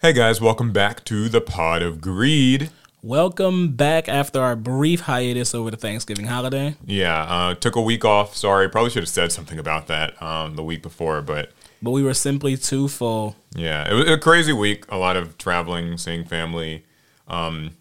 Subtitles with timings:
[0.00, 2.70] Hey guys, welcome back to the Pot of Greed.
[3.02, 6.76] Welcome back after our brief hiatus over the Thanksgiving holiday.
[6.86, 8.34] Yeah, uh, took a week off.
[8.34, 11.52] Sorry, probably should have said something about that um, the week before, but
[11.82, 13.36] But we were simply too full.
[13.54, 14.84] yeah, it was a crazy week.
[14.90, 16.84] A lot of traveling, seeing family.
[17.28, 17.76] Um,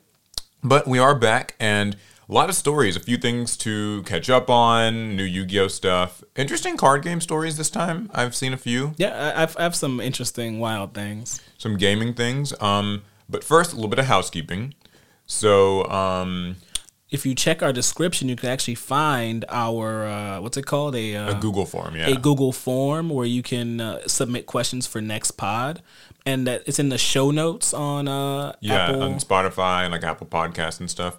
[0.64, 1.96] but we are back and
[2.30, 5.68] a lot of stories, a few things to catch up on, new Yu Gi Oh
[5.68, 6.24] stuff.
[6.36, 8.10] Interesting card game stories this time.
[8.14, 8.94] I've seen a few.
[8.98, 11.42] Yeah, I, I've, I have some interesting, wild things.
[11.58, 12.54] some gaming things.
[12.62, 14.76] Um, but first, a little bit of housekeeping.
[15.26, 16.58] So, um,
[17.10, 21.16] If you check our description, you can actually find our uh, what's it called a
[21.16, 22.10] uh, a Google form, yeah.
[22.10, 25.82] a Google form where you can uh, submit questions for next pod,
[26.28, 29.02] and that it's in the show notes on uh, yeah, Apple.
[29.02, 31.18] on Spotify and like Apple Podcasts and stuff.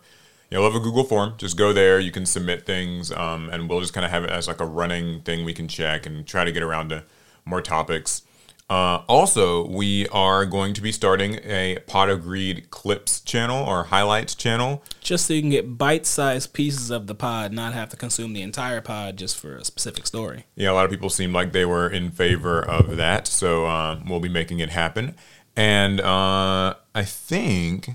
[0.50, 1.34] You'll have a Google form.
[1.38, 2.00] Just go there.
[2.00, 4.66] You can submit things, um, and we'll just kind of have it as like a
[4.66, 7.04] running thing we can check and try to get around to
[7.44, 8.22] more topics.
[8.68, 13.84] Uh, also, we are going to be starting a Pot of Greed clips channel or
[13.84, 14.84] highlights channel.
[15.00, 18.42] just so you can get bite-sized pieces of the pod, not have to consume the
[18.42, 20.46] entire pod just for a specific story.
[20.54, 24.00] Yeah, a lot of people seemed like they were in favor of that, so uh,
[24.08, 25.16] we'll be making it happen.
[25.56, 27.90] And uh, I think,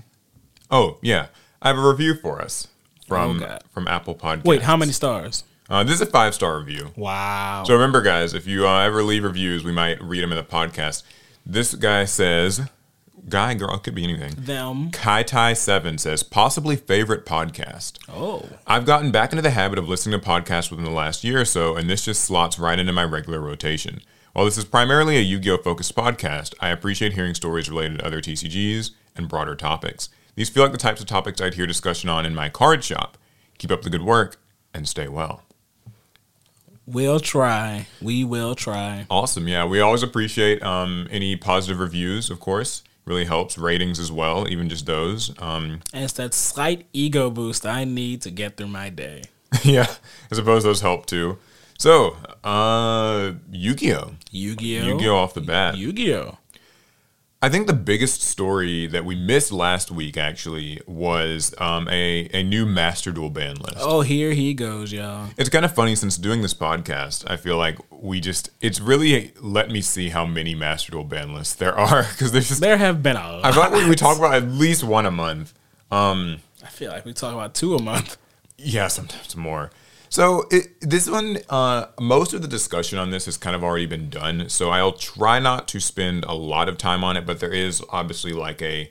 [0.70, 1.28] oh yeah,
[1.66, 2.68] I have a review for us
[3.08, 4.44] from Oh, from Apple Podcasts.
[4.44, 5.42] Wait, how many stars?
[5.68, 6.92] Uh, this is a five star review.
[6.94, 7.64] Wow.
[7.66, 10.44] So remember, guys, if you uh, ever leave reviews, we might read them in the
[10.44, 11.02] podcast.
[11.44, 12.60] This guy says,
[13.28, 14.34] guy, girl, it could be anything.
[14.38, 14.92] Them.
[14.92, 17.98] Kai Tai Seven says, possibly favorite podcast.
[18.08, 18.48] Oh.
[18.64, 21.44] I've gotten back into the habit of listening to podcasts within the last year or
[21.44, 24.02] so, and this just slots right into my regular rotation.
[24.34, 25.56] While this is primarily a Yu Gi Oh!
[25.58, 30.10] focused podcast, I appreciate hearing stories related to other TCGs and broader topics.
[30.36, 33.18] These feel like the types of topics I'd hear discussion on in my card shop.
[33.58, 34.36] Keep up the good work
[34.72, 35.42] and stay well.
[36.86, 37.88] We'll try.
[38.00, 39.06] We will try.
[39.10, 39.48] Awesome.
[39.48, 42.84] Yeah, we always appreciate um, any positive reviews, of course.
[43.06, 43.56] Really helps.
[43.58, 45.30] Ratings as well, even just those.
[45.40, 49.22] Um, And it's that slight ego boost I need to get through my day.
[49.64, 49.86] yeah,
[50.30, 51.38] I suppose those help too.
[51.78, 54.14] So, uh, Yu Gi Oh!
[54.30, 54.86] Yu-Gi-Oh.
[54.86, 55.16] Yu Gi Oh!
[55.16, 55.76] off the bat.
[55.76, 56.38] Yu-Gi-Oh.
[57.42, 62.42] I think the biggest story that we missed last week actually was um, a, a
[62.42, 63.76] new Master Duel ban list.
[63.78, 65.28] Oh, here he goes, y'all.
[65.36, 69.32] It's kind of funny since doing this podcast, I feel like we just, it's really
[69.40, 72.78] let me see how many Master Duel ban lists there are because there's just, There
[72.78, 73.44] have been a lot.
[73.44, 75.52] I feel like we, we talk about at least one a month.
[76.64, 78.16] I feel like we talk about two a month.
[78.56, 79.70] Yeah, sometimes more.
[80.16, 83.84] So it, this one, uh, most of the discussion on this has kind of already
[83.84, 84.48] been done.
[84.48, 87.82] So I'll try not to spend a lot of time on it, but there is
[87.90, 88.90] obviously like a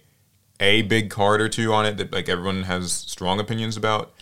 [0.59, 4.13] a big card or two on it that like everyone has strong opinions about.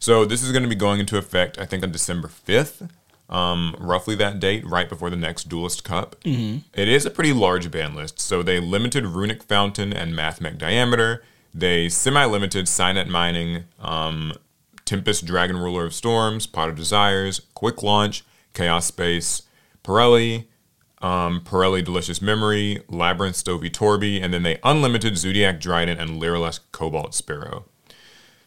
[0.00, 2.82] So this is going to be going into effect, I think, on December fifth,
[3.30, 6.16] um, roughly that date, right before the next Duelist Cup.
[6.24, 6.76] Mm-hmm.
[6.88, 8.18] is a pretty large ban list.
[8.18, 11.22] So they limited Runick Fountain and Mathmech Diameter.
[11.54, 14.32] They semi-limited Cynet Mining, um,
[14.88, 19.42] Tempest Dragon Ruler of Storms, Pot of Desires, Quick Launch, Chaos Space,
[19.84, 20.46] Pirelli,
[21.02, 26.60] um, Pirelli Delicious Memory, Labrynth Stovie Torbie, and then they unlimited Zoodiac Drident and Lyrilusc
[26.72, 27.66] Cobalt Sparrow.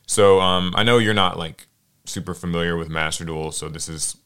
[0.08, 1.68] So um, I know you're not like
[2.06, 4.18] super familiar with Master Duel, so this is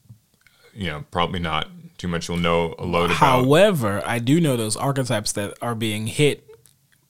[0.73, 3.17] you know probably not too much you'll know a load about.
[3.17, 6.45] However, I do know those archetypes that are being hit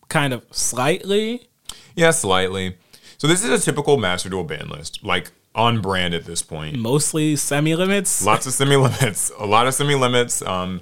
[0.10, 1.48] kind of slightly.
[1.96, 2.78] Yeah, slightly.
[3.18, 6.78] So this is a typical Master Duel ban list, like on brand at this point.
[6.78, 8.26] Mostly semi limits.
[8.26, 10.42] Lots of semi limits, a lot of semi limits.
[10.42, 10.82] Um,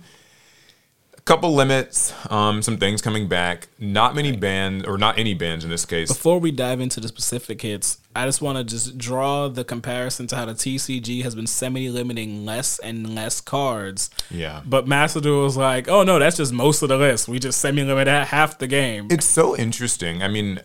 [1.16, 3.69] a couple limits, um, some things coming back.
[3.79, 6.09] Not many bans, or not any bans in this case.
[6.09, 10.27] Before we dive into the specific hits, I just want to just draw the comparison
[10.27, 14.09] to how the TCG has been semi limiting less and less cards.
[14.29, 14.63] Yeah.
[14.66, 17.29] But Master Duel is like, oh no, that's just most of the list.
[17.29, 19.07] We just semi limit half the game.
[19.09, 20.23] It's so interesting.
[20.23, 20.59] I mean,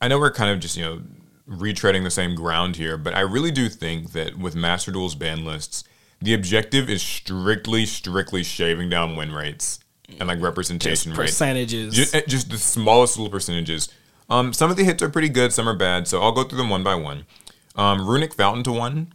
[0.00, 1.02] I know we're kind of just, you know,
[1.48, 5.44] retreading the same ground here, but I really do think that with Master Duel's ban
[5.44, 5.84] lists,
[6.20, 9.80] the objective is strictly, strictly shaving down win rates
[10.18, 11.32] and like representation rates.
[11.32, 11.94] Percentages.
[11.94, 13.88] Just, eh, just the smallest little percentages.
[14.28, 16.58] Um, some of the hits are pretty good, some are bad, so I'll go through
[16.58, 17.26] them one by one.
[17.76, 19.12] Um, Runick Fountain to one.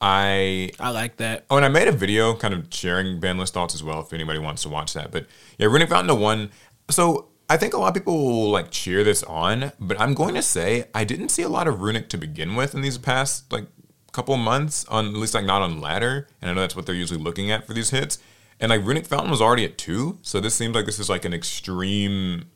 [0.00, 1.44] I I like that.
[1.50, 4.12] Oh, and I made a video kind of sharing ban list thoughts as well if
[4.12, 5.10] anybody wants to watch that.
[5.10, 5.26] But
[5.58, 6.50] yeah, Runick Fountain to one.
[6.88, 10.34] So I think a lot of people will like cheer this on, but I'm going
[10.34, 13.50] to say I didn't see a lot of Runick to begin with in these past
[13.52, 13.66] like
[14.12, 16.94] couple months on at least like not on ladder, and I know that's what they're
[16.94, 18.18] usually looking at for these hits.
[18.60, 21.24] And like Runick Fountain was already at two, so this seems like this is like
[21.24, 22.46] an extreme.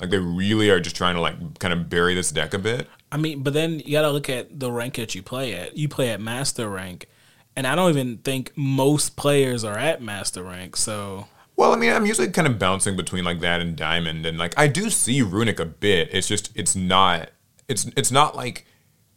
[0.00, 2.88] Like they really are just trying to like kind of bury this deck a bit.
[3.12, 5.76] I mean, but then you gotta look at the rank that you play at.
[5.76, 7.06] You play at master rank,
[7.54, 10.76] and I don't even think most players are at master rank.
[10.76, 14.38] So Well, I mean, I'm usually kind of bouncing between like that and diamond, and
[14.38, 16.08] like I do see runick a bit.
[16.12, 17.30] It's just it's not
[17.68, 18.66] it's it's not like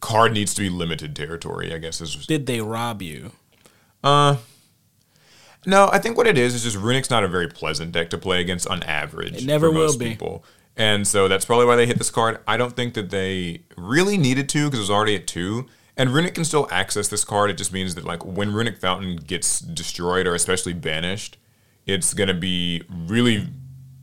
[0.00, 1.74] card needs to be limited territory.
[1.74, 3.32] I guess is Did they rob you?
[4.04, 4.36] uh.
[5.66, 8.18] No, I think what it is is just runick's not a very pleasant deck to
[8.18, 9.42] play against on average.
[9.42, 10.10] It never for will most be.
[10.10, 10.44] People.
[10.76, 12.38] And so that's probably why they hit this card.
[12.46, 15.66] I don't think that they really needed to because it was already at two.
[15.96, 17.50] And Runick can still access this card.
[17.50, 21.36] It just means that like when Runick Fountain gets destroyed or especially banished,
[21.88, 23.48] it's gonna be really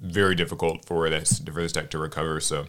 [0.02, 2.40] very difficult for this for this deck to recover.
[2.42, 2.68] So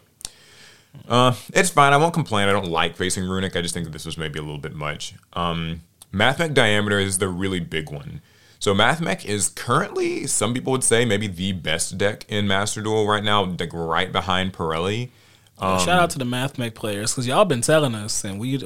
[1.09, 1.93] uh, it's fine.
[1.93, 2.49] I won't complain.
[2.49, 3.57] I don't like facing Runick.
[3.57, 5.15] I just think that this was maybe a little bit much.
[5.33, 5.83] Um,
[6.13, 8.21] Mathmech Diameter is the really big one.
[8.59, 13.07] So Mathmech is currently, some people would say, maybe the best deck in Master Duel
[13.07, 15.11] right now, like right behind Pirelli.
[15.59, 18.59] Um, Shout out to the MathMech players because y'all been telling us, and we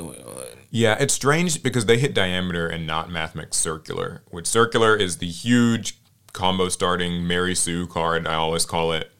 [0.70, 5.28] Yeah, it's strange because they hit diameter and not Mathmech circular, which circular is the
[5.28, 5.99] huge
[6.32, 8.26] combo starting Mary Sue card.
[8.26, 9.10] I always call it.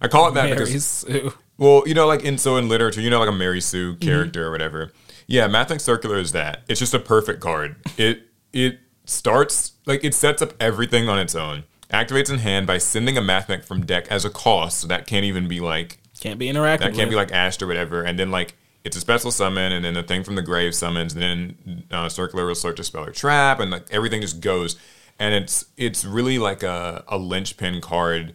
[0.00, 1.32] I call it that Mary because Sue.
[1.58, 4.46] well, you know, like in so in literature, you know, like a Mary Sue character
[4.46, 4.92] or whatever.
[5.26, 6.62] Yeah, Mathmech Circular is that.
[6.68, 7.76] It's just a perfect card.
[7.96, 8.22] It
[8.52, 11.64] it starts like it sets up everything on its own.
[11.92, 14.80] Activates in hand by sending a Mathmech from deck as a cost.
[14.80, 16.80] So that can't even be like Can't be interactive.
[16.80, 18.02] that can't be like Ashed or whatever.
[18.02, 18.54] And then like
[18.84, 22.08] it's a special summon, and then the thing from the grave summons, and then uh,
[22.08, 24.76] Circular will search a spell or trap, and like everything just goes.
[25.18, 28.34] And it's it's really like a, a linchpin card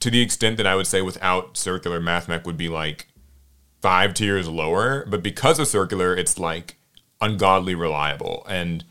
[0.00, 3.08] to the extent that I would say without Circular, Mathmech would be like
[3.80, 5.04] five tiers lower.
[5.06, 6.76] But because of Circular, it's like
[7.20, 8.46] ungodly reliable.
[8.48, 8.84] And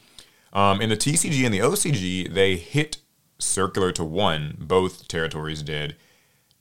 [0.54, 2.98] um, in the TCG and the OCG, they hit
[3.40, 4.57] Circular to one.
[4.60, 5.95] Both territories did.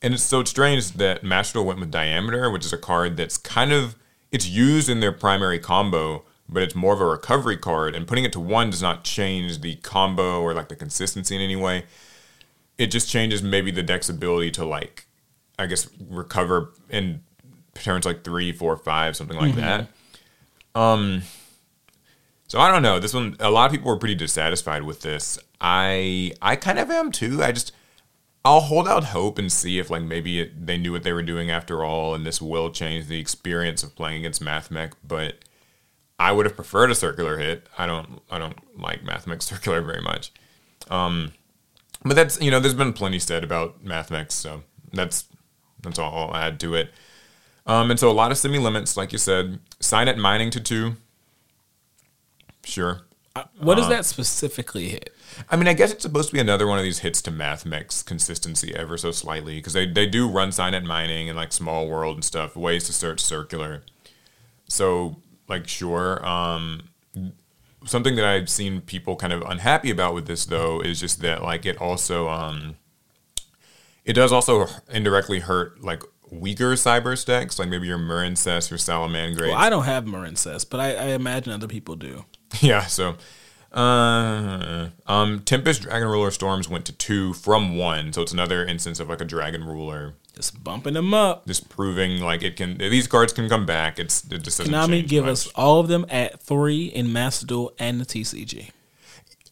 [0.03, 3.73] And it's so strange that Master went with Diameter, which is a card that's kind
[3.73, 3.97] of
[4.31, 7.95] it's used in their primary combo, but it's more of a recovery card.
[7.95, 11.41] And putting it to one does not change the combo or like the consistency in
[11.41, 11.85] any way.
[12.79, 15.07] It just changes maybe the deck's ability to like,
[15.59, 17.23] I guess, recover in
[17.75, 19.89] turns like three, four, five, something like that.
[20.75, 21.23] Um,
[22.49, 23.01] so I don't know.
[23.01, 25.39] This one, a lot of people were pretty dissatisfied with this.
[25.61, 27.43] I I kind of am too.
[27.43, 27.73] I just
[28.45, 31.23] I'll hold out hope and see if like maybe it, they knew what they were
[31.23, 34.93] doing after all, and this will change the experience of playing against Mathmech.
[35.03, 35.45] But
[36.19, 37.69] I would have preferred a circular hit.
[37.77, 40.33] I don't I don't like Mathmech circular very much.
[40.89, 41.33] Um,
[42.05, 45.27] but that's you know there's been plenty said about Mathmech, so that's
[45.83, 46.91] that's all I'll add to it.
[47.67, 50.97] Um, and so a lot of semi limits, like you said, Cynet Mining to two.
[52.65, 53.03] Sure.
[53.59, 55.13] What uh, does that specifically hit?
[55.51, 58.03] I mean, I guess it's supposed to be another one of these hits to Mathmech's
[58.03, 62.17] consistency ever so slightly because they, they do run Cynet Mining and like small world
[62.17, 63.83] and stuff, ways to search circular.
[64.69, 65.17] So,
[65.49, 66.27] like, sure.
[66.27, 66.89] Um,
[67.87, 71.43] something that I've seen people kind of unhappy about with this though is just that
[71.43, 72.77] like it also um,
[74.05, 79.49] it does also indirectly hurt like weaker Cyberse decks, like maybe your Marincess or Salamangreat.
[79.49, 82.25] Well, I don't have Marincess, but I, I imagine other people do.
[82.61, 83.17] Yeah, so
[83.73, 89.01] uh, um, Tempest Dragon Ruler Storms went to two from one, so it's another instance
[89.01, 91.47] of like a Dragon Ruler, Just bumping them up.
[91.47, 92.79] just proving like it can.
[92.79, 93.99] These cards can come back.
[93.99, 95.33] It's it just doesn't Konami give much.
[95.33, 98.71] us all of them at three in Master Duel and the TCG.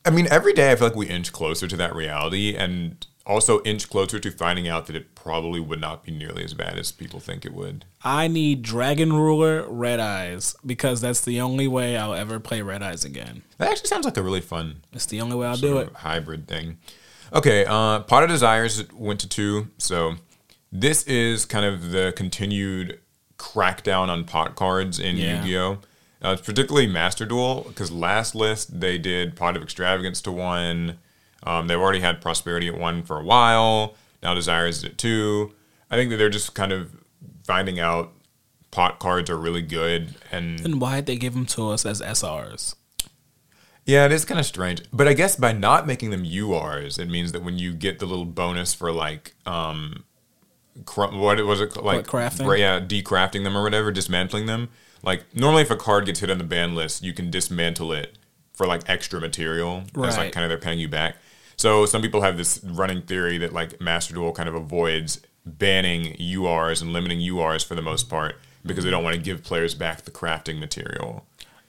[0.06, 3.62] I mean, every day I feel like we inch closer to that reality, and also
[3.62, 6.92] inch closer to finding out that it probably would not be nearly as bad as
[6.92, 7.84] people think it would.
[8.02, 12.82] I need Dragon Ruler Red Eyes because that's the only way I'll ever play Red
[12.82, 13.42] Eyes again.
[13.58, 15.92] That actually sounds like a really fun It's the only way I'll do it.
[15.94, 16.78] hybrid thing.
[17.32, 19.68] Okay, uh, Pot of Desires went to two.
[19.78, 20.16] So
[20.70, 23.00] this is kind of the continued
[23.38, 25.38] crackdown on pot cards in Yeah.
[25.44, 25.78] Yu-Gi-Oh.
[26.22, 30.98] Uh, it's particularly Master Duel because last list they did Pot of Extravagance to one.
[31.44, 33.94] Um, they've already had Prosperity at one for a while.
[34.22, 35.54] Now desire is at two.
[35.90, 36.96] I think that they're just kind of
[37.46, 38.12] finding out
[38.70, 42.74] pot cards are really good and Then why'd they give them to us as SRs?
[43.84, 44.82] Yeah, it is kind of strange.
[44.92, 48.06] But I guess by not making them URs, it means that when you get the
[48.06, 50.04] little bonus for like um
[50.86, 52.46] cr- what was it like crafting?
[52.46, 54.70] right, yeah, decrafting them or whatever, dismantling them.
[55.02, 58.16] Like normally if a card gets hit on the ban list, you can dismantle it
[58.54, 59.84] for like extra material.
[59.94, 61.16] That's like kind of they're paying you back.
[61.56, 66.14] So some people have this running theory that like Master Duel kind of avoids banning
[66.14, 69.74] URs and limiting URs for the most part because they don't want to give players
[69.74, 71.26] back the crafting material.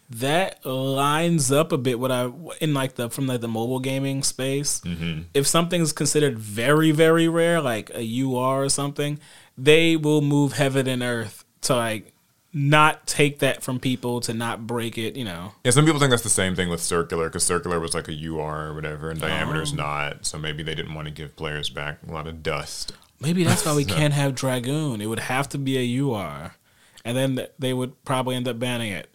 [0.10, 4.22] That lines up a bit what I in like the from like the mobile gaming
[4.22, 4.82] space.
[4.82, 5.24] Mm-hmm.
[5.34, 9.20] If something's considered very very rare, like a UR or something,
[9.58, 12.14] they will move heaven and earth to like
[12.58, 15.18] not take that from people to not break it.
[15.18, 17.94] You know, Yeah, some people think that's the same thing with circular because circular was
[17.94, 19.76] like a UR or whatever, and diameter's Oh.
[19.76, 20.26] not.
[20.26, 22.94] So maybe they didn't want to give players back a lot of dust.
[23.20, 25.02] maybe that's why we can't have dragoon.
[25.02, 26.56] It would have to be a UR,
[27.04, 29.10] and then they would probably end up banning it.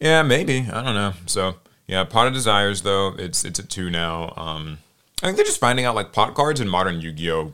[0.00, 0.68] Yeah, maybe.
[0.72, 1.14] I don't know.
[1.26, 1.56] So
[1.88, 4.32] yeah, Pot of Desires though, it's it's at two now.
[4.36, 4.78] Um,
[5.20, 7.52] I think they're just finding out like pot cards in modern Yu-Gi-Oh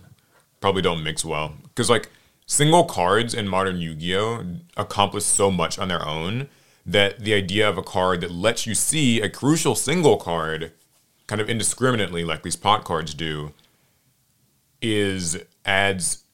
[0.60, 2.10] probably don't mix well because like
[2.46, 4.44] single cards in modern Yu-Gi-Oh
[4.76, 6.48] accomplish so much on their own
[6.86, 10.72] that the idea of a card that lets you see a crucial single card
[11.26, 13.52] kind of indiscriminately like these pot cards do
[14.82, 16.24] is adds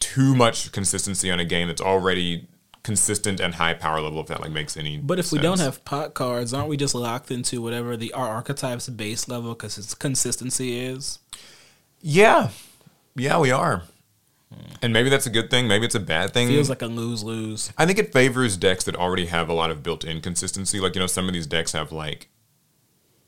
[0.00, 2.48] too much consistency on a game that's already
[2.82, 5.84] consistent and high power level if that like makes any But if we don't have
[5.84, 9.94] pot cards, aren't we just locked into whatever the our archetype's base level because its
[9.94, 11.20] consistency is?
[12.00, 12.48] Yeah.
[13.14, 13.84] Yeah, we are.
[14.82, 15.68] And maybe that's a good thing.
[15.68, 16.48] Maybe it's a bad thing.
[16.48, 17.72] Feels like a lose lose.
[17.78, 20.80] I think it favors decks that already have a lot of built in consistency.
[20.80, 22.28] Like, you know, some of these decks have, like,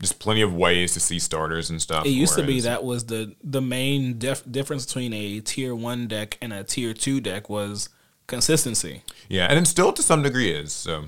[0.00, 2.04] just plenty of ways to see starters and stuff.
[2.04, 6.08] It used to be that was the the main def- difference between a tier one
[6.08, 7.88] deck and a tier two deck was
[8.26, 9.02] consistency.
[9.28, 10.72] Yeah, and it still to some degree is.
[10.72, 11.04] So,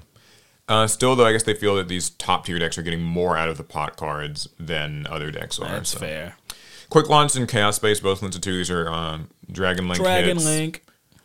[0.69, 3.37] uh, still, though, I guess they feel that these top tier decks are getting more
[3.37, 5.69] out of the pot cards than other decks are.
[5.69, 5.99] That's so.
[5.99, 6.37] fair.
[6.91, 8.57] Quick Launch and Chaos Space both to two.
[8.57, 10.45] These are um, Dragon Link Dragon hits.
[10.45, 10.83] Link.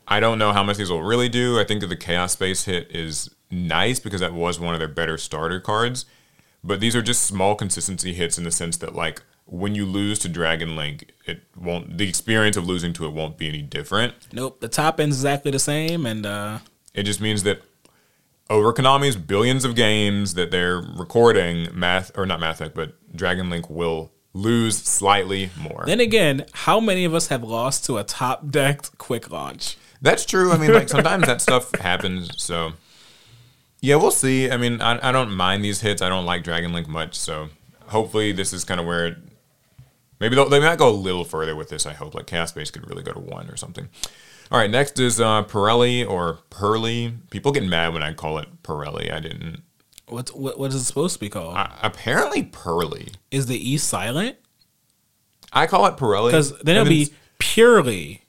[0.07, 1.59] I don't know how much these will really do.
[1.59, 4.87] I think that the Chaos Space hit is nice because that was one of their
[4.87, 6.05] better starter cards.
[6.63, 10.19] But these are just small consistency hits in the sense that like when you lose
[10.19, 14.13] to Dragon Link, it won't the experience of losing to it won't be any different.
[14.31, 14.59] Nope.
[14.59, 16.59] The top end's exactly the same, and uh,
[16.93, 17.61] It just means that
[18.49, 23.69] over Konami's billions of games that they're recording, math or not math, but Dragon Link
[23.69, 25.83] will lose slightly more.
[25.85, 29.77] then again, how many of us have lost to a top decked quick launch?
[30.01, 30.51] That's true.
[30.51, 32.31] I mean, like sometimes that stuff happens.
[32.41, 32.73] So,
[33.81, 34.49] yeah, we'll see.
[34.49, 36.01] I mean, I, I don't mind these hits.
[36.01, 37.17] I don't like Dragon Link much.
[37.17, 37.49] So,
[37.87, 39.17] hopefully, this is kind of where it,
[40.19, 41.85] maybe they'll, they might go a little further with this.
[41.85, 43.89] I hope like Chaos Space could really go to one or something.
[44.51, 47.13] All right, next is uh, Pirelli or Pearly.
[47.29, 49.11] People get mad when I call it Pirelli.
[49.11, 49.63] I didn't.
[50.11, 51.55] What what what is it supposed to be called?
[51.57, 53.09] Uh, apparently, Pearly.
[53.31, 54.37] is the E silent?
[55.53, 58.23] I call it Pirelli Because then it'll be purely.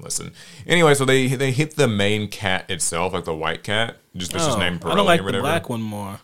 [0.00, 0.32] Listen.
[0.66, 3.96] Anyway, so they they hit the main cat itself, like the white cat.
[4.16, 5.42] Just that's just Oh, named Pirelli I don't like or the whatever.
[5.42, 6.20] black one more.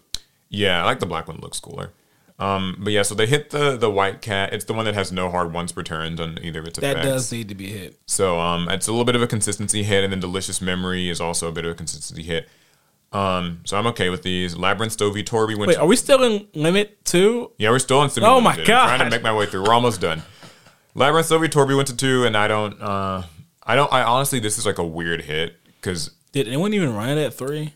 [0.51, 1.39] Yeah, I like the black one.
[1.41, 1.91] Looks cooler.
[2.39, 4.53] Um, but yeah, so they hit the the white cat.
[4.53, 6.97] It's the one that has no hard once per turns on either of its That
[6.99, 7.07] effects.
[7.09, 7.99] does need to be hit.
[8.07, 11.21] So um, it's a little bit of a consistency hit, and then delicious memory is
[11.21, 12.49] also a bit of a consistency hit.
[13.13, 14.55] Um, so I'm okay with these.
[14.55, 15.69] Labrynth Stovie Torbie went.
[15.69, 17.53] Wait, are we still in limit two?
[17.59, 18.25] yeah, we're still in on.
[18.25, 18.71] Oh my god!
[18.91, 19.65] I'm Trying to make my way through.
[19.65, 20.23] We're almost done.
[20.97, 22.81] Labrynth Stovie Torbie went to two, and I don't.
[22.81, 23.23] Uh,
[23.63, 23.93] I don't.
[23.93, 27.35] I honestly, this is like a weird hit because Did anyone even run it at
[27.35, 27.75] three?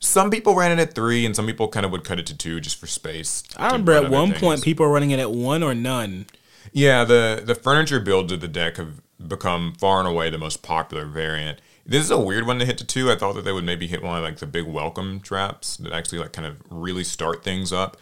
[0.00, 2.36] some people ran it at three, and some people kind of would cut it to
[2.36, 3.42] two just for space.
[3.56, 4.40] I remember at one things.
[4.40, 6.26] point people were running it at one or none.
[6.72, 10.62] Yeah, the the furniture builds of the deck have become far and away the most
[10.62, 11.60] popular variant.
[11.88, 13.10] This is a weird one to hit to two.
[13.10, 15.92] I thought that they would maybe hit one of like the big welcome traps that
[15.92, 17.96] actually like kind of really start things up.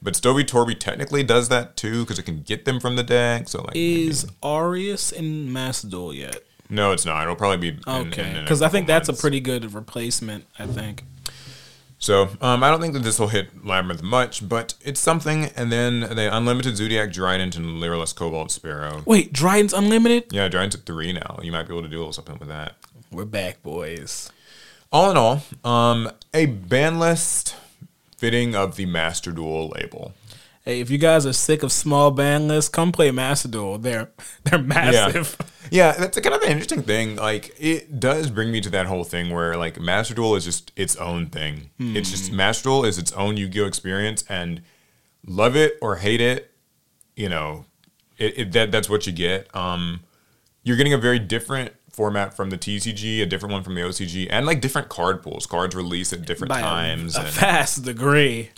[0.00, 3.48] But Stovie Torbie technically does that too because it can get them from the deck.
[3.48, 6.42] So like, maybe- Is Arius in Master Duel yet?
[6.70, 7.22] no, it's not.
[7.22, 10.46] It'll probably be Okay, because I think that's a pretty good replacement.
[10.58, 11.04] I think.
[11.98, 15.46] So um, I don't think that this will hit Labrynth much, but it's something.
[15.56, 19.02] And then the Unlimited Zoodiac Drident and Lyrilusc Cobalt Sparrow.
[19.06, 20.24] Wait, Drident's unlimited.
[20.30, 21.38] Yeah, Drident's at three now.
[21.42, 22.74] You might be able to do a little something with that.
[23.10, 24.30] We're back, boys.
[24.92, 27.56] All in all, um, a ban list
[28.16, 30.14] fitting of the Master Duel label.
[30.64, 33.78] Hey, if you guys are sick of small band lists, come play Master Duel.
[33.78, 34.10] They're
[34.44, 35.36] they're massive.
[35.70, 37.16] Yeah, yeah that's a kind of an interesting thing.
[37.16, 40.72] Like, it does bring me to that whole thing where, like, Master Duel is just
[40.76, 41.70] its own thing.
[41.78, 44.62] It's just Master Duel is its own Yu Gi Oh experience, and
[45.26, 46.52] love it or hate it,
[47.16, 47.64] you know,
[48.18, 49.54] it, it that that's what you get.
[49.54, 50.00] Um,
[50.62, 54.26] you're getting a very different format from the TCG, a different one from the OCG,
[54.30, 55.46] and like different card pools.
[55.46, 57.16] Cards release at different By times.
[57.16, 58.50] a, and- vast degree.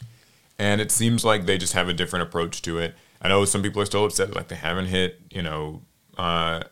[0.59, 2.95] and it seems like they just have a different approach to it.
[3.21, 5.83] I know some people are still upset, like they haven't hit, you know,
[6.19, 6.63] uh,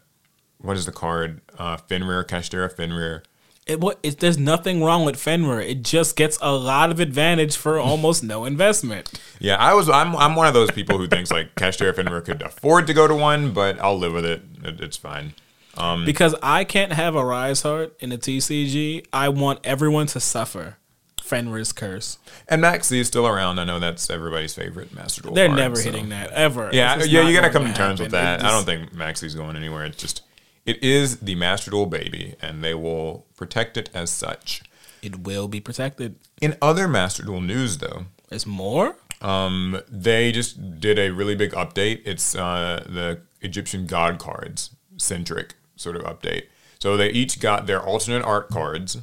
[0.59, 1.41] what is the card?
[1.59, 3.23] Uh, Fenrir, Kashtira Fenrir.
[3.67, 5.61] It, what, it, there's nothing wrong with Fenrir.
[5.61, 9.21] It just gets a lot of advantage for almost no investment.
[9.41, 9.91] Yeah, I was.
[9.91, 10.17] I'm.
[10.17, 13.15] I'm one of those people who thinks like Kashtira Fenrir could afford to go to
[13.15, 14.43] one, but I'll live with it.
[14.63, 15.35] it it's fine.
[15.77, 19.07] Um, Because I can't have a Riseheart in a TCG.
[19.13, 20.77] I want everyone to suffer
[21.21, 22.19] Fenrir's curse.
[22.49, 23.59] And Maxi is still around.
[23.59, 25.35] I know that's everybody's favorite Master Duel.
[25.35, 26.71] They're card, never so- hitting that ever.
[26.73, 28.41] Yeah, yeah, you gotta come to terms with that.
[28.41, 29.85] It I don't think Maxi's going anywhere.
[29.85, 30.23] It's just
[30.67, 34.63] It is the Master Duel baby, and they will protect it as such.
[35.03, 36.17] It will be protected.
[36.41, 38.97] In other Master Duel news, though, There's more.
[39.23, 42.03] um, they just did a really big update.
[42.07, 46.45] It's uh, the Egyptian god cards centric sort of update.
[46.79, 48.99] So they each got their alternate art cards,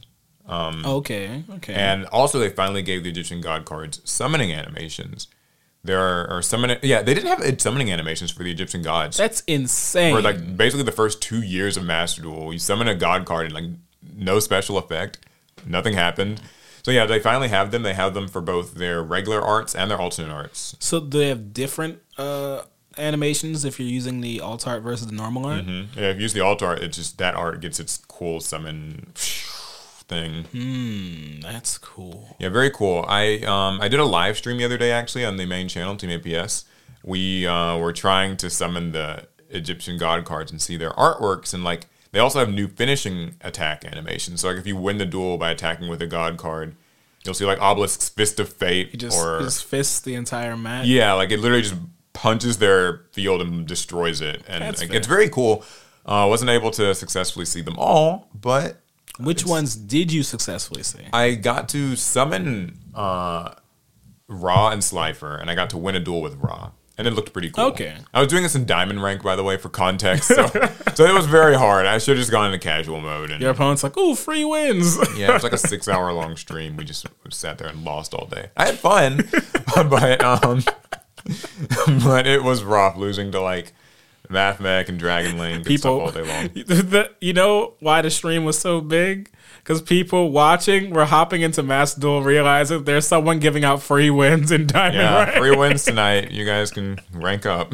[0.50, 1.44] Okay.
[1.56, 1.74] Okay.
[1.74, 5.28] and also they finally gave the Egyptian god cards summoning animations.
[5.84, 9.18] There are, are summoning, yeah, they didn't have summoning animations for the Egyptian gods.
[9.18, 10.14] That's insane.
[10.16, 12.54] for like basically the first two years of Master Duel.
[12.54, 13.66] You summon a god card and like
[14.16, 15.18] no special effect,
[15.66, 16.40] nothing happened.
[16.84, 17.82] So yeah, they finally have them.
[17.84, 20.76] They have them for both their regular arts and their alternate arts.
[20.80, 22.62] so do they have different uh,
[22.98, 25.66] animations if you're using the alt art versus the normal art?
[25.66, 26.00] Mm-hmm.
[26.00, 29.12] Yeah, if you use the alt art, it's just that art gets its cool summon
[29.16, 30.44] thing.
[30.54, 32.36] Mm, that's cool.
[32.40, 33.06] Yeah, very cool.
[33.08, 35.96] I um I did a live stream the other day actually on the main channel
[35.96, 36.66] Team APS.
[37.04, 41.64] We uh, were trying to summon the Egyptian god cards and see their artworks and
[41.64, 44.42] like they also have new finishing attack animations.
[44.42, 46.76] So like if you win the duel by attacking with a god card,
[47.24, 50.88] you'll see like Obelisk's Fist of Fate He just or just fist the entire match.
[50.88, 51.76] yeah, like it literally just
[52.14, 55.64] punches their field and destroys it, and like, it's very cool.
[56.06, 58.78] Uh, wasn't able to successfully see them all, but
[59.20, 61.06] Which ones did you successfully see?
[61.14, 63.54] I got to summon uh,
[64.28, 66.72] Ra and Slifer, and I got to win a duel with Ra.
[66.98, 67.66] and it looked pretty cool.
[67.66, 67.96] Okay.
[68.14, 70.48] I was doing this in diamond rank, by the way, for context, so,
[70.96, 71.86] so it was very hard.
[71.86, 74.98] I should have just gone into casual mode, and Your opponent's like, "Ooh, free wins."
[75.18, 76.78] yeah, it was like a six-hour-long stream.
[76.78, 78.50] We just sat there and lost all day.
[78.58, 79.30] I had fun,
[79.76, 80.64] but um,
[82.04, 83.74] but it was rough losing to like
[84.30, 86.50] Math Mech and Dragon Link people, all day long.
[86.54, 89.30] the, you know why the stream was so big?
[89.58, 94.52] Because people watching were hopping into Master Duel, realizing there's someone giving out free wins
[94.52, 95.38] in Diamond Yeah, Rank.
[95.38, 96.32] free wins tonight.
[96.32, 97.74] You guys can rank up.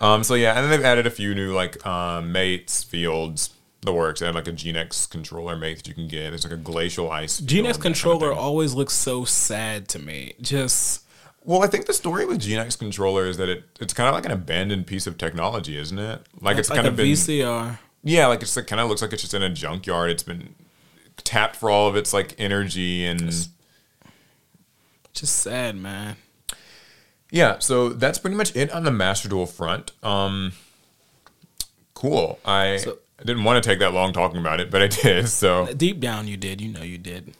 [0.00, 3.50] Um, so yeah, and then they've added a few new like um, mates, fields,
[3.82, 4.20] the works.
[4.20, 6.30] They had like a GeneX controller mate that you can get.
[6.30, 7.38] There's like a glacial ice.
[7.38, 10.34] that Genex kind of controller always looks so sad to me.
[10.40, 11.05] Just
[11.46, 14.26] Well, I think the story with GeneX controller is that it it's kind of like
[14.26, 16.20] an abandoned piece of technology, isn't it?
[16.40, 17.78] Like it's like kind of been VCR.
[18.02, 20.10] yeah, like it's like kind of looks like it's just in a junkyard.
[20.10, 20.54] It's been
[21.18, 23.20] tapped for all of its like energy and
[25.14, 26.16] Just sad, man.
[27.30, 27.58] yeah.
[27.60, 29.92] So that's pretty much it on the Master Duel front.
[30.02, 30.52] Um,
[31.94, 32.38] cool.
[32.44, 32.78] I.
[32.78, 35.26] So- I didn't want to take that long talking about it, but I did.
[35.30, 36.60] So Deep down, you did.
[36.60, 37.32] You know, you did.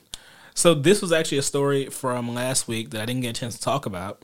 [0.57, 3.55] So this was actually a story from last week that I didn't get a chance
[3.57, 4.23] to talk about.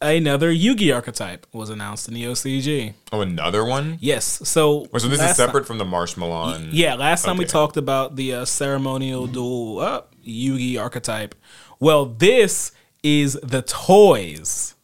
[0.00, 2.94] Another Yugi archetype was announced in the OCG.
[3.12, 3.98] oh, another one.
[4.00, 4.24] Yes.
[4.48, 6.58] So, Oh, so this is separate from the Marshmallow.
[6.70, 11.34] Yeah, last time we talked about the uh, ceremonial duel uh, Yugi archetype.
[11.80, 12.70] Well, this
[13.02, 14.76] is the toys.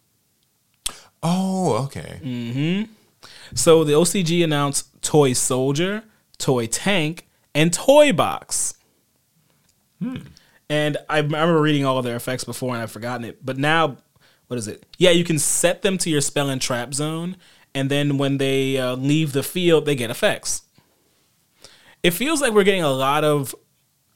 [1.22, 2.18] Oh, okay.
[2.20, 2.82] Hmm.
[3.54, 6.02] So the OCG announced Toy Soldier,
[6.38, 8.74] Toy Tank, and Toy Box.
[10.70, 13.44] And I remember reading all of their effects before and I've forgotten it.
[13.44, 13.96] But now,
[14.48, 14.84] what is it?
[14.98, 17.36] Yeah, you can set them to your spell and trap zone.
[17.74, 20.62] And then when they uh, leave the field, they get effects.
[22.02, 23.54] It feels like we're getting a lot of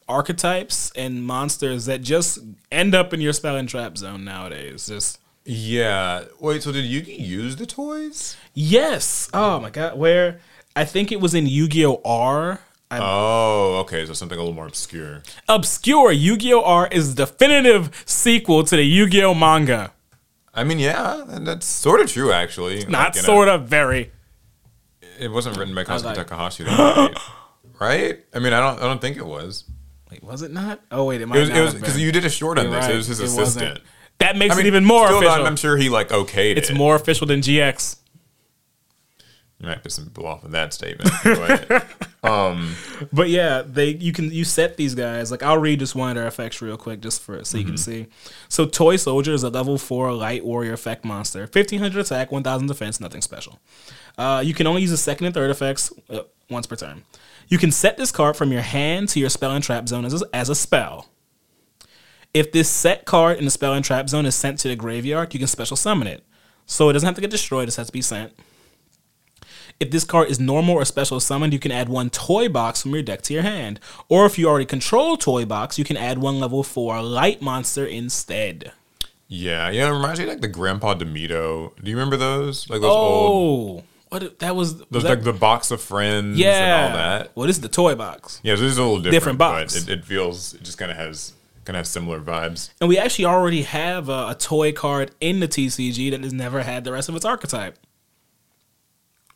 [0.09, 2.39] archetypes and monsters that just
[2.71, 4.87] end up in your spell and trap zone nowadays.
[4.87, 6.25] Just Yeah.
[6.39, 6.63] Wait.
[6.63, 8.37] So did Yugi use the toys?
[8.55, 9.31] yes.
[9.33, 9.99] Oh my god.
[9.99, 10.41] Where
[10.75, 12.01] I think it was in Yu-Gi-Oh!
[12.05, 12.61] R.
[12.93, 14.05] I Oh, okay.
[14.07, 15.23] So something a little more obscure.
[15.49, 16.63] Obscure Yu-Gi-Oh!
[16.63, 19.35] R is the definitive sequel to the Yu-Gi-Oh!
[19.35, 19.93] manga.
[20.55, 22.85] I mean, yeah, that's sort of true, actually.
[22.87, 24.13] Not sort of, very.
[25.19, 27.19] It wasn't written by Kazuki like- Takahashi, though, right?
[27.81, 28.19] right?
[28.35, 28.79] I mean, I don't.
[28.79, 29.65] I don't think it was.
[30.11, 30.81] Wait, was it not?
[30.91, 31.49] Oh wait, it might It was.
[31.49, 32.83] not It was have because you did a short on You're this.
[32.85, 33.41] right, It was his it wasn't.
[33.65, 33.81] assistant.
[34.19, 35.47] That makes I mean, it even more still, though, official.
[35.47, 36.77] I'm sure he like okayed it's it.
[36.77, 37.97] more official than GX.
[39.63, 41.09] You might piss some people off with that statement.
[41.23, 41.87] But
[43.13, 46.17] But yeah, they you can you set these guys like I'll read just one of
[46.17, 48.09] their effects real quick just for so you can see.
[48.49, 52.43] So Toy Soldier is a level four light warrior effect monster, fifteen hundred attack, one
[52.43, 53.61] thousand defense, nothing special.
[54.19, 57.05] Uh, you can only use the second and third effects uh, once per turn.
[57.49, 60.21] You can set this card from your hand to your spell and trap zone as
[60.21, 61.09] a, as a spell.
[62.35, 65.33] If this set card in the spell and trap zone is sent to the graveyard,
[65.35, 66.25] you can special summon it.
[66.67, 68.33] So it doesn't have to get destroyed; it just has to be sent.
[69.83, 72.93] If this card is normal or special summoned, you can add one toy box from
[72.93, 73.81] your deck to your hand.
[74.09, 77.85] Or if you already control toy box, you can add one level four light monster
[77.85, 78.71] instead.
[79.27, 81.73] yeah, yeah, it reminds me of, like the Grandpa Demetto.
[81.83, 82.71] Do you remember those?
[82.71, 84.75] Like those old, Oh, what that was?
[84.75, 86.85] was those that, like the box of friends yeah.
[86.87, 87.33] and all that.
[87.35, 89.75] Well, this is the toy box, Yeah, so this is a little different, Different box.
[89.75, 91.33] it, it feels it just kind of has
[91.65, 92.71] kind of has similar vibes.
[92.81, 96.63] and we actually already have a, a toy card in the TCG that has never
[96.63, 97.79] had the rest of its archetype.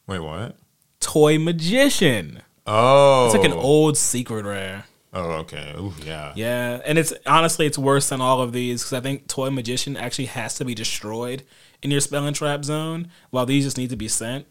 [0.07, 0.57] Wait, what?
[1.01, 2.43] Toy Magician.
[2.67, 4.85] Oh, It's like an old secret rare.
[5.13, 5.75] Oh, okay.
[5.79, 6.33] Ooh, yeah.
[6.35, 9.97] Yeah, and it's honestly it's worse than all of these because I think Toy Magician
[9.97, 11.43] actually has to be destroyed
[11.83, 14.47] in your spell and trap zone, while these just need to be sent.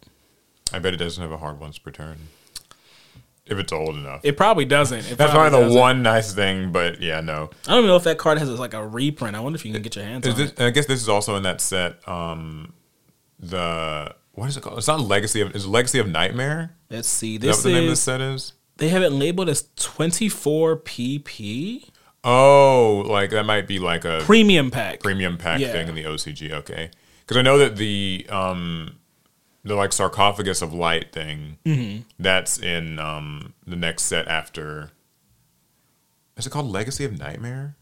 [0.72, 2.16] I bet it doesn't have a hard once per turn.
[3.44, 4.22] If it's old enough.
[4.24, 4.98] It probably doesn't.
[5.10, 5.80] It That's probably probably the doesn't.
[5.80, 7.50] one nice thing, but yeah, no.
[7.66, 9.36] I don't even know if that card has like a reprint.
[9.36, 10.60] I wonder if you can get your hands Is on this, it.
[10.60, 12.06] I guess this is also in that set.
[12.08, 12.72] Um,
[13.38, 14.78] the what is it called?
[14.78, 15.54] It's not Legacy of.
[15.56, 16.76] Is Legacy of Nightmare?
[16.90, 17.34] Let's see.
[17.36, 18.52] Is that what the name of the set is?
[18.78, 21.88] they have it labeled as 24 PP
[22.22, 25.00] Oh, like that might be like a premium pack.
[25.00, 25.72] premium pack Yeah.
[25.72, 26.52] thing in the OCG.
[26.52, 28.96] Okay, because I know that the um
[29.64, 32.02] the like sarcophagus of light thing Mm-hmm.
[32.18, 34.90] that's in um the next set after.
[36.36, 37.76] Is it called Legacy of Nightmare?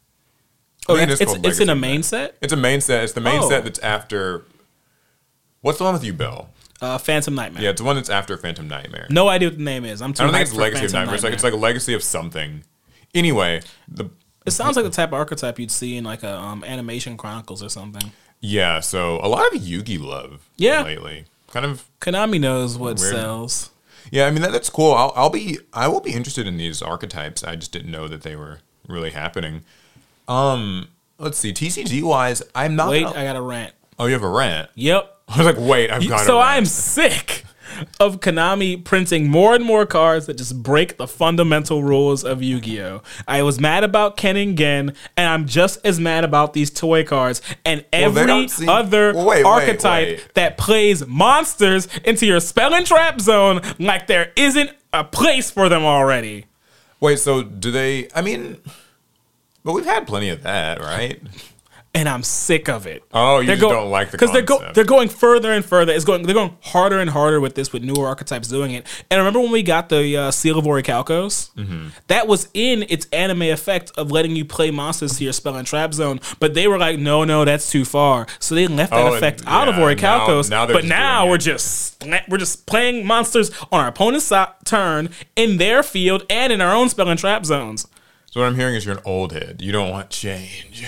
[0.88, 2.36] Oh, I think it it's, it's, it's in a main set.
[2.40, 3.02] It's a main set.
[3.04, 3.48] It's the main Oh.
[3.48, 4.44] set that's after.
[5.64, 6.50] What's the one with you, Bill?
[6.82, 7.62] Uh, Phantom Nightmare.
[7.62, 9.06] Yeah, it's the one that's after Phantom Nightmare.
[9.08, 10.02] No idea what the name is.
[10.02, 11.14] I'm too I don't think it's Legacy of Phantom Nightmare.
[11.14, 12.64] It's like it's like a legacy of something.
[13.14, 14.10] Anyway, the
[14.44, 17.62] It sounds like the type of archetype you'd see in like a um, animation chronicles
[17.62, 18.12] or something.
[18.40, 20.82] yeah, so a lot of Yugi love Yeah.
[20.82, 21.24] lately.
[21.50, 23.14] Kind of Konami knows what Weird.
[23.14, 23.70] sells.
[24.10, 24.26] yeah.
[24.26, 24.92] I mean that, that's cool.
[24.92, 27.42] I'll, I'll be I will be interested in these archetypes.
[27.42, 29.62] I just didn't know that they were really happening.
[30.28, 31.54] Um, let's see.
[31.54, 32.90] TCG wise, I'm not.
[32.90, 33.72] Wait, gonna- I got a rant.
[33.98, 34.68] oh, you have a rant.
[34.74, 35.12] Yep.
[35.28, 36.20] I was like, wait, I've got.
[36.20, 37.44] so I'm sick
[37.98, 43.02] of Konami printing more and more cards that just break the fundamental rules of Yu-Gi-Oh.
[43.26, 47.02] I was mad about Ken and Gen, and I'm just as mad about these toy
[47.02, 50.34] cards and every don't seem- other Well, wait, wait, archetype wait.
[50.34, 55.68] that plays monsters into your spell and trap zone like there isn't a place for
[55.68, 56.46] them already.
[57.00, 58.08] Wait, so do they?
[58.14, 58.58] I mean,
[59.64, 61.20] but we've had plenty of that, right?
[61.94, 63.04] And I'm sick of it.
[63.12, 65.92] Oh, you just don't like the because they're go, they're going further and further.
[65.92, 68.86] It's going they're going harder and harder with this with newer archetypes doing it.
[69.10, 71.52] And remember when we got the uh, Seal of Orichalcos?
[71.54, 71.88] Mm-hmm.
[72.08, 75.66] That was in its anime effect of letting you play monsters to your spell and
[75.66, 76.20] trap zone.
[76.40, 78.26] But they were like, no, no, that's too far.
[78.40, 80.50] So they left that Oh, and effect out of yeah, Orichalcos.
[80.50, 81.42] now- now but now we're it.
[81.42, 84.32] just we're just playing monsters on our opponent's
[84.64, 87.86] turn in their field and in our own spell and trap zones.
[88.34, 89.62] So what I'm hearing is you're an old head.
[89.62, 90.84] You don't want change.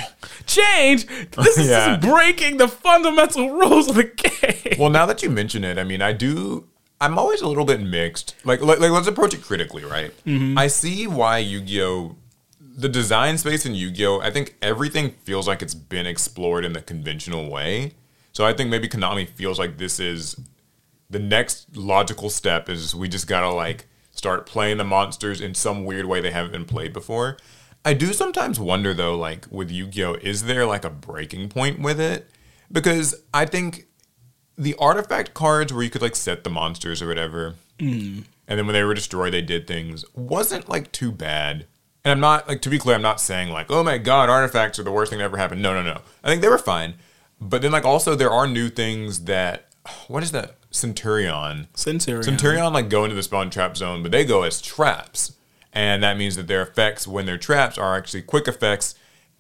[0.47, 1.07] Change.
[1.07, 1.97] This is Yeah.
[1.97, 4.75] just breaking the fundamental rules of the game.
[4.81, 6.67] Well, now that you mention it, I mean, I do.
[7.01, 8.35] I'm always a little bit mixed.
[8.43, 10.13] Like, like, like let's approach it critically, right?
[10.25, 10.59] Mm-hmm.
[10.59, 12.17] I see why Yu-Gi-Oh,
[12.79, 16.83] the design space in Yu-Gi-Oh, I think everything feels like it's been explored in the
[16.83, 17.93] conventional way.
[18.33, 20.35] So I think maybe Konami feels like this is
[21.11, 22.69] the next logical step.
[22.69, 26.53] Is we just gotta like start playing the monsters in some weird way they haven't
[26.53, 27.37] been played before.
[27.85, 32.01] I do sometimes wonder though, like with Yu-Gi-Oh, is there like a breaking point with
[32.01, 32.29] it?
[32.71, 33.87] Because I think
[34.59, 38.21] the artifact cards where you could like set the monsters or whatever, hmm.
[38.49, 41.67] and then when they were destroyed, they did things wasn't like too bad.
[42.05, 44.79] And I'm not like to be clear, I'm not saying like, oh my god, artifacts
[44.79, 45.63] are the worst thing that ever happened.
[45.63, 46.01] No, no, no.
[46.25, 46.95] I think they were fine.
[47.41, 49.66] But then like also there are new things that
[50.09, 51.69] what is that Centurion?
[51.75, 52.23] Centurion.
[52.23, 55.33] Centurion like go into the spawn trap zone, but they go as traps.
[55.73, 58.95] And that means that their effects when they're traps are actually quick effects.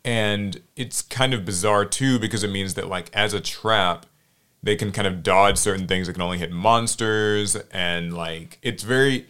[0.05, 4.07] And it's kind of bizarre too because it means that like as a trap,
[4.63, 8.83] they can kind of dodge certain things that can only hit monsters and like it's
[8.83, 9.27] very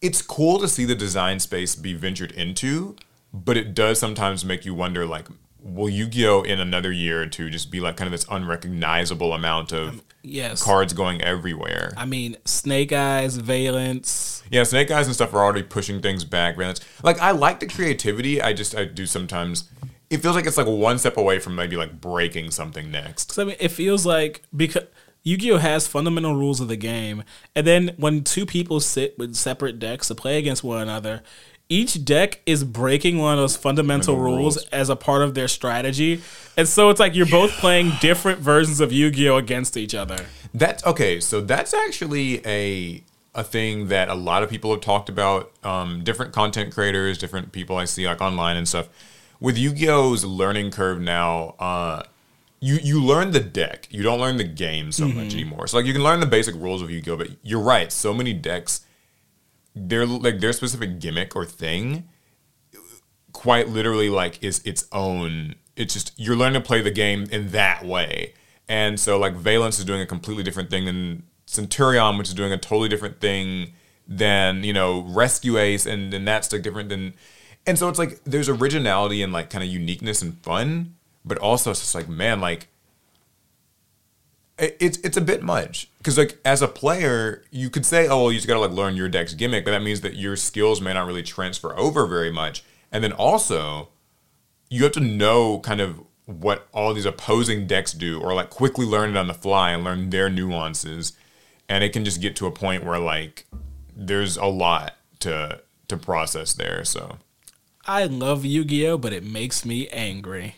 [0.00, 2.96] it's cool to see the design space be ventured into,
[3.32, 5.28] but it does sometimes make you wonder like
[5.62, 9.72] will Yu-Gi-Oh in another year or two just be like kind of this unrecognizable amount
[9.72, 10.62] of Yes.
[10.62, 11.92] cards going everywhere?
[11.96, 14.42] I mean, Snake Eyes, Valence.
[14.50, 16.80] Yeah, Snake Eyes and stuff are already pushing things back, Valence.
[17.02, 18.40] Like I like the creativity.
[18.42, 19.70] I just I do sometimes.
[20.10, 23.26] It feels like it's like one step away from maybe like breaking something next.
[23.26, 24.84] Because I mean, it feels like because
[25.22, 27.22] Yu-Gi-Oh has fundamental rules of the game,
[27.54, 31.22] and then when two people sit with separate decks to play against one another,
[31.70, 34.68] each deck is breaking one of those fundamental rules, rules.
[34.70, 36.20] as a part of their strategy,
[36.56, 40.26] and so it's like you're both playing different versions of Yu-Gi-Oh against each other.
[40.52, 41.20] That's okay.
[41.20, 43.02] So that's actually a
[43.34, 45.52] a thing that a lot of people have talked about.
[45.62, 48.88] Um, different content creators, different people I see like online and stuff.
[49.38, 52.02] With Yu-Gi-Oh's learning curve now, uh,
[52.58, 53.86] you you learn the deck.
[53.90, 55.66] You don't learn the game so much anymore.
[55.66, 57.90] So like you can learn the basic rules of Yu-Gi-Oh, but you're right.
[57.90, 58.84] So many decks,
[59.88, 62.08] their like their specific gimmick or thing,
[63.32, 65.54] quite literally like is its own.
[65.76, 68.34] It's just you're learning to play the game in that way.
[68.68, 72.52] And so like Valence is doing a completely different thing than Centurion, which is doing
[72.52, 73.72] a totally different thing
[74.06, 77.14] than, you know, Rescue Ace and then that's like different than
[77.66, 81.70] and so it's like there's originality and like kind of uniqueness and fun, but also
[81.70, 82.68] it's just like, man, like
[84.60, 88.32] it's it's a bit much because like as a player, you could say, oh, well,
[88.32, 90.92] you just gotta like learn your deck's gimmick, but that means that your skills may
[90.92, 93.88] not really transfer over very much, and then also
[94.68, 98.86] you have to know kind of what all these opposing decks do, or like quickly
[98.86, 101.14] learn it on the fly and learn their nuances,
[101.68, 103.46] and it can just get to a point where like
[103.96, 106.84] there's a lot to to process there.
[106.84, 107.18] So
[107.86, 110.56] I love Yu Gi Oh, but it makes me angry.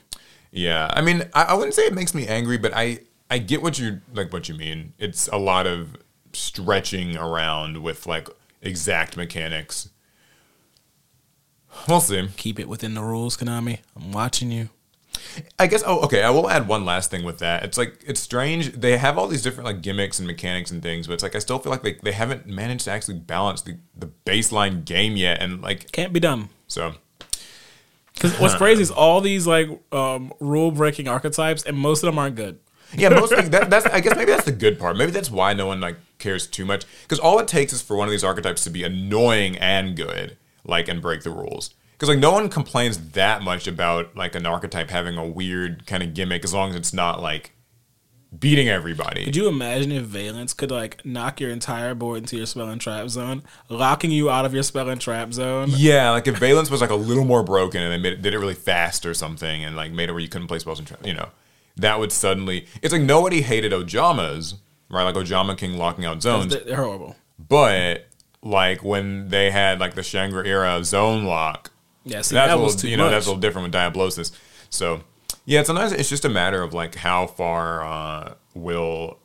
[0.50, 3.00] yeah, I mean, I, I wouldn't say it makes me angry, but I
[3.32, 4.92] I get what you like what you mean.
[4.98, 5.96] It's a lot of
[6.34, 8.28] stretching around with like
[8.60, 9.88] exact mechanics.
[11.88, 12.28] We'll see.
[12.36, 13.78] Keep it within the rules, Konami.
[13.96, 14.68] I'm watching you.
[15.58, 15.82] I guess.
[15.86, 16.22] Oh, okay.
[16.22, 17.64] I will add one last thing with that.
[17.64, 18.70] It's like it's strange.
[18.72, 21.38] They have all these different like gimmicks and mechanics and things, but it's like I
[21.38, 25.40] still feel like they, they haven't managed to actually balance the, the baseline game yet.
[25.40, 26.50] And like Can't be done.
[26.66, 26.96] so,
[28.12, 32.18] Because what's crazy is all these like um, rule breaking archetypes, and most of them
[32.18, 32.58] aren't good.
[32.94, 34.96] Yeah, most that, that's I guess maybe that's the good part.
[34.96, 37.96] Maybe that's why no one like cares too much because all it takes is for
[37.96, 41.74] one of these archetypes to be annoying and good, like and break the rules.
[41.92, 46.02] Because like no one complains that much about like an archetype having a weird kind
[46.02, 47.52] of gimmick as long as it's not like
[48.36, 49.24] beating everybody.
[49.24, 52.80] Could you imagine if Valence could like knock your entire board into your spell and
[52.80, 55.68] trap zone, locking you out of your spell and trap zone?
[55.70, 58.34] Yeah, like if Valence was like a little more broken and they made it, did
[58.34, 60.88] it really fast or something and like made it where you couldn't play spells and
[60.88, 61.28] tra- you know,
[61.76, 62.66] that would suddenly.
[62.82, 64.54] It's like nobody hated Ojamas,
[64.90, 65.02] right?
[65.04, 67.16] Like Ojama King locking out zones, They're horrible.
[67.38, 68.06] but
[68.42, 71.70] like when they had like the Shangri era zone lock,
[72.04, 73.12] Yeah, see, that's that a was little, too you know much.
[73.12, 74.32] that's a little different with Diablosis.
[74.70, 75.02] So
[75.44, 79.18] yeah, sometimes it's just a matter of like how far uh, will.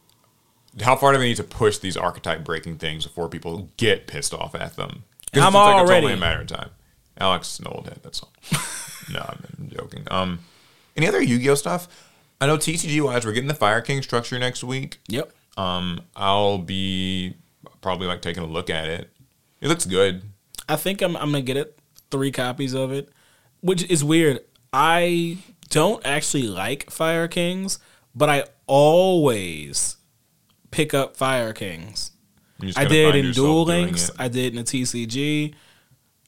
[0.81, 4.31] How far do we need to push these archetype breaking things before people get pissed
[4.33, 5.03] off at them?
[5.33, 6.69] I'm it's like it's already- only a matter of time.
[7.19, 7.99] Alex, an old head.
[8.03, 8.31] That's all.
[9.11, 10.03] no, I'm joking.
[10.11, 10.39] Um,
[10.95, 11.87] any other Yu-Gi-Oh stuff?
[12.39, 14.99] I know TCG wise, we're getting the Fire King structure next week.
[15.07, 15.31] Yep.
[15.57, 17.35] Um, I'll be
[17.81, 19.09] probably like taking a look at it.
[19.59, 20.21] It looks good.
[20.69, 21.79] I think I'm I'm gonna get it
[22.11, 23.09] three copies of it,
[23.61, 24.41] which is weird.
[24.71, 25.37] I
[25.69, 27.79] don't actually like Fire Kings,
[28.13, 29.97] but I always
[30.69, 32.11] pick up Fire Kings.
[32.75, 34.11] I did in Duel Links.
[34.17, 35.53] I did in the TCG.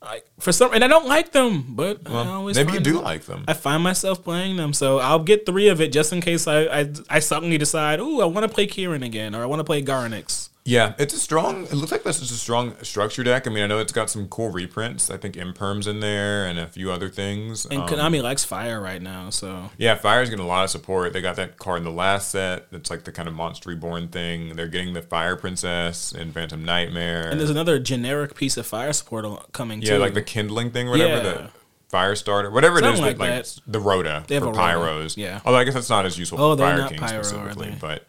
[0.02, 3.04] I, for some, and I don't like them, but I always maybe you do them-
[3.04, 3.44] like them.
[3.48, 6.64] I find myself playing them, so I'll get three of it just in case I
[6.66, 9.64] I, I suddenly decide, oh, I want to play Kirin again, or I want to
[9.66, 10.49] play Garunix.
[10.66, 11.64] Yeah, it's a strong.
[11.64, 13.48] It looks like this is a strong structure deck.
[13.48, 15.10] I mean, I know it's got some cool reprints.
[15.10, 17.66] I think Imperm's in there and a few other things.
[17.66, 21.14] And Um, Konami likes fire right now, so yeah, Fire's getting a lot of support.
[21.14, 22.70] They got that card in the last set.
[22.72, 24.56] That's like the kind of monster reborn thing.
[24.56, 27.30] They're getting the Fire Princess and Phantom Nightmare.
[27.30, 29.98] and there's another generic piece of fire support coming yeah, too.
[29.98, 31.22] like the kindling thing, or whatever Yeah.
[31.34, 31.50] the
[31.88, 33.60] fire starter, whatever it is, Something that, like like that.
[33.66, 35.18] the Rhoda They have for pyros.
[35.18, 35.40] yeah.
[35.46, 37.76] although I guess that's not as useful Oh, for Fire King pyro, specifically.
[37.80, 38.06] But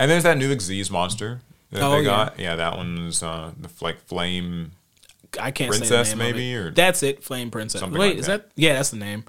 [0.00, 1.40] and there's that new Xyz monster
[1.72, 2.04] that Oh, they yeah.
[2.04, 2.38] got.
[2.38, 4.72] Yeah, that one's uh, the like flame.
[5.40, 7.82] I can't Princess, say the name maybe, or- that's it, Flame Princess.
[7.82, 8.46] Wait, like is that.
[8.48, 8.52] that.
[8.56, 9.24] Yeah, that's the name.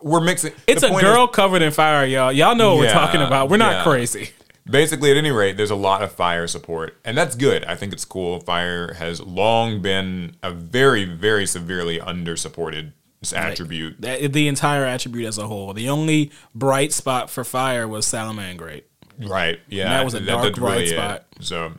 [0.00, 0.52] We're mixing.
[0.66, 2.32] It's a point is- girl covered in fire, y'all.
[2.32, 3.50] Y'all know what Yeah, we're talking about.
[3.50, 3.82] We're not yeah.
[3.82, 4.30] crazy.
[4.70, 7.64] basically, at any rate, there's a lot of fire support, and that's good.
[7.64, 8.40] I think it's cool.
[8.40, 12.92] Fire has long been a very, very severely under-supported
[13.34, 14.00] attribute.
[14.00, 15.72] That, the entire attribute as a whole.
[15.74, 18.84] The only bright spot for fire was Salamangreat.
[19.18, 19.60] Right.
[19.68, 19.88] Yeah.
[19.90, 20.88] that was a dark bright it.
[20.90, 21.24] spot.
[21.40, 21.72] So,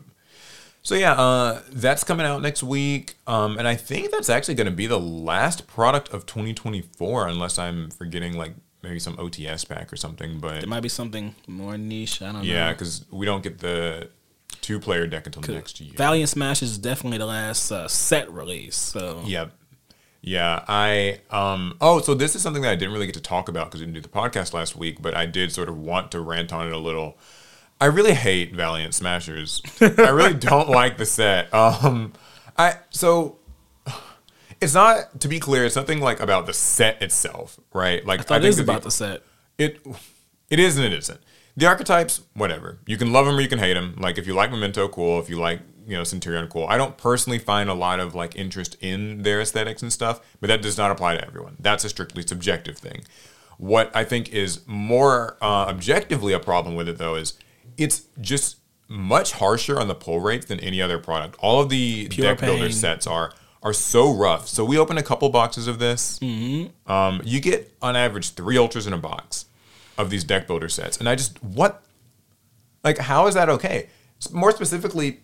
[0.82, 4.66] so yeah, uh, that's coming out next week, um, and I think that's actually going
[4.66, 9.92] to be the last product of 2024, unless I'm forgetting like maybe some OTS pack
[9.92, 10.38] or something.
[10.40, 12.22] But It might be something more niche.
[12.22, 12.72] I don't yeah, know.
[12.72, 14.08] because we don't get the
[14.62, 15.92] two-player deck until next year.
[15.96, 18.76] Valiant Smash is definitely the last uh, set release.
[18.76, 19.52] So Yep.
[20.22, 23.48] Yeah, I um oh, so this is something that I didn't really get to talk
[23.48, 26.10] about because we didn't do the podcast last week, but I did sort of want
[26.12, 27.16] to rant on it a little.
[27.80, 29.62] I really hate Valiant Smashers.
[29.80, 31.52] I really don't like the set.
[31.54, 32.12] Um
[32.58, 33.38] I so
[34.60, 38.04] it's not to be clear, it's nothing like about the set itself, right?
[38.04, 39.22] Like I thought it is about the set.
[39.56, 39.80] it
[40.50, 41.20] it is and it isn't.
[41.56, 42.78] The archetypes, whatever.
[42.86, 43.96] You can love them or you can hate them.
[43.98, 45.18] Like if you like Memento, cool.
[45.18, 46.66] If you like you know Centurion, cool.
[46.68, 50.46] I don't personally find a lot of like interest in their aesthetics and stuff, but
[50.46, 51.56] that does not apply to everyone.
[51.58, 53.02] That's a strictly subjective thing.
[53.58, 57.34] What I think is more uh, objectively a problem with it though is
[57.76, 61.36] it's just much harsher on the pull rates than any other product.
[61.40, 64.48] All of the Pure deck builder sets are are so rough.
[64.48, 66.18] So we open a couple boxes of this.
[66.20, 66.90] Mm-hmm.
[66.90, 69.46] Um, you get on average three ultras in a box
[69.98, 71.82] of these deck builder sets, and I just what,
[72.84, 73.88] like, how is that okay?
[74.32, 75.20] More specifically,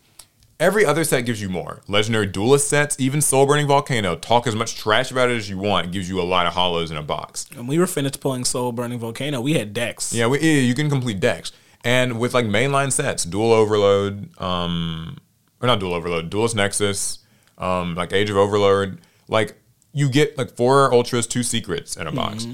[0.58, 1.82] every other set gives you more.
[1.88, 5.58] Legendary duelist sets, even Soul Burning Volcano, talk as much trash about it as you
[5.58, 5.92] want.
[5.92, 7.46] Gives you a lot of hollows in a box.
[7.54, 10.12] When we were finished pulling Soul Burning Volcano, we had decks.
[10.12, 11.52] Yeah, we, yeah, you can complete decks.
[11.84, 15.18] And with like mainline sets, Duel Overload, um,
[15.60, 17.20] or not Duel Overload, Duelist Nexus,
[17.58, 19.56] um, like Age of Overload, like
[19.92, 22.46] you get like four ultras, two secrets in a box.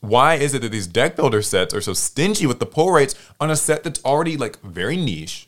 [0.00, 3.14] Why is it that these deck builder sets are so stingy with the pull rates
[3.38, 5.46] on a set that's already like very niche?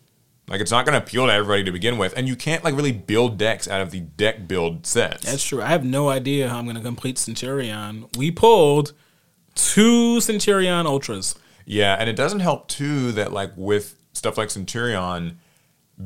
[0.53, 2.77] Like it's not going to appeal to everybody to begin with, and you can't like
[2.77, 5.25] really build decks out of the deck build sets.
[5.25, 5.63] That's true.
[5.63, 8.05] I have no idea how I'm going to complete Centurion.
[8.19, 8.93] We pulled
[9.55, 11.37] two Centurion Ultras.
[11.65, 15.39] Yeah, and it doesn't help too that like with stuff like Centurion,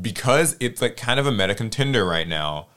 [0.01, 2.69] because it's like kind of a meta contender right now,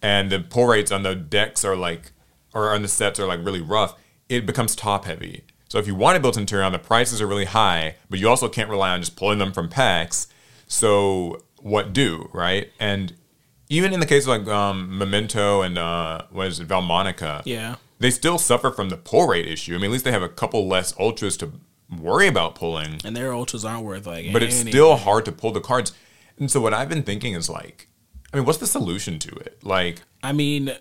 [0.00, 2.12] and the pull rates on the decks are like,
[2.54, 3.98] or on the sets are like really rough.
[4.28, 5.42] It becomes top heavy.
[5.70, 8.48] So if you want to build Centurion, the prices are really high, but you also
[8.48, 10.28] can't rely on just pulling them from packs.
[10.70, 12.70] So what do right?
[12.78, 13.12] And
[13.68, 17.76] even in the case of like um, Memento and uh, what is it, Valmonica, Yeah.
[17.98, 19.74] they still suffer from the pull rate issue.
[19.74, 21.52] I mean, at least they have a couple less ultras to
[21.98, 25.50] worry about pulling, And their Ultras aren't worth like but it's still hard to pull
[25.50, 25.92] the cards.
[26.38, 27.88] And so what I've been thinking is like,
[28.32, 29.58] I mean, what's the solution to it?
[29.64, 30.72] Like, I mean,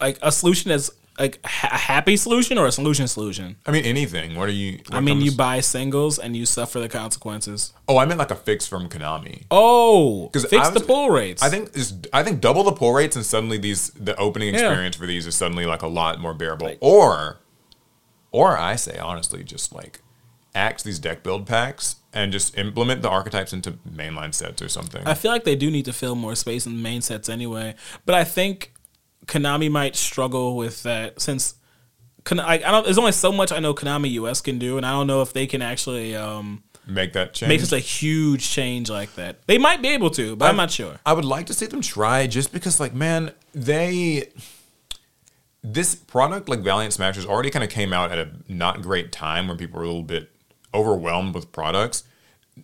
[0.00, 3.56] like a solution that's like a happy solution or a solution solution.
[3.66, 4.36] I mean, anything.
[4.36, 4.78] What are you?
[4.88, 7.72] what I mean, you buy singles and you suffer the consequences.
[7.88, 9.44] Oh, I meant like a fix from Konami.
[9.50, 11.42] Oh, 'Cause fix I the pull rates.
[11.42, 14.60] I think is I think double the pull rates and suddenly these the opening Yeah.
[14.60, 16.74] experience for these is suddenly like a lot more bearable.
[16.80, 17.38] or
[18.30, 20.00] or I say honestly, just like
[20.54, 25.02] axe these deck build packs and just implement the archetypes into mainline sets or something.
[25.06, 27.74] I feel like they do need to fill more space in the main sets anyway.
[28.06, 28.72] But I think
[29.28, 31.54] Konami might struggle with that since
[32.30, 32.84] I, I don't.
[32.84, 35.32] There's only so much I know Konami US can do, and I don't know if
[35.32, 37.48] they can actually um, Make that change.
[37.48, 39.46] make such a huge change like that.
[39.46, 40.98] They might be able to, but I'm, not sure.
[41.04, 44.30] I would like to see them try just because, like, man, they.
[45.62, 49.48] This product, like Valiant Smashers, already kind of came out at a not great time
[49.48, 50.30] when people were a little bit
[50.72, 52.04] overwhelmed with products.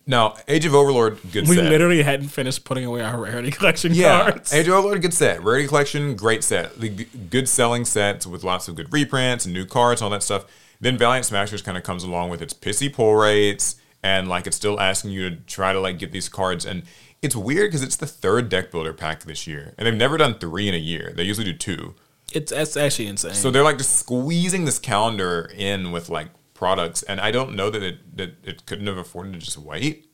[0.05, 4.31] Now, Age of Overlord, good We literally hadn't finished putting away our rarity collection yeah,
[4.31, 4.53] cards.
[4.53, 5.43] Age of Overlord, good set.
[5.43, 6.79] Rarity Collection, great set.
[6.79, 10.23] The g- good selling sets with lots of good reprints and new cards, all that
[10.23, 10.45] stuff.
[10.79, 14.55] Then Valiant Smashers kind of comes along with its pissy pull rates and like it's
[14.55, 16.83] still asking you to try to like get these cards and
[17.21, 20.35] it's weird because it's the third deck builder pack this year and they've never done
[20.37, 21.11] three in a year.
[21.15, 21.95] They usually do two.
[22.31, 23.33] It's that's actually insane.
[23.33, 27.69] So they're like just squeezing this calendar in with like products, and I don't know
[27.69, 30.09] that it that it couldn't have afforded to just wait.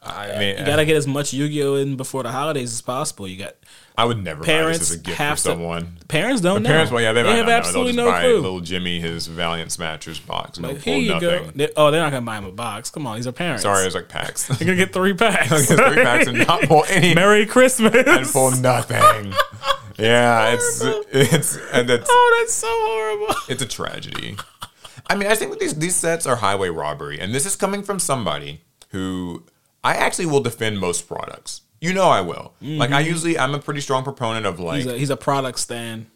[0.00, 3.26] I mean, you gotta get as much Yu-Gi-Oh in before the holidays as possible.
[3.26, 3.56] You got
[3.96, 5.98] I would never buy parents this as a gift for have to- someone.
[6.06, 6.68] parents don't know.
[6.68, 7.56] Parents, well, yeah, they, might have not know.
[7.56, 8.36] absolutely They'll no buy clue.
[8.36, 11.28] little Jimmy his Valiant Smashers box Like, here you nothing.
[11.46, 11.50] go.
[11.52, 12.90] They- oh, they're not gonna buy him a box.
[12.90, 13.64] Come on, these are parents.
[13.64, 14.46] Sorry, it's like packs.
[14.48, 15.50] they're gonna get three packs.
[15.68, 17.92] Get three packs and not pull any Merry Christmas.
[18.06, 19.34] and pull nothing.
[20.00, 20.80] Yeah, it's
[21.10, 23.34] it's and it's oh, that's so horrible.
[23.48, 24.36] it's a tragedy.
[25.08, 27.82] I mean, I think that these these sets are highway robbery, and this is coming
[27.82, 29.44] from somebody who
[29.82, 31.62] I actually will defend most products.
[31.80, 32.54] You know, I will.
[32.60, 33.10] Like, I mm-hmm.
[33.10, 36.06] usually I'm a pretty strong proponent of like He's a, he's a product stand.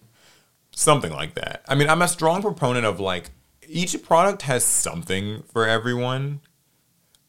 [0.73, 1.63] something like that.
[1.69, 3.31] I mean, I'm a strong proponent of like
[3.69, 6.41] each product has something for everyone.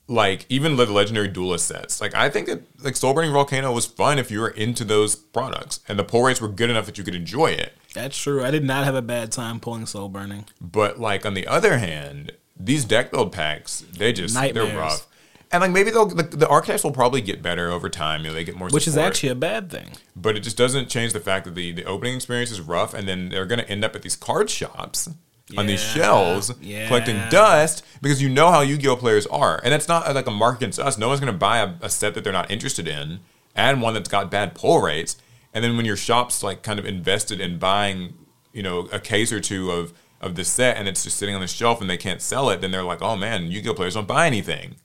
[0.07, 2.01] Like even the legendary duelist sets.
[2.01, 5.15] Like I think that like Soul Burning Volcano was fun if you were into those
[5.15, 7.73] products, and the pull rates were good enough that you could enjoy it.
[7.93, 8.43] That's true.
[8.43, 10.45] I did not have a bad time pulling Soul Burning.
[10.59, 14.69] But like on the other hand, these deck build packs, they just Nightmares.
[14.69, 15.07] they're rough.
[15.51, 18.21] And like maybe they'll the, the archetypes will probably get better over time.
[18.21, 19.89] You know, they get more Which is actually a bad thing.
[20.15, 23.07] but it just doesn't change the fact that the, the opening experience is rough and
[23.07, 25.09] then they're going to end up at these card shops
[25.55, 26.87] on these shelves yeah.
[26.87, 30.55] collecting dust because you know how yu-gi-oh players are and that's not like a mark
[30.55, 33.19] against us no one's going to buy a, a set that they're not interested in
[33.55, 35.17] and one that's got bad pull rates
[35.53, 38.13] and then when your shop's like kind of invested in buying
[38.51, 41.41] you know a case or two of of the set and it's just sitting on
[41.41, 44.07] the shelf and they can't sell it then they're like oh man yu-gi-oh players don't
[44.07, 44.75] buy anything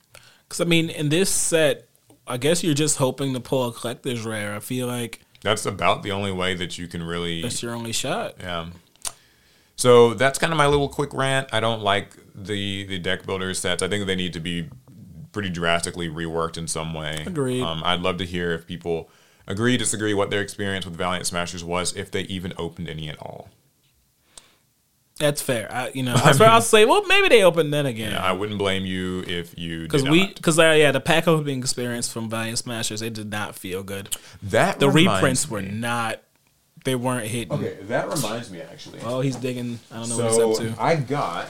[0.47, 1.87] Because I mean, in this set,
[2.27, 4.55] I guess you're just hoping to pull a collector's rare.
[4.55, 7.91] I feel like that's about the only way that you can really that's your only
[7.91, 8.35] shot.
[8.39, 8.69] Yeah.
[9.75, 11.53] So that's kind of my little quick rant.
[11.53, 13.81] I don't like the the deck builder sets.
[13.81, 14.69] I think they need to be
[15.31, 17.23] pretty drastically reworked in some way.
[17.25, 17.61] Agreed.
[17.61, 19.09] Um, I'd love to hear if people
[19.49, 23.17] agree, disagree, what their experience with Valiant Smashers was, if they even opened any at
[23.21, 23.49] all.
[25.19, 25.69] That's fair.
[25.69, 28.13] I, you know, I was I'll say, well, maybe they open then again.
[28.13, 30.35] Yeah, I wouldn't blame you if you Because did we, not.
[30.35, 34.15] because uh, yeah, the pack opening experience from Valiant Smashers, it did not feel good.
[34.43, 36.21] That The reminds reprints were me- not,
[36.85, 37.51] they weren't hitting.
[37.51, 38.99] Okay, that reminds me actually.
[39.03, 39.79] Oh, he's digging.
[39.91, 40.81] I don't know what So he's up to.
[40.81, 41.49] I got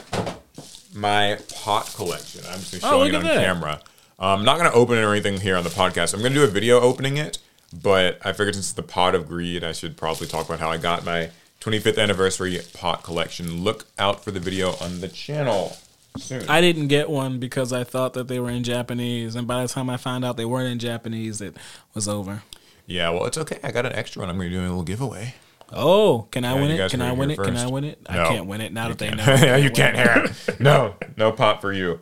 [0.92, 2.42] my pot collection.
[2.50, 3.44] I'm just Oh, showing look it on that.
[3.44, 3.80] camera.
[4.18, 6.12] I'm not going to open it or anything here on the podcast.
[6.12, 7.38] I'm going to do a video opening it,
[7.72, 10.70] but I figured since it's the pot of greed, I should probably talk about how
[10.70, 13.62] I got my 25th anniversary pot collection.
[13.62, 15.76] Look out for the video on the channel.
[16.16, 16.48] soon.
[16.48, 19.68] I didn't get one because I thought that they were in Japanese, and by the
[19.68, 21.56] time I found out they weren't in Japanese, it
[21.94, 22.42] was over.
[22.86, 23.58] yeah, well, it's okay.
[23.62, 24.28] I got an extra one.
[24.30, 25.34] I'm going to do a little giveaway.
[25.72, 26.90] Oh, can I Yeah, win it?
[26.90, 27.36] Can I win it?
[27.38, 28.00] Can I win it?
[28.08, 29.22] I can't win it now that they know.
[29.40, 30.58] yeah, you can't hear it.
[30.60, 32.00] No, no pot for you.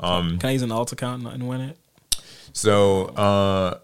[0.00, 1.78] Um, Can I use an alt account and win it?
[2.52, 3.78] So, uh,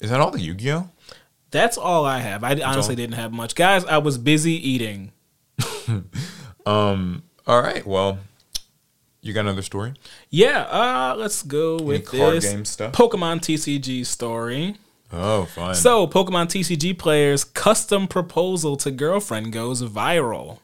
[0.00, 0.90] is that all the Yu Gi Oh?
[1.50, 2.42] That's all I have.
[2.42, 3.84] I honestly didn't have much, guys.
[3.84, 5.12] I was busy eating.
[6.66, 7.24] Um.
[7.46, 7.86] All right.
[7.86, 8.18] Well,
[9.20, 9.92] you got another story?
[10.30, 12.92] Yeah, uh, let's go with card this game stuff?
[12.92, 14.76] Pokemon TCG story.
[15.12, 15.74] Oh, fun.
[15.74, 20.60] So, Pokemon TCG players' custom proposal to girlfriend goes viral.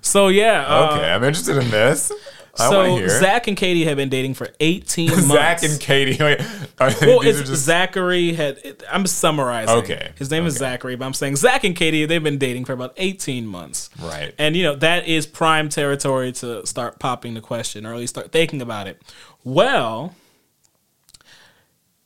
[0.00, 2.12] So yeah, uh, okay, I'm interested in this.
[2.58, 3.08] I so hear.
[3.08, 5.26] Zach and Katie have been dating for 18 months.
[5.26, 6.16] Zach and Katie.
[6.22, 6.40] Wait,
[6.78, 8.58] are, well, these it's are just- Zachary had.
[8.64, 9.76] It, I'm summarizing.
[9.78, 10.56] Okay, his name is.
[10.56, 13.90] Zachary, but I'm saying Zach and Katie they've been dating for about 18 months.
[14.00, 14.34] Right.
[14.38, 18.14] and you know that is prime territory to start popping the question, or at least
[18.14, 19.02] start thinking about it.
[19.42, 20.14] Well,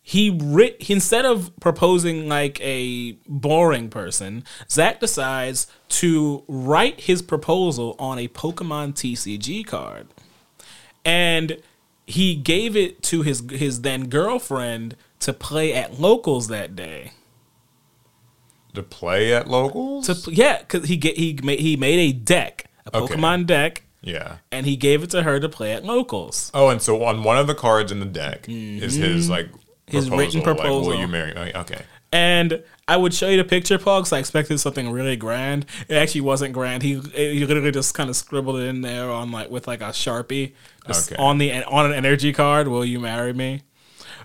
[0.02, 7.94] he ri- instead of proposing like a boring person, Zach decides to write his proposal
[7.98, 10.06] on a Pokemon TCG card,
[11.08, 11.56] and
[12.06, 17.12] he gave it to his his then girlfriend to play at locals that day.
[18.74, 20.06] to play at locals.
[20.06, 23.14] To yeah, because he get he made he made a deck, a Okay.
[23.14, 24.36] Pokemon deck, yeah.
[24.52, 26.50] and he gave it to her to play at locals.
[26.54, 29.96] Oh, and so on one of the cards in the deck is his like Mm-hmm.
[29.96, 30.88] His written Like, proposal.
[30.92, 31.32] will you marry?
[31.32, 31.50] me?
[31.54, 31.80] Okay.
[32.12, 35.64] And I would show you the picture, Paul, because I expected something really grand.
[35.88, 36.82] It actually wasn't grand.
[36.82, 39.92] He he literally just kind of scribbled it in there on like with like a
[40.02, 40.52] sharpie,
[40.90, 41.16] Okay.
[41.16, 42.68] on the on an energy card.
[42.68, 43.62] Will you marry me?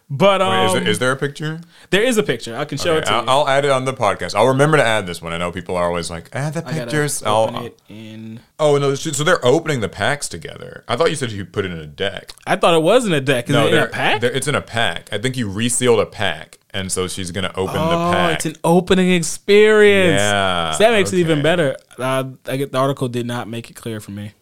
[0.10, 1.62] But um, Wait, is, there, is there a picture?
[1.90, 2.56] there is a picture.
[2.56, 3.30] I can show it to I'll, you.
[3.30, 4.36] I'll add it on the podcast.
[4.36, 5.32] I'll remember to add this one.
[5.34, 7.24] I know people are always like, add the pictures.
[7.24, 8.42] I'll, it in.
[8.60, 10.84] oh no, so they're opening the packs together.
[10.88, 12.34] I thought you said you put it in a deck.
[12.46, 13.46] I thought it was in a deck.
[13.50, 14.22] Is No, it in a pack?
[14.24, 15.10] It's in a pack.
[15.12, 18.36] I think you resealed a pack, and so she's gonna open the Oh, pack.
[18.36, 20.20] it's an opening experience.
[20.20, 21.78] Yeah, So that makes it even better.
[21.98, 24.34] Uh, I get the article did not make it clear for me.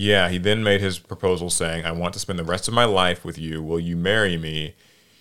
[0.00, 2.86] Yeah, he then made his proposal saying, I want to spend the rest of my
[2.86, 3.62] life with you.
[3.62, 4.74] Will you marry me?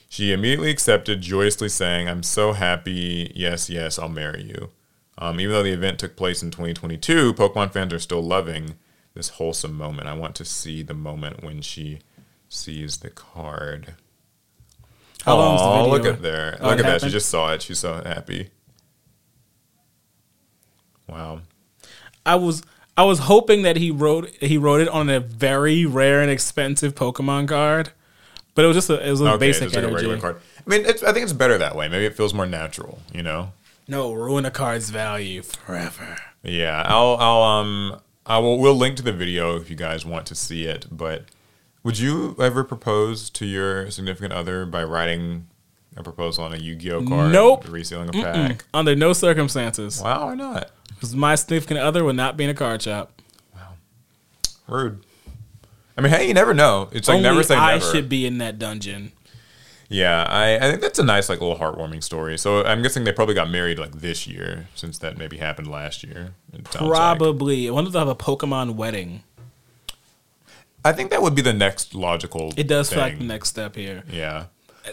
[0.08, 3.30] She immediately accepted, joyously saying, I'm so happy.
[3.36, 4.70] Yes, yes, I'll marry you.
[5.18, 8.76] Um, even though the event took place in 2022, Pokemon fans are still loving
[9.16, 10.08] this wholesome moment.
[10.08, 12.00] I want to see the moment when she
[12.48, 13.96] sees the card.
[15.26, 15.92] How long's the Aw, video?
[15.92, 16.58] look at there.
[16.62, 17.02] Oh, look it at that.
[17.02, 17.62] She just saw it.
[17.62, 18.52] She's so happy.
[21.06, 21.42] Wow.
[22.26, 22.64] I was
[23.00, 26.96] I was hoping that he wrote he wrote it on a very rare and expensive
[26.96, 27.92] Pokemon card,
[28.56, 30.06] but it was just a it was a Okay, basic just like a energy.
[30.08, 30.42] regular card.
[30.68, 31.88] I mean, it's, I think it's better that way.
[31.88, 33.54] Maybe it feels more natural, you know?
[33.88, 36.18] No, ruin a card's value forever.
[36.44, 40.26] Yeah, I'll, I'll, um, I will, we'll link to the video if you guys want
[40.28, 40.86] to see it.
[40.92, 41.24] But
[41.84, 45.48] would you ever propose to your significant other by writing
[45.98, 47.32] a proposal on a Yu-Gi-Oh card?
[47.32, 47.64] Nope.
[47.66, 48.66] Resealing a pack?
[48.74, 50.70] Under no circumstances, Wow, why not?
[50.94, 53.22] Because my significant other would not be in a card shop.
[53.56, 53.74] Wow.
[54.68, 55.04] Rude.
[55.98, 56.90] I mean, hey, you never know.
[56.92, 57.92] It's like Only never say I never.
[57.92, 59.12] should be in that dungeon.
[59.90, 62.38] Yeah, I, I think that's a nice, like, little heartwarming story.
[62.38, 66.04] So I'm guessing they probably got married like this year, since that maybe happened last
[66.04, 66.34] year.
[66.54, 66.90] sounds like.
[66.92, 67.68] Probably.
[67.68, 69.24] I wonder if they'll have a Pokemon wedding.
[70.86, 72.54] I think that would be the next logical.
[72.56, 74.04] It does feel like the next step here.
[74.10, 74.46] Yeah.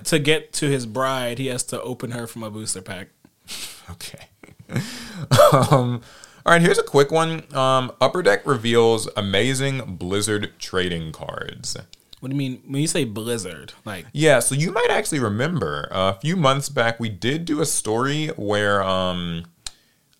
[0.05, 3.09] To get to his bride, he has to open her from a booster pack.
[3.89, 4.27] Okay.
[5.53, 6.01] um,
[6.45, 7.43] all right, here's a quick one.
[7.57, 11.77] Um, Upper Deck reveals amazing Blizzard trading cards.
[12.21, 13.73] What do you mean when you say Blizzard?
[13.85, 17.61] Like Yeah, so you might actually remember uh, a few months back we did do
[17.61, 19.45] a story where um,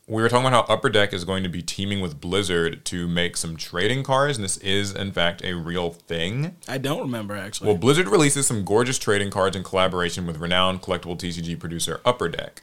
[0.09, 3.09] we were talking about how Upper Deck is going to be teaming with Blizzard to
[3.09, 6.57] make some trading cards, and this is in fact a real thing.
[6.69, 7.69] I don't remember actually.
[7.69, 12.29] Well, Blizzard releases some gorgeous trading cards in collaboration with renowned collectible TCG producer Upper
[12.29, 12.63] Deck.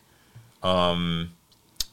[0.62, 1.32] Um,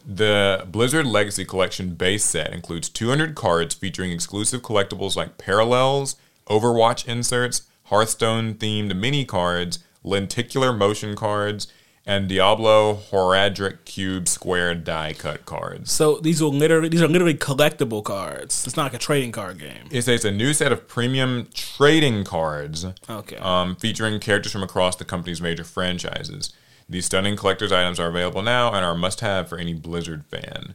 [0.06, 6.16] the Blizzard Legacy Collection base set includes 200 cards featuring exclusive collectibles like Parallels,
[6.48, 11.66] Overwatch inserts, Hearthstone themed mini cards, lenticular motion cards,
[12.06, 15.92] and Diablo Horadric Cube Square die cut cards.
[15.92, 18.66] So these will literally these are literally collectible cards.
[18.66, 19.86] It's not like a trading card game.
[19.90, 23.36] It says a new set of premium trading cards Okay.
[23.36, 26.52] um, featuring characters from across the company's major franchises.
[26.90, 30.26] These stunning collector's items are available now and are a must have for any Blizzard
[30.26, 30.74] fan.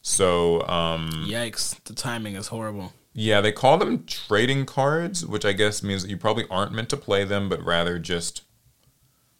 [0.00, 1.82] So, um, Yikes!
[1.82, 2.92] The timing is horrible.
[3.12, 6.88] yeah, they call them trading cards, which I guess means that you probably aren't meant
[6.90, 8.42] to play them, but rather just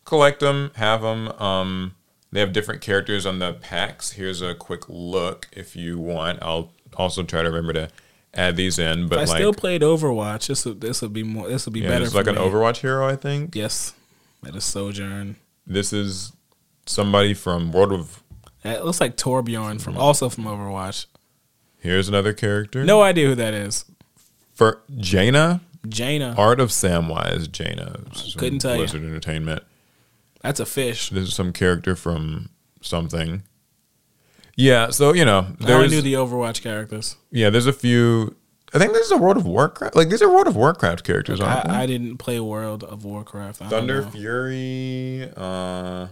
[0.04, 1.28] collect them, have them.
[1.40, 1.94] Um,
[2.32, 4.12] they have different characters on the packs.
[4.12, 6.40] Here's a quick look if you want.
[6.42, 7.88] I'll also try to remember to
[8.34, 10.48] add these in, but I like still played Overwatch.
[10.48, 11.48] This would this be more.
[11.48, 12.04] This would be yeah, better.
[12.04, 12.34] it's like an.
[12.34, 13.54] Overwatch hero, I think.
[13.54, 13.94] Yes,
[14.42, 15.36] that is Sojourn.
[15.66, 16.32] This is
[16.86, 18.22] somebody from World of.
[18.64, 21.06] It looks like Torbjorn from also from Overwatch.
[21.78, 22.84] Here's another character.
[22.84, 23.84] No idea who that is.
[24.54, 26.34] for Jaina, Jaina.
[26.36, 27.50] Art of Samwise.
[27.50, 28.00] Jaina,
[28.36, 28.78] Couldn't tell you.
[28.78, 29.62] Blizzard Entertainment.
[30.42, 31.10] That's a fish.
[31.10, 32.50] This is some character from
[32.80, 33.42] something.
[34.56, 37.16] Yeah, so you know, I only knew the Overwatch characters.
[37.30, 38.36] yeah, there's a few.
[38.76, 39.96] I think this is a World of Warcraft.
[39.96, 41.70] Like these are World of Warcraft characters, aren't they?
[41.72, 43.62] I, I didn't play World of Warcraft.
[43.62, 44.02] I Thunder.
[44.02, 45.30] Fury.
[45.36, 46.08] Uh,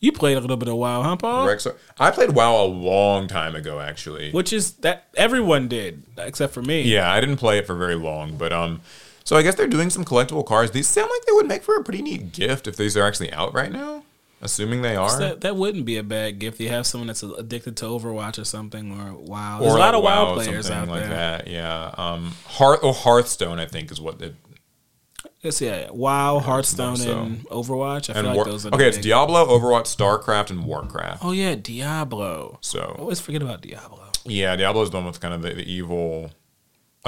[0.00, 1.46] You played a little bit of WoW, huh, Paul?
[1.46, 1.66] Rex.
[1.98, 4.30] I played WoW a long time ago, actually.
[4.32, 6.82] Which is that everyone did except for me.
[6.82, 8.80] Yeah, I didn't play it for very long, but um,
[9.24, 10.70] so I guess they're doing some collectible cards.
[10.72, 13.32] These sound like they would make for a pretty neat gift if these are actually
[13.32, 14.04] out right now.
[14.40, 16.60] Assuming they are, That, that wouldn't be a bad gift.
[16.60, 19.58] You have someone that's addicted to Overwatch or something, or WoW.
[19.60, 21.08] There's or a lot like of WoW or players out like there.
[21.10, 21.46] that.
[21.48, 24.34] Yeah, um, Hearth or Hearthstone, I think, is what it.
[25.42, 27.18] Let's yeah, WoW, Hearthstone, so.
[27.20, 28.10] and Overwatch.
[28.10, 31.24] I feel And like those are the okay, it's Diablo, Overwatch, StarCraft, and Warcraft.
[31.24, 32.54] Oh yeah, Diablo.
[32.54, 34.04] I So always forget about Diablo.
[34.24, 36.30] yeah, Diablo is the one with kind of the, the evil.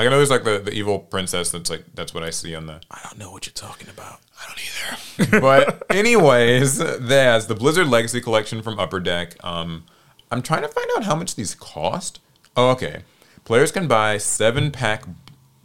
[0.00, 1.50] Like I know there's like the, the evil princess.
[1.50, 2.80] That's like that's what I see on the.
[2.90, 4.20] I don't know what you're talking about.
[4.40, 5.40] I don't either.
[5.42, 9.36] but anyways, there's the Blizzard Legacy Collection from Upper Deck.
[9.44, 9.84] Um,
[10.30, 12.18] I'm trying to find out how much these cost.
[12.56, 13.02] Oh, okay.
[13.44, 15.04] Players can buy seven pack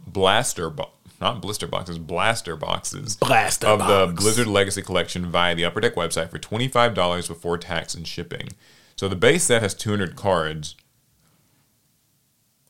[0.06, 4.12] blaster, bo- not blister boxes, blaster boxes Blaster of the.
[4.20, 8.06] Blizzard Legacy Collection via the Upper Deck website for twenty five dollars before tax and
[8.06, 8.50] shipping.
[8.96, 10.76] So the base set has 200 cards.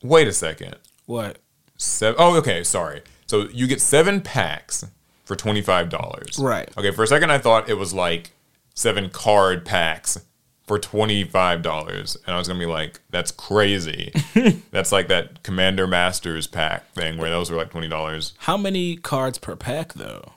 [0.01, 0.77] Wait a second.
[1.05, 1.39] What?
[1.77, 2.63] Seven, oh, okay.
[2.63, 3.01] Sorry.
[3.27, 4.85] So you get seven packs
[5.25, 6.39] for twenty five dollars.
[6.39, 6.69] Right.
[6.77, 6.91] Okay.
[6.91, 8.31] For a second, I thought it was like
[8.73, 10.19] seven card packs
[10.65, 14.11] for twenty five dollars, and I was gonna be like, "That's crazy."
[14.71, 18.33] That's like that Commander Masters pack thing where those were like twenty dollars.
[18.39, 20.33] How many cards per pack though?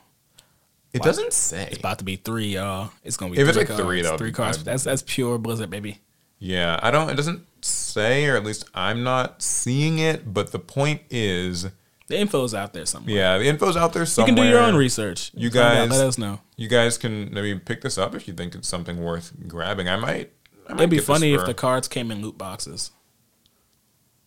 [0.93, 1.67] It doesn't say.
[1.71, 2.91] It's about to be three, y'all.
[3.03, 3.81] It's gonna be If it's three like cards.
[3.83, 4.63] three, would three cards.
[4.63, 5.99] That's that's pure Blizzard, baby.
[6.39, 7.09] Yeah, I don't.
[7.09, 7.45] It doesn't
[7.93, 10.33] say, or at least I'm not seeing it.
[10.33, 11.67] But the point is,
[12.07, 13.15] The info's out there somewhere.
[13.15, 14.29] yeah, the info's out there somewhere.
[14.31, 15.31] You can do your own research.
[15.33, 16.39] You Find out, guys- let us know.
[16.57, 19.89] You guys can maybe pick this up if you think it's something worth grabbing.
[19.89, 20.31] I might.
[20.67, 22.91] I might It'd be funny if the cards came in loot boxes.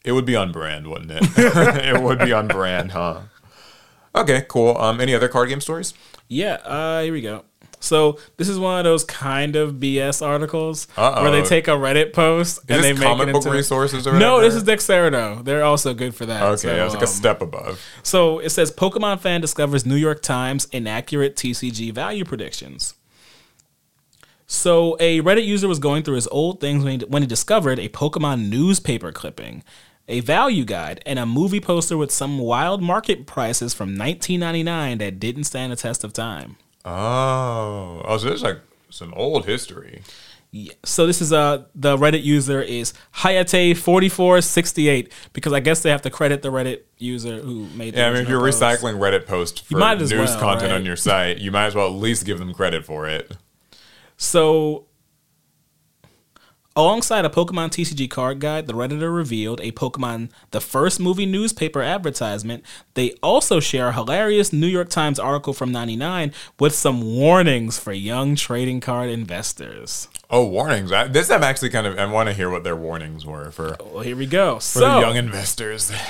[0.05, 1.23] It would be on brand, wouldn't it?
[1.37, 3.21] it would be on brand, huh?
[4.15, 4.77] Okay, cool.
[4.77, 5.95] Um, any other card game stories?
[6.29, 7.45] Yeah, uh, here we go.
[7.85, 11.23] So this is one of those kind of BS articles Uh-oh.
[11.23, 14.19] where they take a Reddit post and they make comic it book into resources or
[14.19, 15.45] No, this is Dexerto.
[15.45, 16.43] They're also good for that.
[16.43, 17.85] Okay, So, I was like a um, step above.
[18.03, 22.95] So it says Pokemon fan discovers New York Times inaccurate TCG value predictions.
[24.47, 27.79] So a Reddit user was going through his old things when he, when he discovered
[27.79, 29.63] a Pokemon newspaper clipping,
[30.09, 35.21] a value guide, and a movie poster with some wild market prices from 1999 that
[35.21, 36.57] didn't stand the test of time.
[36.85, 38.59] Oh, oh, so there's like
[38.91, 40.03] some old history.
[40.51, 40.73] Yeah.
[40.85, 46.11] So this is uh the Reddit user is Hayate4468 because I guess they have to
[46.11, 48.63] credit the Reddit user who made the Yeah, I mean, if you're post.
[48.63, 50.77] recycling Reddit posts for might as news well, content right?
[50.79, 53.37] on your site, you might as well at least give them credit for it.
[54.17, 54.87] So,
[56.77, 61.83] alongside a Pokemon TCG card guide, the Redditor revealed a Pokemon the first movie newspaper
[61.83, 62.65] advertisement.
[62.95, 67.93] They also share a hilarious New York Times article from 99 with some warnings for
[67.93, 70.09] young trading card investors.
[70.31, 70.91] Oh, warnings!
[70.91, 73.77] I, this I'm actually kind of I want to hear what their warnings were for
[73.81, 74.57] Well, here we go.
[74.57, 75.93] for so, the young investors.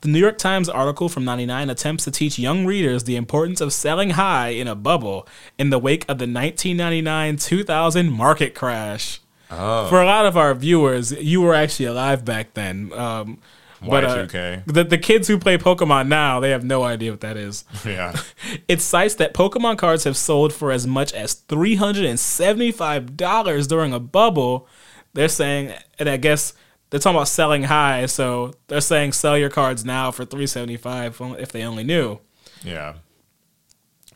[0.00, 3.72] The New York Times article from 99 attempts to teach young readers the importance of
[3.72, 5.26] selling high in a bubble
[5.58, 9.20] in the wake of the 1999 2000 market crash.
[9.48, 12.92] For a lot of our viewers, you were actually alive back then.
[12.92, 13.38] Um,
[13.80, 14.64] but uh, Y2K.
[14.66, 17.64] the, the kids who play Pokemon now, they have no idea what that is.
[17.84, 18.16] Yeah.
[18.68, 24.66] It cites that Pokemon cards have sold for as much as $375 during a bubble.
[25.14, 26.54] They're saying, and I guess
[26.90, 31.52] they're talking about selling high, so they're saying sell your cards now for 375 if
[31.52, 32.18] they only knew.
[32.62, 32.94] Yeah.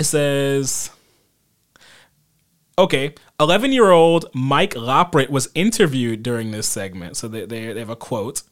[0.00, 0.90] It says,
[2.78, 7.16] okay, 11 year old Mike Loprit was interviewed during this segment.
[7.16, 8.42] So they, they, they have a quote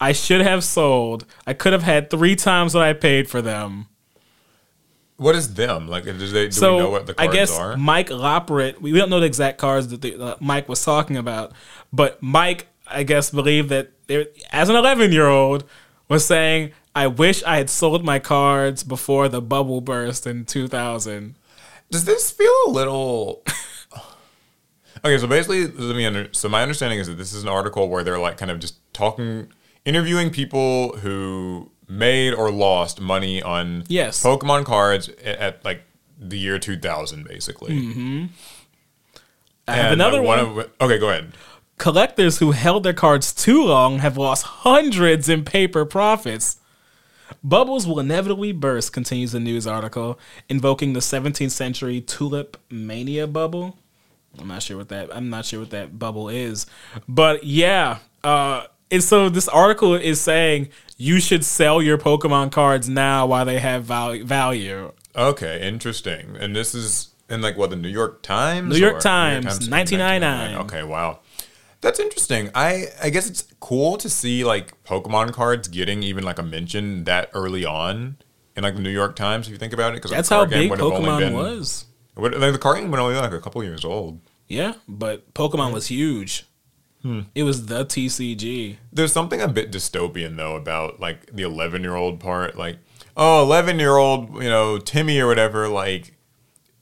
[0.00, 1.24] I should have sold.
[1.46, 3.86] I could have had three times what I paid for them.
[5.16, 5.88] What is them?
[5.88, 7.76] Like, do, they, do so we know what the cards I guess are?
[7.76, 11.52] Mike Loprit, we don't know the exact cards that the, uh, Mike was talking about,
[11.92, 15.64] but Mike, I guess, believed that there, as an 11 year old,
[16.08, 21.34] was saying, I wish I had sold my cards before the bubble burst in 2000.
[21.90, 23.42] Does this feel a little?
[25.04, 26.28] okay, so basically, let me under.
[26.32, 28.76] So my understanding is that this is an article where they're like kind of just
[28.92, 29.48] talking,
[29.84, 34.22] interviewing people who made or lost money on Yes.
[34.22, 35.82] Pokemon cards at, at like
[36.18, 37.72] the year 2000, basically.
[37.72, 38.26] Mm-hmm.
[39.66, 40.38] I have And, another uh, one.
[40.38, 41.32] Of, okay, go ahead.
[41.78, 46.57] Collectors who held their cards too long have lost hundreds in paper profits.
[47.42, 50.18] Bubbles will inevitably burst, continues the news article,
[50.48, 53.76] invoking the 17th century tulip mania bubble.
[54.38, 56.66] I'm not sure what that I'm not sure what that bubble is.
[57.08, 62.88] But yeah, uh and so this article is saying you should sell your Pokemon cards
[62.88, 64.92] now while they have value.
[65.14, 66.36] Okay, interesting.
[66.38, 68.72] And this is in like what the New York Times.
[68.72, 70.56] New York or- Times, 1999.
[70.56, 70.66] 1999.
[70.66, 71.18] Okay, wow,
[71.80, 72.50] that's interesting.
[72.54, 77.04] I I guess it's cool to see like Pokemon cards getting even like a mention
[77.04, 78.16] that early on
[78.56, 79.46] in like the New York Times.
[79.46, 81.86] If you think about it, because That's how big Pokemon was.
[82.14, 84.20] What, like, the card game was only like a couple years old.
[84.48, 86.44] Yeah, but Pokemon was huge.
[87.02, 87.20] Hmm.
[87.34, 88.76] It was the TCG.
[88.92, 92.56] There's something a bit dystopian though about like the 11 year old part.
[92.56, 92.78] Like,
[93.16, 96.16] oh, 11 year old, you know, Timmy or whatever, like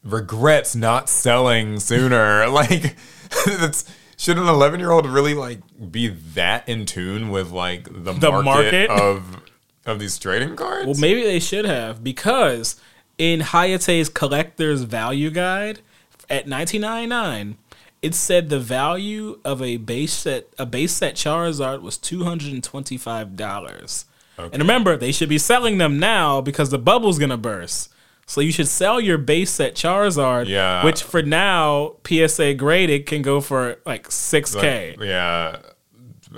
[0.03, 2.49] regrets not selling sooner.
[2.49, 2.97] like,
[3.47, 3.85] that's
[4.17, 5.61] should an 11 year old really like
[5.91, 8.91] be that in tune with like the, The market, market?
[8.91, 9.41] of
[9.85, 10.87] of these trading cards?
[10.87, 12.81] Well, maybe they should have because
[13.19, 15.81] in Hayate's collector's value guide
[16.29, 17.57] at 1999,
[18.03, 22.53] it said the value of a base set a base set Charizard was two hundred
[22.53, 24.05] and twenty five dollars.
[24.39, 24.51] Okay.
[24.53, 27.91] And remember, they should be selling them now because the bubble's gonna burst.
[28.27, 30.85] So you should sell your base set Charizard, Yeah.
[30.85, 34.97] which for now PSA graded can go for like six Like, k.
[35.01, 35.59] yeah,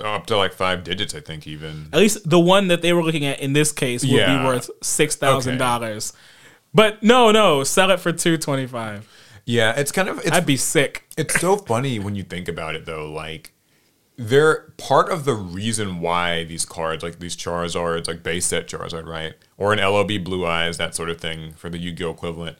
[0.03, 1.89] up to like five digits, I think even.
[1.91, 4.37] At least the one that they were looking at in this case would Yeah.
[4.37, 6.13] be worth six thousand dollars.
[6.75, 9.07] But no, no, sell it for two twenty five.
[9.45, 11.09] Yeah, it's kind of it's I'd be sick.
[11.17, 13.11] It's so funny when you think about it, though.
[13.11, 13.51] Like,
[14.21, 19.07] they're part of the reason why these cards, like these Charizards, like base set Charizard,
[19.07, 22.57] right, or an LOB Blue Eyes, that sort of thing for the Yu-Gi-Oh equivalent.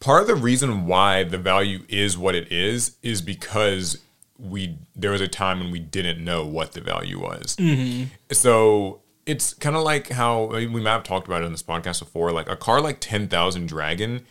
[0.00, 4.02] Part of the reason why the value is what it is is because
[4.36, 7.54] we there was a time when we didn't know what the value was.
[7.54, 8.10] Mm-hmm.
[8.32, 11.52] So it's kind of like how I mean, we might have talked about it in
[11.52, 12.32] this podcast before.
[12.32, 14.26] Like a card like Ten Thousand Dragon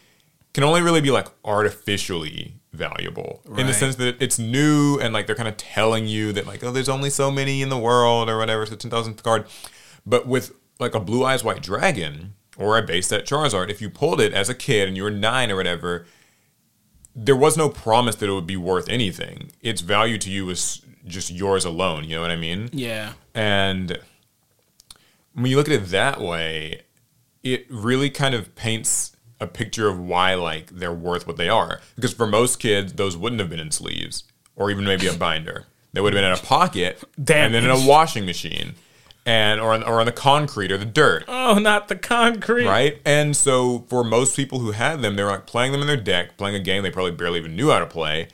[0.54, 5.28] can only really be like artificially valuable in the sense that it's new and like
[5.28, 8.30] they're kind of telling you that like oh there's only so many in the world
[8.30, 8.62] or whatever.
[8.64, 9.46] It's So ten thousandth card,
[10.06, 13.90] but with like a Blue Eyes White Dragon or a base set Charizard, if you
[13.90, 16.06] pulled it as a kid and you were nine or whatever,
[17.16, 19.52] there was no promise that it would be worth anything.
[19.62, 22.04] Its value to you was just yours alone.
[22.04, 22.70] You know what I mean?
[22.74, 23.14] Yeah.
[23.34, 24.00] And
[25.34, 26.82] when you look at it that way,
[27.44, 29.14] it really kind of paints
[29.46, 31.80] a picture of why like they're worth what they are.
[31.96, 34.24] Because for most kids, those wouldn't have been in sleeves
[34.56, 35.66] or even maybe a binder.
[35.93, 38.76] They would have been in a pocket and then in a washing machine
[39.26, 41.24] and or on, or on the concrete or the dirt.
[41.28, 42.66] Oh, not the concrete.
[42.66, 43.02] Right?
[43.06, 45.98] And so for most people who had them, they were like playing them in their
[45.98, 48.28] deck, playing a game they probably barely even knew how to play,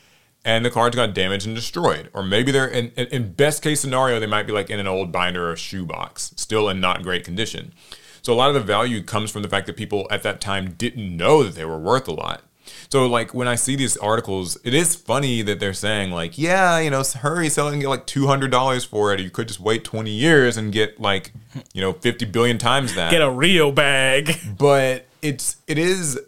[0.43, 2.09] and the cards got damaged and destroyed.
[2.13, 4.87] Or maybe they're in, in, in best case scenario, they might be like in an
[4.87, 7.73] old binder or shoebox, still in not great condition.
[8.21, 10.73] So a lot of the value comes from the fact that people at that time
[10.73, 12.43] didn't know that they were worth a lot.
[12.89, 16.79] So like when I see these articles, it is funny that they're saying like, yeah,
[16.79, 19.19] you know, hurry, sell it and get like two hundred dollars for it.
[19.19, 21.33] Or you could just wait twenty years and get like,
[21.73, 24.37] you know, fifty billion times that Get a real bag.
[24.57, 26.19] but it's it is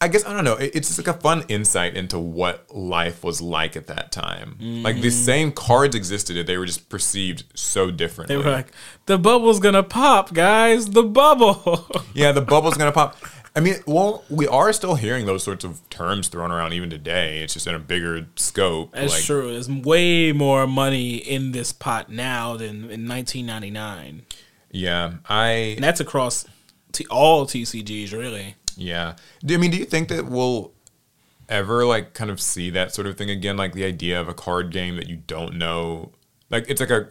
[0.00, 3.40] i guess i don't know it's just like a fun insight into what life was
[3.40, 5.02] like at that time like Mm.
[5.02, 8.68] the same cards existed they were just perceived so differently They were like,
[9.06, 10.86] the bubble's gonna pop, guys.
[10.90, 11.86] The bubble.
[12.14, 13.16] yeah the bubble's gonna pop
[13.56, 17.42] i mean well we are still hearing those sorts of terms thrown around even today
[17.42, 19.52] it's just in a bigger scope That's like, true.
[19.52, 24.22] There's way more money in this pot now than in 1999,
[24.70, 25.46] yeah i
[25.76, 26.44] and that's across
[26.92, 28.54] t- all TCGs, really.
[28.78, 29.16] Yeah.
[29.44, 30.72] Do, I mean, do you think that we'll
[31.48, 33.56] ever like kind of see that sort of thing again?
[33.56, 36.12] Like the idea of a card game that you don't know,
[36.50, 37.08] like it's like a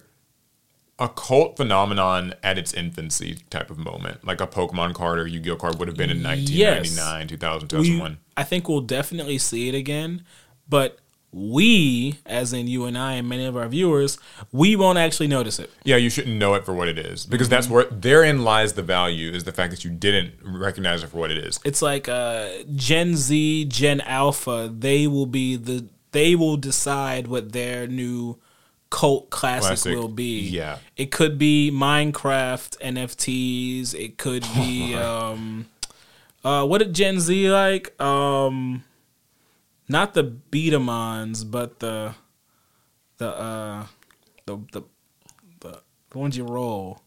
[0.99, 5.57] a cult phenomenon at its infancy type of moment, like a Pokemon card or Yu-Gi-Oh
[5.57, 8.18] card would have been in 1999, 2000, We, 2001.
[8.36, 10.24] I think we'll definitely see it again,
[10.68, 10.97] but
[11.38, 14.17] we, as in you and I and many of our viewers,
[14.51, 15.71] we won't actually notice it.
[15.83, 18.81] Yeah, you shouldn't know it for what it is because that's where therein lies the
[18.81, 21.59] value is the fact that you didn't recognize it for what it is.
[21.63, 24.73] It's like uh, Gen Z, Gen Alpha.
[24.73, 25.88] They will be the.
[26.11, 28.39] They will decide what their new
[28.89, 30.47] cult classic, Classic, will be.
[30.47, 30.77] yeah.
[30.95, 33.93] it could be Minecraft NFTs.
[33.93, 35.67] It could be um,
[36.43, 37.99] uh, what did Gen Z like?
[38.01, 38.83] Um,
[39.88, 42.15] not the Beatamons, but the
[43.17, 43.85] the uh
[44.45, 44.81] the the
[45.59, 47.01] the, the ones you roll.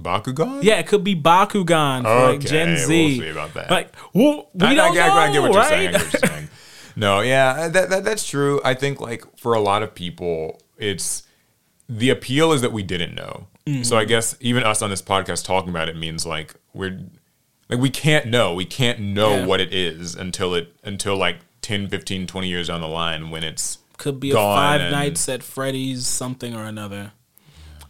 [0.00, 0.62] Bakugan?
[0.64, 3.06] Yeah, it could be Bakugan for like Gen Okay, Z.
[3.16, 3.70] we'll see about that.
[3.70, 5.88] Like, well, we I, I, don't I, know, I get what you're saying.
[5.88, 6.02] I right?
[6.02, 6.48] what you're saying.
[6.96, 8.60] No, yeah, that, that that's true.
[8.64, 11.22] I think like for a lot of people, it's
[11.88, 13.46] the appeal is that we didn't know.
[13.66, 13.82] Mm-hmm.
[13.82, 17.00] So I guess even us on this podcast talking about it means like we're
[17.68, 18.52] like we can't know.
[18.54, 19.46] We can't know Yeah.
[19.46, 23.42] what it is until it until like 10, 15, 20 years down the line when
[23.42, 27.12] it's Could be a Five and- Nights at Freddy's something or another.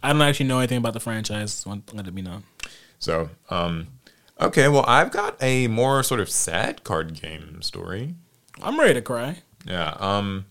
[0.01, 1.51] I don't actually know anything about the franchise.
[1.53, 2.43] So let it be known.
[2.99, 3.87] so um
[4.39, 8.15] okay, well I've got a more sort of sad card game story.
[8.61, 9.39] I'm ready to cry.
[9.65, 9.95] Yeah.
[9.99, 10.45] Um,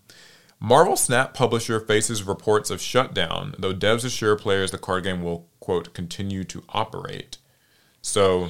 [0.60, 5.46] Marvel Snap publisher faces reports of shutdown, though devs assure players the card game will,
[5.60, 7.38] quote, continue to operate.
[8.02, 8.48] So,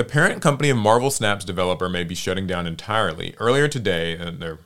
[0.00, 3.34] the parent company of Marvel Snap's developer may be shutting down entirely.
[3.36, 4.60] Earlier today, uh, or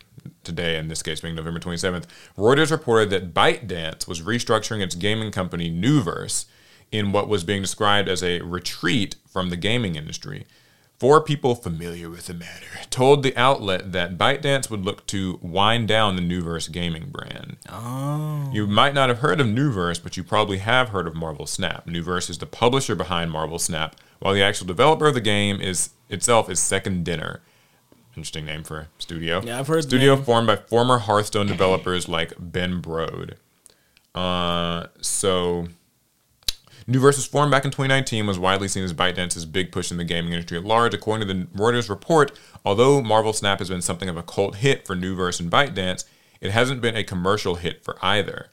[0.45, 2.05] today in this case being November 27th,
[2.39, 6.45] Reuters reported that ByteDance was restructuring its gaming company Nuverse
[6.93, 10.47] in what was being described as a retreat from the gaming industry.
[11.01, 15.89] Four people familiar with the matter told the outlet that ByteDance would look to wind
[15.89, 17.57] down the Nuverse gaming brand.
[17.69, 18.51] Oh.
[18.53, 21.87] You might not have heard of Nuverse, but you probably have heard of Marvel Snap.
[21.87, 25.91] Nuverse is the publisher behind Marvel Snap, while the actual developer of the game is
[26.09, 27.43] itself is Second Dinner.
[28.17, 29.43] Interesting name for a studio.
[29.45, 33.35] Yeah, I've heard Studio formed by former Hearthstone developers like Ben Brode.
[34.15, 35.67] Uh, so
[36.89, 40.05] Nuverse was formed back in 2019, was widely seen as ByteDance's big push in the
[40.05, 40.95] gaming industry at large.
[40.95, 42.33] According to the Reuters report,
[42.65, 46.07] although Marvel Snap has been something of a cult hit for Nuverse and ByteDance,
[46.41, 48.47] it hasn't been a commercial hit for either.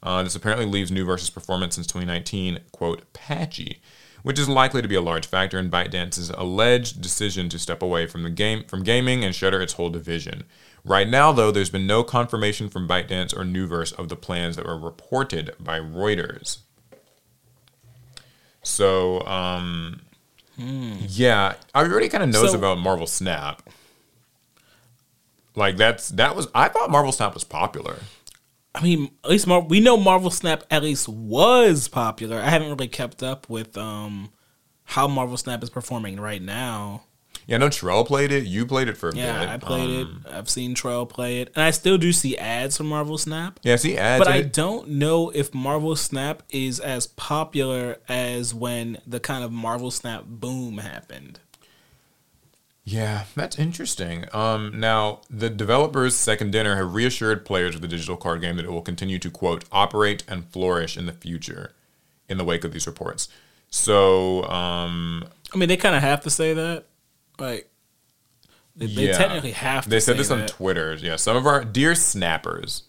[0.00, 3.80] Uh, this apparently leaves Nuverse's performance since 2019, quote, patchy,
[4.22, 8.06] which is likely to be a large factor in ByteDance's alleged decision to step away
[8.06, 10.44] from the game from gaming and shutter its whole division.
[10.84, 14.66] Right now, though, there's been no confirmation from ByteDance or Nuverse of the plans that
[14.66, 16.58] were reported by Reuters.
[18.62, 20.00] So, um,
[20.56, 23.62] yeah, I already kind of knows So- about Marvel Snap.
[25.54, 27.96] Like that's that was I thought Marvel Snap was popular.
[28.78, 32.38] I mean, at least Mar- we know Marvel Snap at least was popular.
[32.38, 34.30] I haven't really kept up with um
[34.84, 37.02] how Marvel Snap is performing right now.
[37.46, 38.44] Yeah, I know Trell played it.
[38.44, 39.48] You played it for a Yeah, bit.
[39.48, 40.32] I played Um, it.
[40.32, 43.58] I've seen Trail play it, and I still do see ads for Marvel Snap.
[43.62, 44.18] Yeah, see ads.
[44.22, 44.52] But I it.
[44.52, 50.24] don't know if Marvel Snap is as popular as when the kind of Marvel Snap
[50.26, 51.40] boom happened.
[52.90, 54.24] Yeah, that's interesting.
[54.32, 58.64] Um, now, the developers, Second Dinner, have reassured players of the digital card game that
[58.64, 61.74] it will continue to, quote, operate and flourish in the future
[62.30, 63.28] in the wake of these reports.
[63.68, 66.84] So, um, I mean, they kind of have to say that.
[67.38, 67.68] Like,
[68.74, 69.18] they, they yeah.
[69.18, 70.46] technically have to They said this on.
[70.46, 70.94] Twitter.
[70.94, 72.84] Yeah, some of our dear snappers,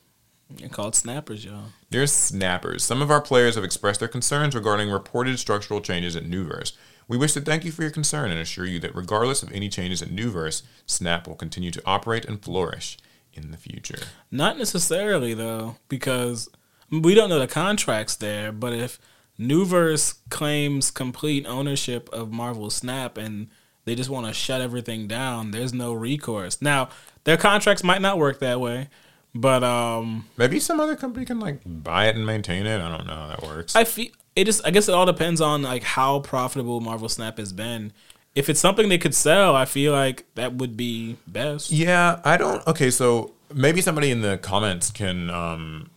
[0.49, 1.73] They're called snappers, y'all.
[1.91, 6.23] dear snappers, some of our players have expressed their concerns regarding reported structural changes at
[6.23, 6.71] Nuverse.
[7.09, 9.67] We wish to thank you for your concern and assure you that regardless of any
[9.67, 12.97] changes at Nuverse, Snap will continue to operate and flourish
[13.33, 13.97] in the future.
[14.31, 16.49] Not necessarily though, because
[16.91, 18.51] we don't know the contracts there.
[18.51, 18.99] But if
[19.39, 23.47] Nuverse claims complete ownership of Marvel Snap and
[23.85, 26.61] they just want to shut everything down, there's no recourse.
[26.61, 26.89] Now,
[27.23, 28.89] their contracts might not work that way,
[29.33, 32.79] but um, Maybe some other company can like buy it and maintain it.
[32.79, 33.75] I don't know how that works.
[33.75, 34.09] I feel
[34.39, 34.65] it just.
[34.65, 37.93] I guess it all depends on like how profitable Marvel Snap has been.
[38.35, 41.71] If it's something they could sell, I feel like that would be best.
[41.71, 42.65] yeah, I don't.
[42.67, 45.89] Okay, so maybe somebody in the comments can, um,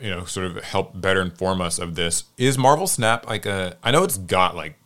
[0.00, 2.24] you know, sort of help better inform us of this.
[2.38, 3.76] Is Marvel Snap like a?
[3.82, 4.78] I know it's got like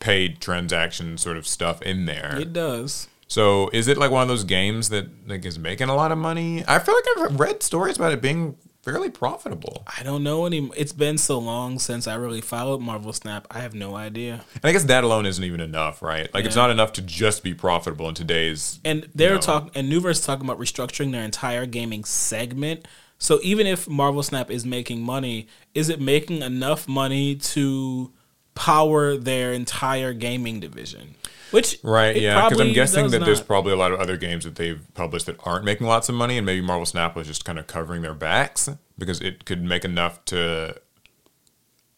[0.00, 2.36] paid transaction sort of stuff in there.
[2.40, 3.08] It does.
[3.28, 6.18] So is it like one of those games that like is making a lot of
[6.18, 6.64] money?
[6.66, 9.84] I feel like I've read stories about it being fairly profitable.
[9.98, 10.70] I don't know any.
[10.76, 13.46] It's been so long since I really followed Marvel Snap.
[13.50, 14.44] I have no idea.
[14.54, 16.32] And I guess that alone isn't even enough, right?
[16.32, 19.40] Like it's not enough to just be profitable in today's And they're No.
[19.40, 22.86] talking, and Nuverse talking about restructuring their entire gaming segment.
[23.18, 28.12] So even if Marvel Snap is making money, is it making enough money to
[28.54, 31.14] power their entire gaming division?
[31.50, 34.16] Which Right, it yeah, because I'm guessing does that there's probably a lot of other
[34.16, 37.26] games that they've published that aren't making lots of money, and maybe Marvel Snap was
[37.26, 38.68] just kind of covering their backs
[38.98, 40.80] because it could make enough to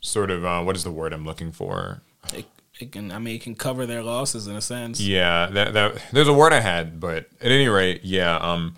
[0.02, 2.02] sort of uh, what is the word I'm looking for?
[2.32, 2.46] it,
[2.78, 3.12] it can.
[3.12, 5.00] I mean, it can cover their losses in a sense.
[5.00, 8.36] Yeah, that that there's a word I had, but at any rate, yeah.
[8.36, 8.76] Um,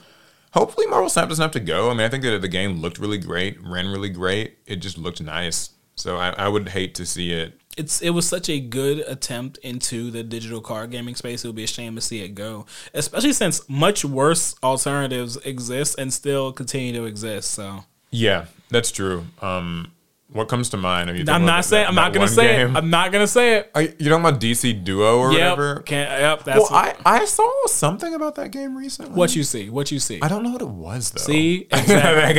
[0.52, 1.90] hopefully Marvel Snap doesn't have to go.
[1.90, 4.58] I mean, I think that the game looked really great, ran really great.
[4.66, 5.70] It just looked nice.
[5.94, 7.60] So I, I would hate to see it.
[7.76, 11.44] It's it was such a good attempt into the digital card gaming space.
[11.44, 15.98] It would be a shame to see it go, especially since much worse alternatives exist
[15.98, 17.50] and still continue to exist.
[17.52, 19.24] So Yeah, that's true.
[19.40, 19.92] Um,
[20.32, 21.10] What comes to mind?
[21.10, 21.82] Are you I'm not saying.
[21.84, 22.74] that- I'm not gonna say game?
[22.74, 22.78] it.
[22.78, 23.70] I'm not gonna say it.
[23.74, 25.40] Are you you talking about DC Duo or Yep.
[25.40, 25.80] whatever?
[25.80, 26.44] Can't, yep.
[26.44, 29.12] That's Well, what, I, I saw something about that game recently.
[29.14, 29.68] what you see.
[29.68, 30.20] What you see.
[30.22, 31.20] I don't know what it was though.
[31.22, 31.66] See?
[31.72, 31.86] I guess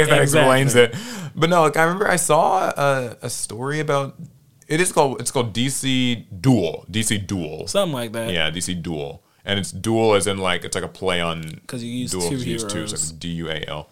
[0.10, 0.22] that Exactly.
[0.24, 0.96] explains it.
[1.36, 4.16] But no, like I remember I saw a, a story about
[4.74, 6.86] it is called it's called DC Duel.
[6.91, 7.67] DC Duel.
[7.67, 8.32] Something like that.
[8.32, 9.21] Yeah, DC Duel.
[9.45, 12.24] And it's dual as in like it's like a play on 'Cause you use dual,
[12.30, 12.89] two 'cause you use two, heroes.
[12.91, 13.89] so it's D U A L.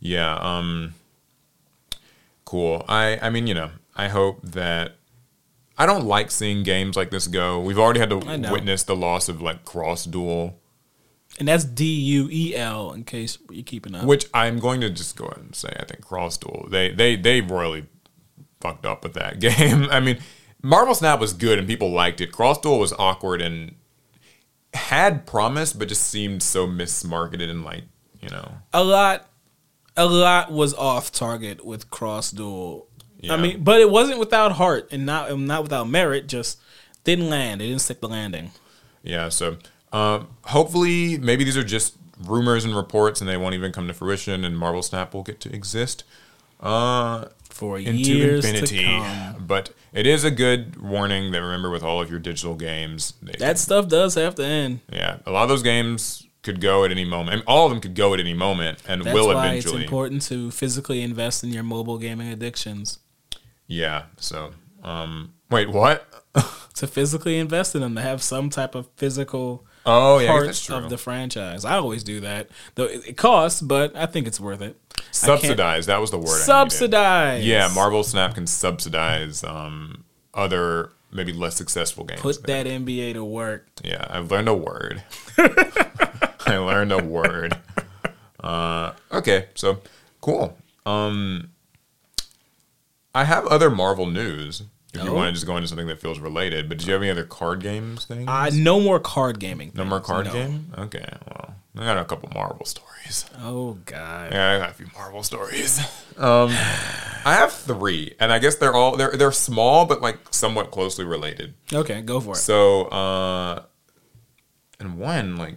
[0.00, 0.94] Yeah, um
[2.44, 2.84] cool.
[2.88, 4.96] I I mean, you know, I hope that
[5.78, 7.60] I don't like seeing games like this go.
[7.60, 10.58] We've already had to witness the loss of like Cross Duel,
[11.38, 12.92] And that's D U E L.
[12.92, 14.04] In case you're keeping up.
[14.04, 16.68] which I'm going to just go ahead and say I think Cross Duel.
[16.70, 17.84] They they they royally
[18.60, 19.88] fucked up with that game.
[19.90, 20.18] I mean,
[20.62, 22.32] Marvel Snap was good and people liked it.
[22.32, 23.74] Cross Duel was awkward and
[24.74, 27.84] had promise, but just seemed so mismarketed and like
[28.20, 28.52] you know.
[28.72, 29.28] a lot
[29.96, 32.88] a lot was off target with cross duel.
[33.20, 33.34] Yeah.
[33.34, 36.26] I mean, but it wasn't without heart and not and not without merit.
[36.26, 36.60] Just
[37.04, 37.62] didn't land.
[37.62, 38.50] It didn't stick the landing.
[39.02, 39.56] Yeah, so
[39.92, 41.94] um, hopefully, maybe these are just
[42.24, 45.40] rumors and reports, and they won't even come to fruition, and Marvel Snap will get
[45.40, 46.04] to exist
[46.60, 48.78] uh, For into years infinity.
[48.78, 49.44] to come.
[49.46, 53.32] But it is a good warning that remember with all of your digital games, they,
[53.38, 54.80] That stuff does have to end.
[54.92, 57.30] yeah, a lot of those games could go at any moment.
[57.32, 59.76] I mean, all of them could go at any moment, and That's will why eventually.
[59.76, 62.98] it's important to physically invest in your mobile gaming addictions.
[63.66, 64.04] Yeah.
[64.18, 64.52] So,
[64.82, 66.06] um, wait, what?
[66.76, 70.46] To physically invest in them, to have some type of physical Oh, yeah, I part
[70.46, 70.76] that's true.
[70.76, 71.64] of the franchise.
[71.64, 72.48] I always do that.
[72.74, 74.76] Though it it costs, but I think it's worth it.
[74.92, 75.86] I can't- Subsidize.
[75.86, 76.28] That was the word.
[76.28, 76.44] I needed.
[76.44, 77.46] Subsidize.
[77.46, 82.20] Yeah, Marvel Snap can subsidize um, other maybe less successful games.
[82.20, 83.66] Put that NBA to work.
[83.82, 85.02] Yeah, I've learned a word.
[85.38, 87.56] I learned a word.
[88.40, 89.80] Uh, okay, so
[90.20, 90.56] cool.
[90.84, 91.50] Um,
[93.14, 94.62] I have other Marvel news.
[94.96, 97.02] If you want to just go into something that feels related, but did you have
[97.02, 98.28] any other card games things?
[98.28, 99.72] Uh, no more card gaming.
[99.74, 100.32] no more card no.
[100.32, 100.72] game.
[100.76, 103.26] Okay, well, I got a couple Marvel stories.
[103.40, 104.32] Oh God.
[104.32, 105.80] Yeah, I got a few Marvel stories.
[106.16, 110.70] Um, I have three, and I guess they're all they're they're small, but like somewhat
[110.70, 111.52] closely related.
[111.70, 112.36] Okay, go for it.
[112.38, 113.64] So, uh,
[114.80, 115.56] and one like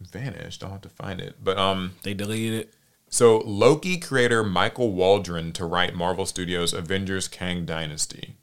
[0.00, 0.64] vanished.
[0.64, 1.36] I'll have to find it.
[1.42, 2.74] But um, They deleted it.
[3.08, 8.34] so Loki creator Michael Waldron to write Marvel Studios' Avengers Kang Dynasty.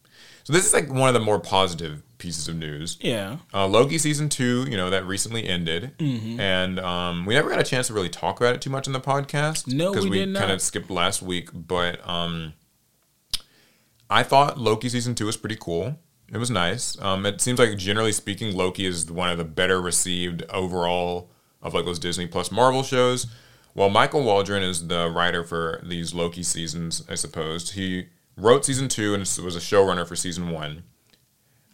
[0.45, 2.97] So this is like one of the more positive pieces of news.
[3.01, 3.37] Yeah.
[3.53, 6.39] Uh, Loki season two, you know, that recently ended, Mm-hmm.
[6.39, 8.93] and um, we never got a chance to really talk about it too much in
[8.93, 9.67] the podcast.
[9.67, 11.49] No, we we kind of skipped last week.
[11.51, 12.53] But um,
[14.09, 15.97] I thought Loki season two was pretty cool.
[16.31, 16.99] It was nice.
[17.01, 21.29] Um, it seems like generally speaking, Loki is one of the better received overall
[21.61, 23.27] of like those Disney Plus Marvel shows.
[23.73, 28.07] While Michael Waldron is the writer for these Loki seasons, I suppose he
[28.37, 30.83] wrote season two and was a showrunner for season one.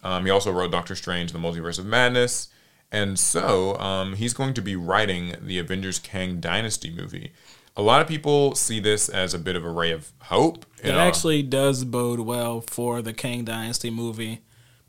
[0.03, 2.49] Um, he also wrote Doctor Strange: The Multiverse of Madness,
[2.91, 7.31] and so um, he's going to be writing the Avengers Kang Dynasty movie.
[7.77, 10.65] A lot of people see this as a bit of a ray of hope.
[10.83, 10.99] It know.
[10.99, 14.41] actually does bode well for the Kang Dynasty movie.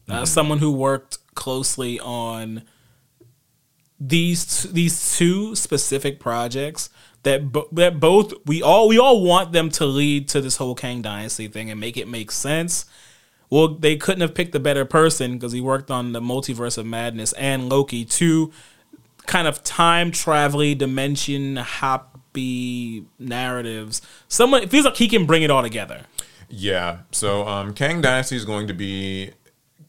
[0.08, 0.24] Uh, Mm-hmm.
[0.24, 2.62] someone who worked closely on
[4.00, 6.90] these these two specific projects
[7.22, 10.74] that bo- that both we all we all want them to lead to this whole
[10.74, 12.86] Kang Dynasty thing and make it make sense.
[13.50, 16.86] Well, they couldn't have picked a better person because he worked on the Multiverse of
[16.86, 18.50] Madness and Loki, two
[19.26, 24.02] kind of time travel dimension happy narratives.
[24.28, 26.02] Someone it feels like he can bring it all together.
[26.48, 26.98] Yeah.
[27.12, 29.30] So um, Kang Dynasty is going to be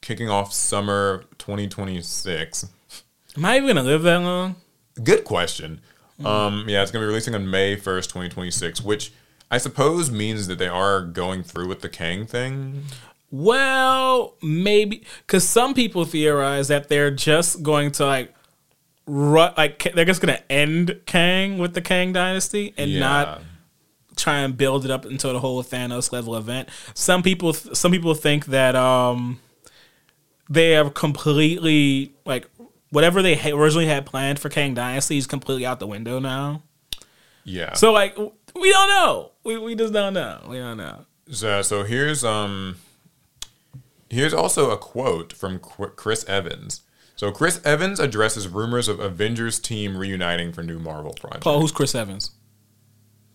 [0.02, 2.68] kicking off summer 2026.
[3.36, 4.56] Am I even gonna live that long?
[5.02, 5.82] Good question.
[6.26, 9.12] Um, yeah, it's going to be releasing on May 1st, 2026, which
[9.52, 12.84] I suppose means that they are going through with the Kang thing.
[13.32, 18.34] Well, maybe because some people theorize that they're just going to like,
[19.08, 23.00] ru- like they're just gonna end Kang with the Kang Dynasty and Yeah.
[23.00, 23.42] not
[24.16, 26.70] try and build it up into the whole Thanos level event.
[26.94, 29.40] Some people, some people think that um,
[30.48, 32.48] they have completely like
[32.94, 36.62] whatever they ha- originally had planned for Kang Dynasty is completely out the window now.
[37.44, 37.74] Yeah.
[37.74, 39.32] So like, we don't know.
[39.44, 40.46] We we just don't know.
[40.48, 41.06] We don't know.
[41.32, 42.78] So, so here's um
[44.10, 46.82] here's also a quote from Qu- Chris Evans.
[47.16, 51.44] So Chris Evans addresses rumors of Avengers team reuniting for new Marvel project.
[51.44, 52.32] Paul, who's Chris Evans?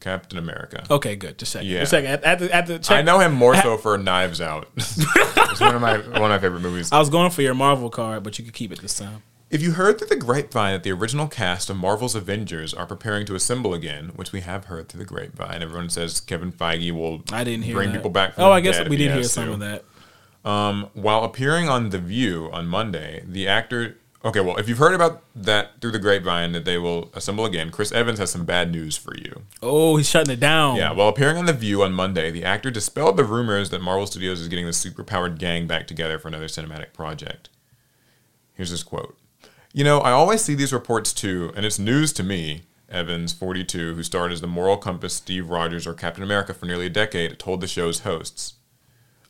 [0.01, 0.85] Captain America.
[0.89, 1.39] Okay, good.
[1.39, 1.69] Just second.
[1.69, 1.81] Yeah.
[1.81, 2.09] Just checking.
[2.09, 4.69] At, at the, at the check, I know him more so for Knives Out.
[4.77, 6.93] it's one of my one of my favorite movies.
[6.93, 9.23] I was going for your Marvel card, but you could keep it this time.
[9.51, 13.25] If you heard through the grapevine that the original cast of Marvel's Avengers are preparing
[13.27, 17.23] to assemble again, which we have heard through the grapevine, everyone says Kevin Feige will
[17.33, 17.97] I didn't hear bring that.
[17.97, 18.35] people back.
[18.35, 19.53] From oh, I guess we he did hear some to.
[19.55, 19.85] of that.
[20.45, 23.97] Um, while appearing on The View on Monday, the actor.
[24.23, 27.71] Okay, well, if you've heard about that through the grapevine that they will assemble again,
[27.71, 29.45] Chris Evans has some bad news for you.
[29.63, 30.77] Oh, he's shutting it down.
[30.77, 34.07] Yeah, while appearing on The View on Monday, the actor dispelled the rumors that Marvel
[34.07, 37.49] Studios is getting the superpowered gang back together for another cinematic project.
[38.53, 39.17] Here's his quote
[39.73, 42.63] You know, I always see these reports too, and it's news to me.
[42.89, 46.87] Evans, 42, who starred as the moral compass Steve Rogers or Captain America for nearly
[46.87, 48.55] a decade, told the show's hosts.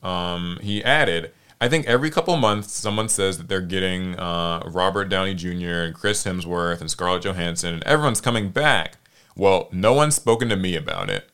[0.00, 5.06] Um, he added, I think every couple months someone says that they're getting uh, Robert
[5.06, 5.82] Downey Jr.
[5.82, 8.96] and Chris Hemsworth and Scarlett Johansson and everyone's coming back.
[9.36, 11.28] Well, no one's spoken to me about it.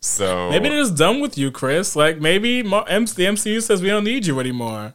[0.00, 1.96] So Maybe they're just done with you, Chris.
[1.96, 4.92] Like maybe the MCU says we don't need you anymore.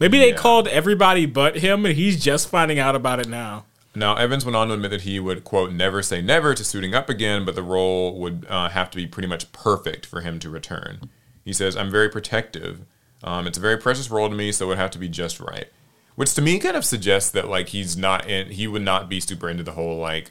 [0.00, 0.36] Maybe they Yeah.
[0.36, 3.64] called everybody but him, and he's just finding out about it now.
[3.94, 6.94] Now, Evans went on to admit that he would, quote, never say never to suiting
[6.94, 10.38] up again, but the role would uh, have to be pretty much perfect for him
[10.40, 11.10] to return.
[11.44, 12.82] He says, I'm very protective.
[13.24, 15.40] Um, it's a very precious role to me, so it would have to be just
[15.40, 15.66] right.
[16.14, 19.18] Which to me kind of suggests that, like, he's not in, he would not be
[19.20, 20.30] super into the whole, like,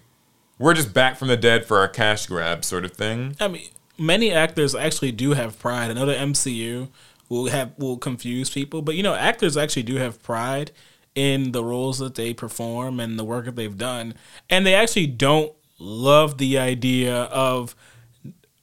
[0.60, 3.36] we're just back from the dead for our cash grab sort of thing.
[3.40, 5.90] I mean, many actors actually do have pride.
[5.92, 6.88] I know the MCU
[7.30, 10.72] will have will confuse people, but you know, actors actually do have pride
[11.16, 14.14] in the roles that they perform and the work that they've done,
[14.50, 17.76] and they actually don't love the idea of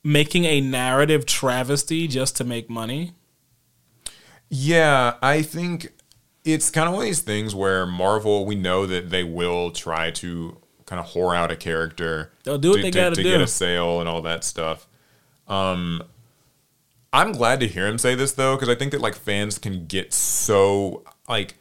[0.03, 3.13] making a narrative travesty just to make money.
[4.51, 5.93] Yeah, I think
[6.45, 10.11] it's kind of one of these things where Marvel, we know that they will try
[10.13, 12.33] to kind of whore out a character.
[12.45, 13.23] They'll do what to, they do to do.
[13.23, 14.87] get a sale and all that stuff.
[15.49, 16.03] Um,
[17.15, 19.87] I'm glad to hear him say this though, because I think that like fans can
[19.87, 21.55] get so like.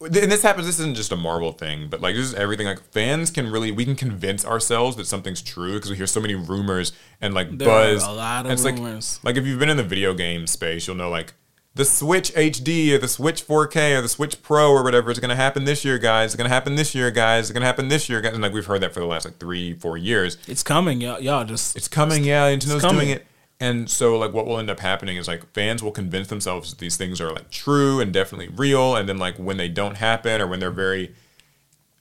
[0.00, 0.66] And this happens.
[0.66, 2.66] This isn't just a Marvel thing, but like this is everything.
[2.66, 6.20] Like fans can really, we can convince ourselves that something's true because we hear so
[6.20, 8.02] many rumors and like There are buzz.
[8.04, 9.20] a lot of it's like- rumors.
[9.22, 11.34] like if you've been in the video game space, you'll know like
[11.76, 15.30] the Switch HD or the Switch 4K or the Switch Pro or whatever is going
[15.30, 16.30] to happen this year, guys.
[16.30, 17.44] It's going to happen this year, guys.
[17.44, 18.32] It's going to happen this year, guys.
[18.34, 20.36] And like we've heard that for the last like three, four years.
[20.48, 21.20] It's coming, y'all.
[21.20, 22.50] Y'all just It's coming, yeah.
[22.52, 23.02] Nintendo's coming.
[23.06, 23.26] doing it.
[23.60, 26.78] And so like what will end up happening is like fans will convince themselves that
[26.80, 28.96] these things are like true and definitely real.
[28.96, 31.14] And then like when they don't happen or when they're very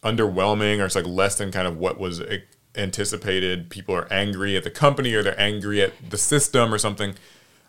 [0.04, 2.22] underwhelming or it's like less than kind of what was
[2.76, 7.14] anticipated, people are angry at the company or they're angry at the system or something.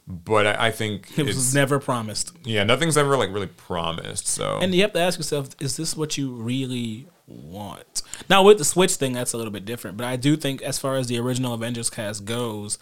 [0.06, 2.32] But I, I think it was never promised.
[2.44, 4.26] yeah, nothing's ever like really promised.
[4.26, 8.02] So And you have to ask yourself, is this what you really want?
[8.28, 9.96] Now with the Switch thing, that's a little bit different.
[9.96, 12.78] But I do think as far as the original Avengers cast goes,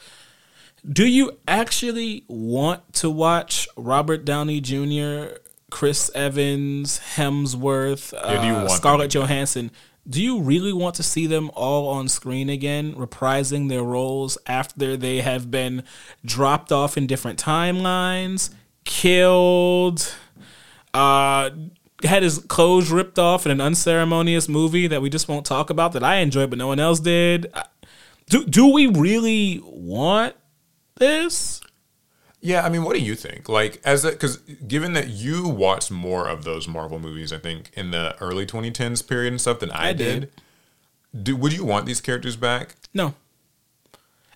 [0.89, 5.35] do you actually want to watch Robert Downey Jr.,
[5.71, 9.21] Chris Evans, Hemsworth, you uh, them Scarlett back?
[9.23, 9.71] Johansson?
[10.09, 14.97] Do you really want to see them all on screen again, reprising their roles after
[14.97, 15.85] they have been
[16.25, 18.51] dropped off in different timelines,
[18.85, 20.15] killed,
[20.95, 21.51] uh,
[22.03, 25.93] had his clothes ripped off in an unceremonious movie that we just won't talk about
[25.93, 27.53] that I enjoyed but no one else did?
[28.29, 30.35] Do do we really want
[31.01, 31.61] this?
[32.41, 33.49] yeah, I mean, what do you think?
[33.49, 37.71] Like as a because given that you watched more of those Marvel movies, I think
[37.75, 40.21] in the early 2010s period and stuff than I, I did.
[40.21, 41.23] did.
[41.23, 42.77] Do, would you want these characters back?
[42.95, 43.15] No.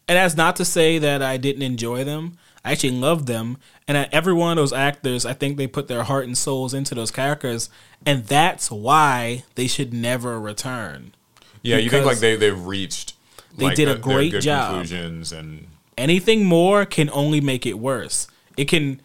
[0.06, 2.36] And that's not to say that I didn't enjoy them.
[2.64, 3.58] I actually loved them.
[3.86, 6.94] And every one of those actors, I think they put their heart and souls into
[6.94, 7.70] those characters.
[8.04, 11.14] And that's why they should never return.
[11.62, 13.14] Yeah, you think like they they've reached.
[13.56, 14.72] they like, did a their great job.
[14.72, 18.26] Conclusions and Anything more can only make it worse.
[18.56, 19.00] It can,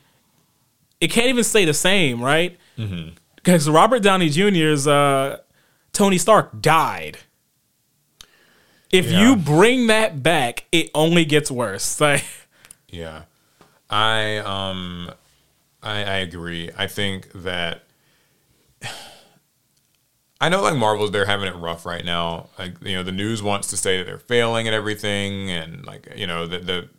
[0.99, 2.57] it can't even stay the same, right?
[3.35, 5.37] Because Robert Downey Jr.'s uh,
[5.93, 7.17] Tony Stark died.
[8.91, 9.21] If Yeah.
[9.21, 11.99] you bring that back, it only gets worse.
[12.01, 12.23] Like,
[12.91, 13.23] Yeah,
[13.89, 15.11] I um,
[15.83, 16.71] I, I agree.
[16.77, 17.83] I think that
[20.41, 22.47] I know like Marvel's they're having it rough right now.
[22.57, 26.07] Like you know the news wants to say that they're failing at everything, and like
[26.15, 26.89] you know the the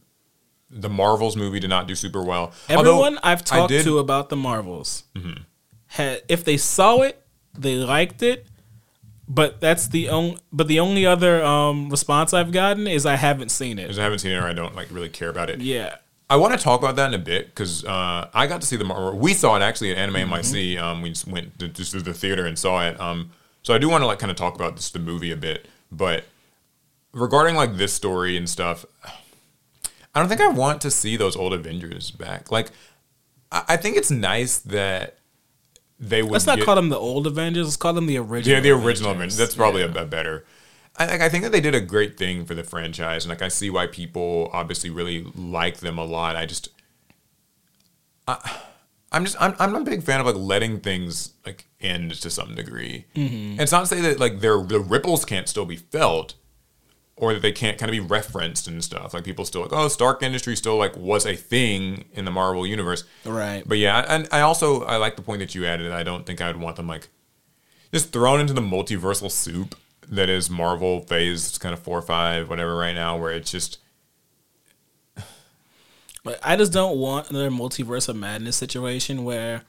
[0.71, 2.53] the Marvels movie did not do super well.
[2.69, 5.05] Although, Everyone I've talked did- to about the Marvels,
[5.89, 7.21] had, if they saw it,
[7.59, 8.47] they liked it.
[9.27, 10.39] But that's the only.
[10.53, 13.83] But the only other um, response I've gotten is I haven't seen it.
[13.83, 15.61] because I haven't seen it or I don't like really care about it.
[15.61, 15.97] Yeah,
[16.31, 18.77] I want to talk about that in a bit because uh, I got to see
[18.77, 20.81] the Mar- we saw it actually at Anime NYC.
[20.81, 22.99] Um, we went to, just to the theater and saw it.
[23.01, 23.31] Um,
[23.63, 25.67] so I do want to like kind of talk about this the movie a bit,
[25.91, 26.25] but
[27.13, 28.87] regarding like this story and stuff,
[30.15, 32.51] I don't think I want to see those old Avengers back.
[32.53, 32.71] Like,
[33.51, 35.19] I, I think it's nice that
[35.99, 36.31] they would.
[36.33, 37.67] Let's not get- call them the old Avengers.
[37.67, 38.55] Let's call them the original.
[38.57, 39.35] Yeah, the original Avengers.
[39.35, 39.37] Avengers.
[39.37, 39.93] That's probably Yeah.
[39.95, 40.45] a, a better.
[41.01, 43.41] I, like, I think that they did a great thing for the franchise, and like
[43.41, 46.37] I see why people obviously really like them a lot.
[46.37, 46.69] I just,
[48.29, 48.61] I,
[49.11, 52.29] I'm just, I'm, I'm not a big fan of like letting things like end to
[52.29, 53.07] some degree.
[53.17, 53.53] Mm-hmm.
[53.53, 56.35] And it's not to say that like their the ripples can't still be felt,
[57.17, 59.15] or that they can't kind of be referenced and stuff.
[59.15, 62.67] Like people still like, oh, Stark Industries still like was a thing in the Marvel
[62.67, 63.05] universe.
[63.25, 63.63] Right.
[63.67, 65.93] But yeah, and I also I like the point that you added.
[65.93, 67.09] I don't think I would want them like
[67.91, 69.77] just thrown into the multiversal soup
[70.11, 73.79] that is Marvel Phase kind of four or five, whatever, right now, where it's just
[76.45, 79.63] I just don't want another multiverse of madness situation where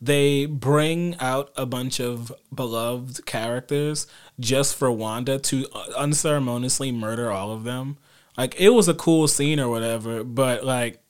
[0.00, 4.08] they bring out a bunch of beloved characters
[4.40, 5.66] just for Wanda to
[5.96, 7.98] unceremoniously murder all of them.
[8.36, 11.00] Like it was a cool scene or whatever, but like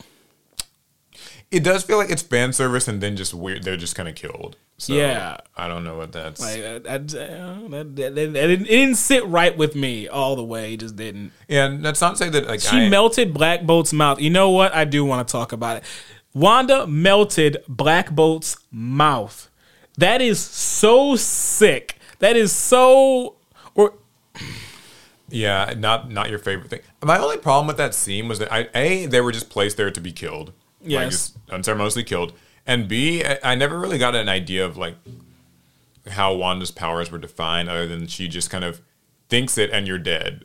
[1.52, 3.62] it does feel like it's fan service and then just weird.
[3.62, 4.56] They're just kind of killed.
[4.78, 5.36] So Yeah.
[5.56, 6.40] I don't know what that's.
[6.40, 10.74] like I, I, that, didn't, it didn't sit right with me all the way.
[10.74, 11.32] It just didn't.
[11.48, 14.20] yeah, and that's not to say that like She I, melted Black Bolt's mouth.
[14.20, 14.74] You know what?
[14.74, 15.84] I do want to talk about it.
[16.34, 19.50] Wanda melted Black Bolt's mouth.
[19.98, 21.98] That is so sick.
[22.20, 23.36] That is so
[23.74, 23.94] or
[25.28, 26.80] Yeah, not not your favorite thing.
[27.02, 29.90] My only problem with that scene was that I a they were just placed there
[29.90, 30.52] to be killed,
[30.84, 31.10] Yes.
[31.10, 32.32] just unceremoniously killed,
[32.66, 34.96] and b I, I never really got an idea of like
[36.10, 38.80] how Wanda's powers were defined, other than she just kind of
[39.28, 40.44] thinks it and you're dead.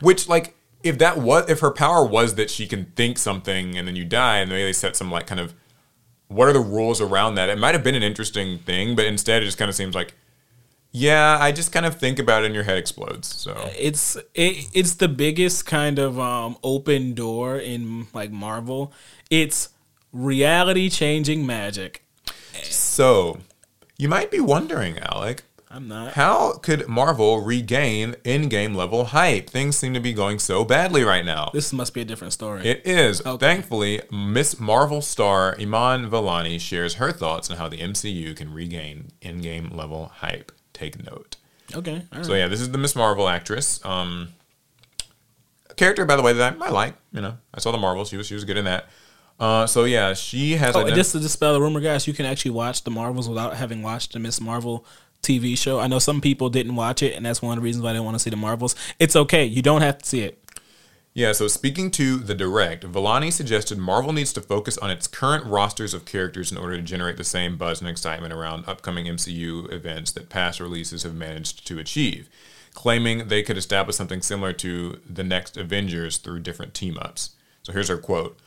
[0.00, 3.86] Which like if that was if her power was that she can think something and
[3.86, 5.54] then you die, and maybe they set some like kind of
[6.28, 7.48] what are the rules around that?
[7.48, 10.14] It might have been an interesting thing, but instead it just kind of seems like.
[10.92, 13.32] Yeah, I just kind of think about it and your head explodes.
[13.32, 18.92] So it's it, it's the biggest kind of um, open door in like Marvel.
[19.30, 19.68] It's
[20.12, 22.04] reality changing magic.
[22.64, 23.38] So,
[23.96, 26.14] you might be wondering, Alec, I'm not.
[26.14, 29.48] how could Marvel regain Endgame level hype?
[29.48, 31.50] Things seem to be going so badly right now.
[31.52, 32.66] This must be a different story.
[32.66, 33.24] It is.
[33.24, 33.38] Okay.
[33.38, 39.12] Thankfully, Miss Marvel star Iman Vellani shares her thoughts on how the MCU can regain
[39.22, 40.50] Endgame level hype.
[40.72, 41.36] Take note.
[41.72, 42.02] okay.
[42.12, 42.26] all right.
[42.26, 43.84] So yeah, this is the Miss Marvel actress.
[43.84, 44.30] Um,
[45.76, 46.94] character, by the way, that I, I like.
[47.12, 48.04] You know, I saw the Marvel.
[48.04, 48.88] She was she was good in that.
[49.40, 50.76] Uh, so yeah, she has.
[50.76, 53.56] Oh, and just to dispel the rumor, guys, you can actually watch the Marvels without
[53.56, 54.84] having watched the Miss Marvel
[55.22, 55.80] TV show.
[55.80, 58.00] I know some people didn't watch it, and that's one of the reasons why they
[58.00, 58.76] want to see the Marvels.
[58.98, 59.44] It's okay.
[59.46, 60.38] You don't have to see it.
[61.12, 65.44] Yeah, so speaking to the direct, Vellani suggested Marvel needs to focus on its current
[65.44, 69.72] rosters of characters in order to generate the same buzz and excitement around upcoming MCU
[69.72, 72.28] events that past releases have managed to achieve,
[72.74, 77.30] claiming they could establish something similar to the next Avengers through different team ups.
[77.62, 78.38] So here's her quote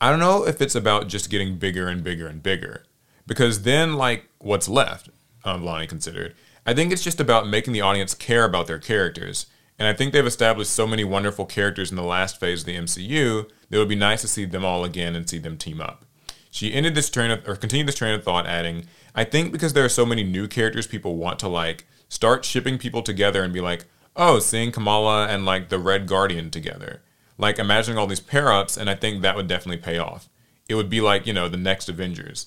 [0.00, 2.84] I don't know if it's about just getting bigger and bigger and bigger,
[3.26, 5.08] because then, like, what's left?
[5.44, 6.34] Um, Vellani considered.
[6.66, 9.46] I think it's just about making the audience care about their characters.
[9.78, 12.76] And I think they've established so many wonderful characters in the last phase of the
[12.76, 15.80] MCU that it would be nice to see them all again and see them team
[15.80, 16.04] up.
[16.50, 19.72] She ended this train of, or continued this train of thought, adding, I think because
[19.72, 23.52] there are so many new characters people want to like, start shipping people together and
[23.52, 27.02] be like, oh, seeing Kamala and like the Red Guardian together.
[27.36, 30.28] Like imagining all these pair ups, and I think that would definitely pay off.
[30.68, 32.46] It would be like, you know, the next Avengers.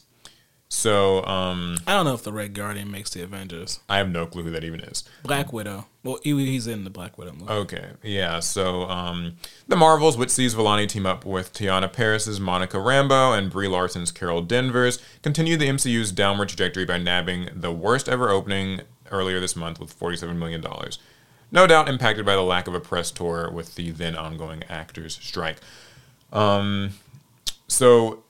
[0.70, 3.80] So, um, I don't know if the Red Guardian makes the Avengers.
[3.88, 5.06] I have no clue who that even is.
[5.24, 5.86] Black Widow.
[6.04, 7.52] Well, he, he's in the Black Widow movie.
[7.52, 8.42] Okay, yeah.
[8.42, 9.38] So um,
[9.70, 14.12] the Marvels, which sees Vellani team up with Teyonah Parris's Monica Rambeau and Brie Larson's
[14.12, 19.56] Carol Danvers, continue the MCU's downward trajectory by nabbing the worst ever opening earlier this
[19.56, 20.62] month with $47 million.
[21.52, 25.18] No doubt impacted by the lack of a press tour with the then ongoing actors'
[25.22, 25.58] strike.
[26.34, 26.92] Um,
[27.68, 28.24] so,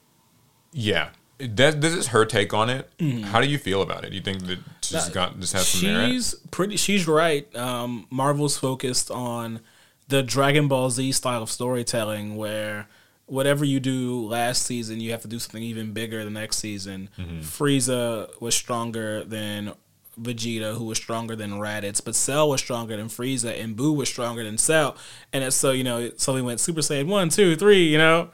[0.72, 1.10] yeah.
[1.38, 2.90] That, this is her take on it.
[3.26, 4.10] How do you feel about it?
[4.10, 6.10] Do you think that she's got this has some merit?
[6.10, 6.76] She's pretty.
[6.76, 7.54] She's right.
[7.54, 9.60] Um, Marvel's focused on
[10.08, 12.88] the Dragon Ball Z style of storytelling, where
[13.26, 17.08] whatever you do last season, you have to do something even bigger the next season.
[17.40, 19.74] Frieza was stronger than
[20.22, 24.08] Vegeta, who was stronger than Raditz, but Cell was stronger than Frieza, and Buu was
[24.08, 24.96] stronger than Cell.
[25.32, 27.84] And it's so you know, so we went Super Saiyan one, two, three.
[27.88, 28.30] You know,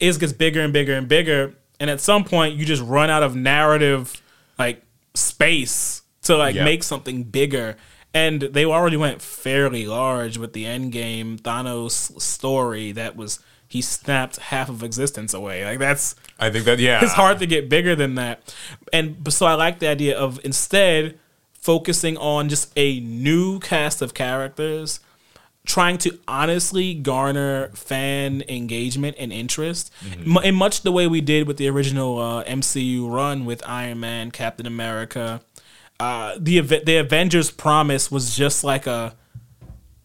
[0.00, 3.22] it gets bigger and bigger and bigger, and at some point, you just run out
[3.22, 4.20] of narrative
[4.58, 4.82] like
[5.14, 6.64] space to like Yeah.
[6.64, 7.76] make something bigger.
[8.14, 13.38] And they already went fairly large with the Endgame Thanos story that was
[13.68, 15.64] he snapped half of existence away.
[15.64, 17.02] Like that's I think that, yeah.
[17.02, 18.54] it's hard to get bigger than that.
[18.92, 21.18] And but so I like the idea of instead
[21.52, 25.00] focusing on just a new cast of characters,
[25.66, 30.38] trying to honestly garner fan engagement and interest Mm-hmm.
[30.44, 34.30] in much the way we did with the original uh, MCU run with Iron Man,
[34.30, 35.42] Captain America.
[36.00, 39.14] Uh, the the Avengers promise was just like a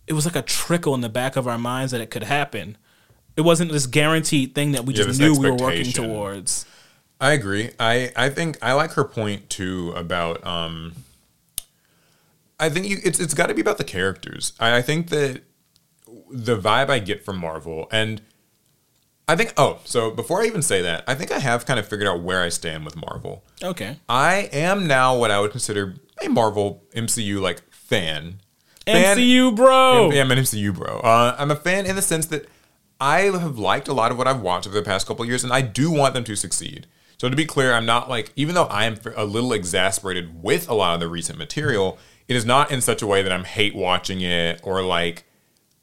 [0.08, 2.78] it was like a trickle in the back of our minds that it could happen.
[3.36, 6.66] It wasn't this guaranteed thing that we Yeah, just knew we were working towards.
[7.20, 7.72] I agree.
[7.80, 10.94] I I think I like her point too about um
[12.60, 14.54] I think you it's it's got to be about the characters.
[14.60, 15.42] I, I think that
[16.32, 18.22] the vibe I get from Marvel and
[19.28, 21.88] I think oh, so before I even say that, I think I have kind of
[21.88, 23.44] figured out where I stand with Marvel.
[23.64, 23.98] Okay.
[24.10, 28.40] I am now what I would consider a Marvel MCU like fan.
[28.86, 30.12] Fan- MCU, bro.
[30.12, 31.00] yeah, I'm an MCU bro.
[31.00, 32.48] Uh, I'm a fan in the sense that
[33.04, 35.44] I have liked a lot of what I've watched over the past couple of years,
[35.44, 36.88] and I do want them to succeed.
[37.18, 40.70] So to be clear, I'm not like even though I am a little exasperated with
[40.70, 41.98] a lot of the recent material,
[42.30, 45.26] it is not in such a way that I'm hate watching it or like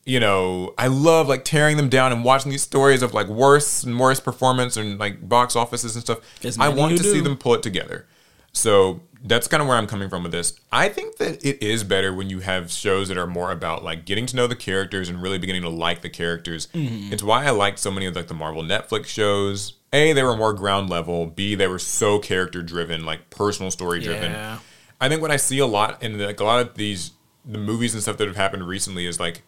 [0.07, 3.85] you know, I love like tearing them down and watching these stories of like worse
[3.85, 6.21] and worse performance and like box offices and stuff.
[6.59, 8.07] I want to see them pull it together.
[8.53, 10.59] So that's kind of where I'm coming from with this.
[10.73, 14.05] I think that it is better when you have shows that are more about like
[14.05, 16.69] getting to know the characters and really beginning to like the characters.
[16.69, 17.13] Mm-hmm.
[17.13, 19.75] It's why I liked so many of like the Marvel Netflix shows.
[19.93, 21.27] A, they were more ground level.
[21.27, 24.33] B, they were so character driven, like personal story driven.
[24.33, 24.59] Yeah.
[25.01, 27.13] I think what I see a lot in like a lot of these
[27.45, 29.43] the movies and stuff that have happened recently is like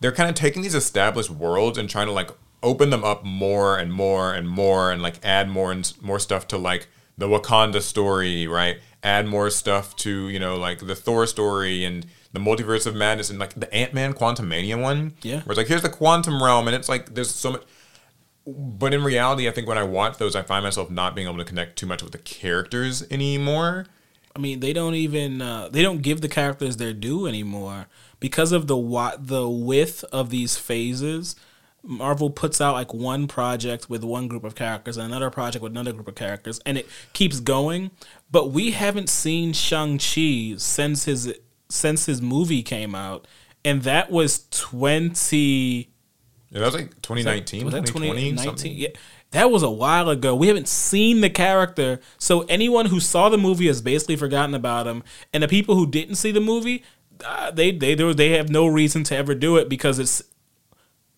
[0.00, 2.30] they're kind of taking these established worlds and trying to like
[2.62, 6.46] open them up more and more and more and like add more and more stuff
[6.48, 8.78] to like the Wakanda story, right?
[9.02, 13.30] Add more stuff to you know like the Thor story and the multiverse of madness
[13.30, 15.14] and like the Ant Man Quantumania one.
[15.22, 15.40] Yeah.
[15.42, 17.62] where it's like here's the quantum realm and it's like there's so much.
[18.46, 21.36] But in reality, I think when I watch those, I find myself not being able
[21.38, 23.86] to connect too much with the characters anymore.
[24.34, 27.88] I mean, they don't even uh, they don't give the characters their due anymore
[28.20, 31.36] because of the wa- the width of these phases.
[31.82, 35.72] Marvel puts out like one project with one group of characters and another project with
[35.72, 37.90] another group of characters, and it keeps going.
[38.30, 41.32] But we haven't seen Shang Chi since his
[41.68, 43.26] since his movie came out,
[43.64, 45.90] and that was twenty.
[46.50, 48.78] Yeah, that was like 2019, Was that 2020, 2019?
[48.78, 48.88] Yeah.
[49.32, 50.34] That was a while ago.
[50.34, 52.00] We haven't seen the character.
[52.16, 55.04] So anyone who saw the movie has basically forgotten about him.
[55.34, 56.82] And the people who didn't see the movie,
[57.22, 60.22] uh, they they they they have no reason to ever do it because it's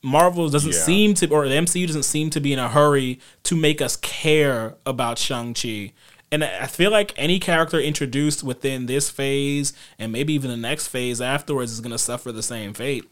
[0.03, 0.79] Marvel doesn't Yeah.
[0.81, 3.97] seem to or the MCU doesn't seem to be in a hurry to make us
[3.97, 5.93] care about Shang-Chi.
[6.33, 10.57] And I I feel like any character introduced within this phase and maybe even the
[10.57, 13.05] next phase afterwards is going to suffer the same fate.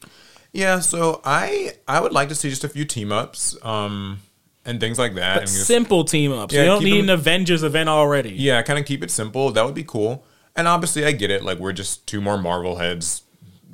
[0.52, 4.20] Yeah, so I I would like to see just a few team ups, um,
[4.65, 5.43] and things like that.
[5.43, 6.55] Just- simple team ups.
[6.55, 8.31] Yeah, you don't need an Avengers event already.
[8.31, 9.51] yeah, kind of keep it simple.
[9.52, 10.24] That would be cool.
[10.56, 11.44] And obviously, I get it.
[11.44, 13.23] Like we're just two more Marvel heads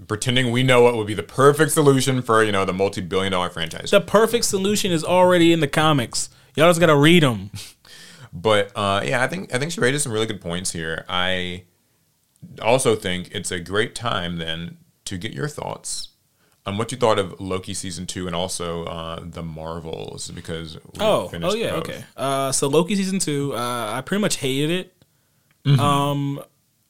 [0.06, 3.32] pretending we know what would be the perfect solution for you know the multi billion
[3.32, 3.90] dollar franchise.
[3.90, 6.28] The perfect solution is already in the comics.
[6.56, 7.51] Y'all just gotta read them.
[8.36, 11.05] But uh, yeah, I think I think she raised some really good points here.
[11.09, 11.66] I
[12.60, 16.09] also think it's a great time then to get your thoughts
[16.66, 20.82] on what you thought of Loki season two and also uh, the Marvels because we
[20.98, 21.89] Oh, finished oh yeah, both.
[21.89, 22.05] okay.
[22.16, 25.05] Uh, so Loki season two, uh, I pretty much hated it.
[25.64, 25.81] Mm-hmm.
[25.81, 26.43] Um,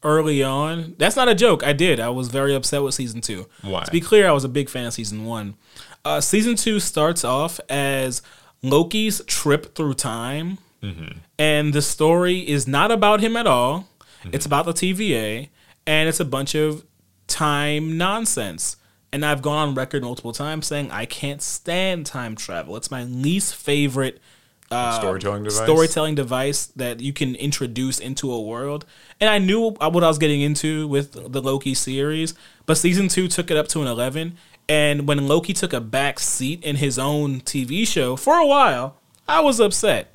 [0.04, 1.64] early on, that's not a joke.
[1.64, 1.98] I did.
[1.98, 3.46] I was very upset with season two.
[3.62, 3.82] Why?
[3.84, 5.54] To be clear, I was a big fan of season one.
[6.04, 8.22] Uh, season two starts off as
[8.62, 11.16] Loki's trip through time, Mm-hmm.
[11.38, 13.88] and the story is not about him at all.
[14.20, 14.34] Mm-hmm.
[14.34, 15.48] It's about the TVA,
[15.86, 16.84] and it's a bunch of
[17.26, 18.76] time nonsense.
[19.10, 22.76] And I've gone on record multiple times saying I can't stand time travel.
[22.76, 24.20] It's my least favorite
[24.70, 25.62] uh, Storytelling device?
[25.62, 28.84] Storytelling device that you can introduce into a world.
[29.20, 32.34] And I knew what I was getting into with the Loki series,
[32.66, 34.36] but season two took it up to an eleven.
[34.68, 38.96] And when Loki took a back seat in his own TV show for a while,
[39.28, 40.14] I was upset.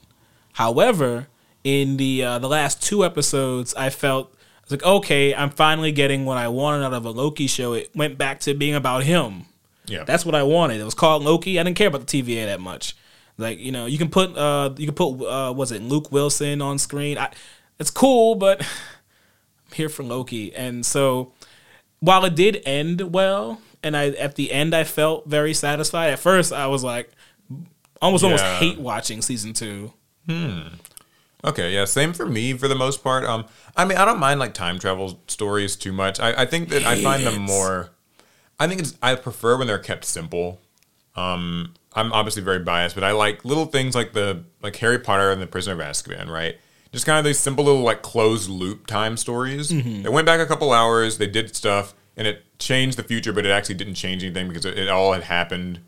[0.54, 1.28] However,
[1.64, 5.92] in the uh, the last two episodes, I felt I was like, okay, I'm finally
[5.92, 7.74] getting what I wanted out of a Loki show.
[7.74, 9.46] It went back to being about him.
[9.86, 10.80] Yeah, That's what I wanted.
[10.80, 11.60] It was called Loki.
[11.60, 12.96] I didn't care about the TVA that much.
[13.40, 16.62] Like you know, you can put uh you can put uh was it Luke Wilson
[16.62, 17.18] on screen.
[17.18, 17.32] I,
[17.80, 20.54] it's cool, but I'm here for Loki.
[20.54, 21.34] And so
[22.00, 26.12] while it did end well, and I at the end I felt very satisfied.
[26.12, 27.12] At first, I was like
[28.02, 29.94] almost almost hate watching season two.
[30.28, 30.62] Hmm.
[31.44, 33.24] Okay, yeah, same for me for the most part.
[33.24, 33.46] Um,
[33.76, 36.20] I mean, I don't mind like time travel stories too much.
[36.20, 37.92] I, I think that I find them more.
[38.60, 40.60] I think it's I prefer when they're kept simple.
[41.16, 45.32] Um, I'm obviously very biased, but I like little things like the like Harry Potter
[45.32, 46.58] and the Prisoner of Azkaban, right?
[46.92, 49.72] Just kind of these simple little like closed loop time stories.
[49.72, 50.04] Mm-hmm.
[50.04, 53.46] They went back a couple hours, they did stuff, and it changed the future, but
[53.46, 55.80] it actually didn't change anything because it, it all had happened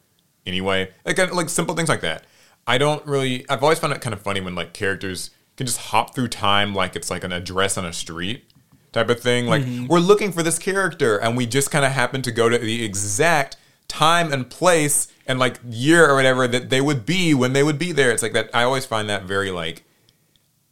[0.45, 0.91] anyway.
[1.05, 2.25] Like uh, like simple things like that.
[2.67, 3.49] I don't really.
[3.49, 6.73] I've always found it kind of funny when like characters can just hop through time
[6.73, 8.43] like it's like an address on a street
[8.91, 9.47] type of thing.
[9.47, 9.87] Like mm-hmm.
[9.87, 12.83] we're looking for this character, and we just kind of happen to go to the
[12.83, 13.57] exact
[13.91, 17.77] time and place and like year or whatever that they would be when they would
[17.77, 18.11] be there.
[18.11, 18.49] It's like that.
[18.53, 19.83] I always find that very like.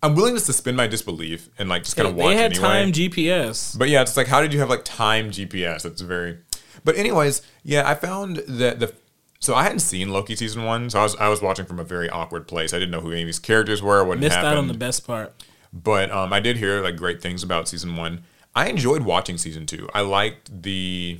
[0.02, 2.30] I'm willing to suspend my disbelief and like just kind of watch.
[2.30, 2.68] they had anyway.
[2.68, 3.78] time GPS.
[3.78, 5.84] But yeah, it's like how did you have like time GPS?
[5.84, 6.38] That's very.
[6.86, 8.94] But anyways, yeah, I found that the.
[9.42, 11.84] So I hadn't seen Loki season one, so I was I was watching from a
[11.84, 12.74] very awkward place.
[12.74, 14.04] I didn't know who any of these characters were.
[14.04, 14.52] What Missed happened.
[14.52, 15.34] out on the best part.
[15.72, 18.24] But um, I did hear like great things about season one.
[18.56, 19.88] I enjoyed watching season two.
[19.94, 21.20] I liked the,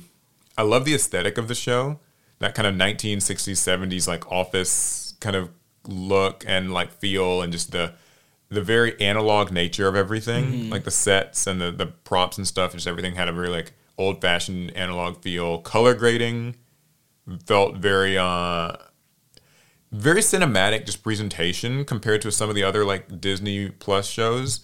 [0.56, 2.00] I love the aesthetic of the show.
[2.38, 5.50] That kind of 1960s, 70s like office kind of
[5.86, 7.94] look and like feel, and just the,
[8.48, 12.72] the very analog nature of everything, like the sets and the the props and stuff.
[12.72, 15.58] Just everything had a very like old fashioned analog feel.
[15.58, 16.56] Color grading
[17.46, 18.72] felt very uh
[19.92, 24.60] very cinematic just presentation compared to some of the other like Disney Plus shows.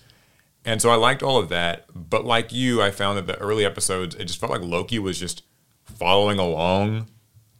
[0.64, 3.64] And so I liked all of that, but like you, I found that the early
[3.64, 5.42] episodes it just felt like Loki was just
[5.86, 7.08] following along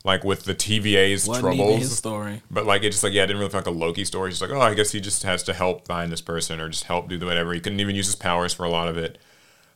[0.05, 1.97] like with the TVA's Wasn't troubles.
[1.97, 2.41] story.
[2.51, 4.31] But like it just like yeah, it didn't really feel like a Loki story.
[4.31, 6.69] It's just like, oh, I guess he just has to help find this person or
[6.69, 7.53] just help do the whatever.
[7.53, 9.19] He couldn't even use his powers for a lot of it.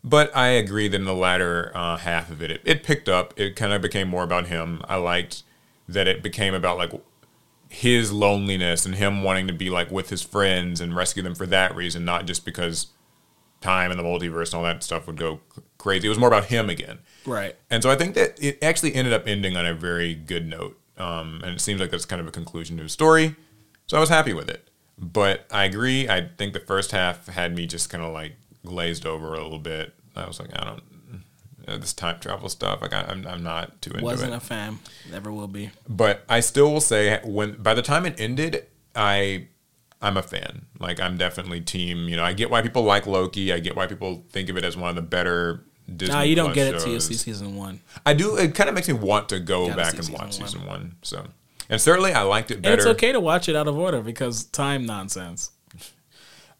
[0.02, 3.38] But I agree that in the latter uh, half of it, it, it picked up.
[3.38, 4.82] It kind of became more about him.
[4.88, 5.42] I liked
[5.88, 6.92] that it became about like
[7.68, 11.46] his loneliness and him wanting to be like with his friends and rescue them for
[11.46, 12.86] that reason, not just because
[13.60, 15.40] time and the multiverse and all that stuff would go
[15.76, 16.06] crazy.
[16.06, 17.00] It was more about him again.
[17.26, 17.56] Right.
[17.70, 20.78] And so I think that it actually ended up ending on a very good note.
[20.96, 23.36] Um, and it seems like that's kind of a conclusion to the story.
[23.86, 24.68] So I was happy with it.
[24.98, 26.08] But I agree.
[26.08, 28.32] I think the first half had me just kind of like
[28.66, 29.94] glazed over a little bit.
[30.14, 30.82] I was like, I don't.
[31.66, 34.04] uh, This time travel stuff, like I, I'm, I'm not too into it.
[34.04, 34.36] Wasn't it.
[34.36, 34.78] a fan.
[35.10, 35.70] Never will be.
[35.88, 39.46] but I still will say when by the time it ended, I
[40.02, 40.66] I'm a fan.
[40.78, 42.06] Like I'm definitely team.
[42.08, 43.52] You know, I get why people like Loki.
[43.54, 45.62] I get why people think of it as one of the better
[45.96, 46.14] Disney.
[46.14, 47.06] Nah, you don't Plus get it till you shows.
[47.06, 47.80] see season one.
[48.06, 48.36] I do.
[48.36, 50.48] It kind of makes me want to go Gotta back see and season watch one.
[50.48, 50.94] season one.
[51.02, 51.24] So,
[51.68, 52.76] and certainly I liked it And better.
[52.76, 55.50] it's okay to watch it out of order because time nonsense.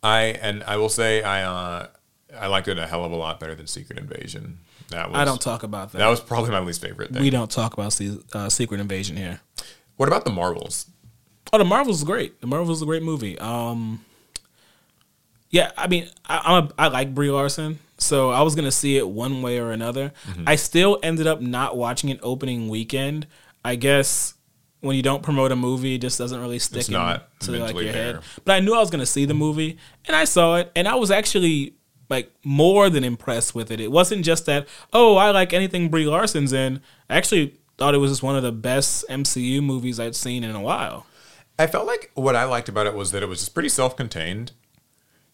[0.02, 1.86] I and I will say I uh
[2.38, 4.58] I liked it a hell of a lot better than Secret Invasion.
[4.90, 5.98] That was I don't talk about that.
[5.98, 7.22] That was probably my least favorite thing.
[7.22, 9.40] we don't talk about se- uh, Secret Invasion here.
[9.96, 10.86] What about the Marvels?
[11.52, 12.40] Oh, the Marvels is great.
[12.40, 13.38] The Marvels is a great movie.
[13.38, 14.04] Um,
[15.50, 18.96] yeah, I mean, I, I'm a, I like Brie Larson, so I was gonna see
[18.96, 20.12] it one way or another.
[20.28, 20.44] Mm-hmm.
[20.46, 23.26] I still ended up not watching it opening weekend.
[23.64, 24.34] I guess
[24.80, 27.74] when you don't promote a movie, it just doesn't really stick It's in to like
[27.76, 28.20] your head.
[28.44, 30.94] But I knew I was gonna see the movie, and I saw it, and I
[30.94, 31.74] was actually
[32.08, 33.80] like more than impressed with it.
[33.80, 36.80] It wasn't just that oh I like anything Brie Larson's in.
[37.08, 40.54] I actually thought it was just one of the best MCU movies I'd seen in
[40.54, 41.06] a while.
[41.58, 44.52] I felt like what I liked about it was that it was just pretty self-contained.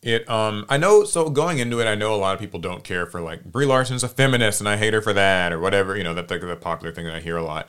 [0.06, 2.84] It um I know so going into it I know a lot of people don't
[2.84, 5.96] care for like Brie Larson's a feminist and I hate her for that or whatever,
[5.96, 7.68] you know, that's like the popular thing that I hear a lot.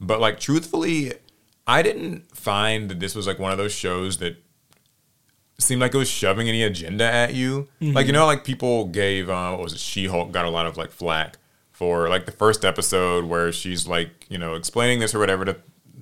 [0.00, 1.12] But like truthfully,
[1.64, 4.36] I didn't find that this was like one of those shows that
[5.60, 7.68] seemed like it was shoving any agenda at you.
[7.80, 10.76] Like you know like people gave uh what was it She-Hulk got a lot of
[10.76, 11.38] like flack
[11.70, 15.56] for like the first episode where she's like, you know, explaining this or whatever to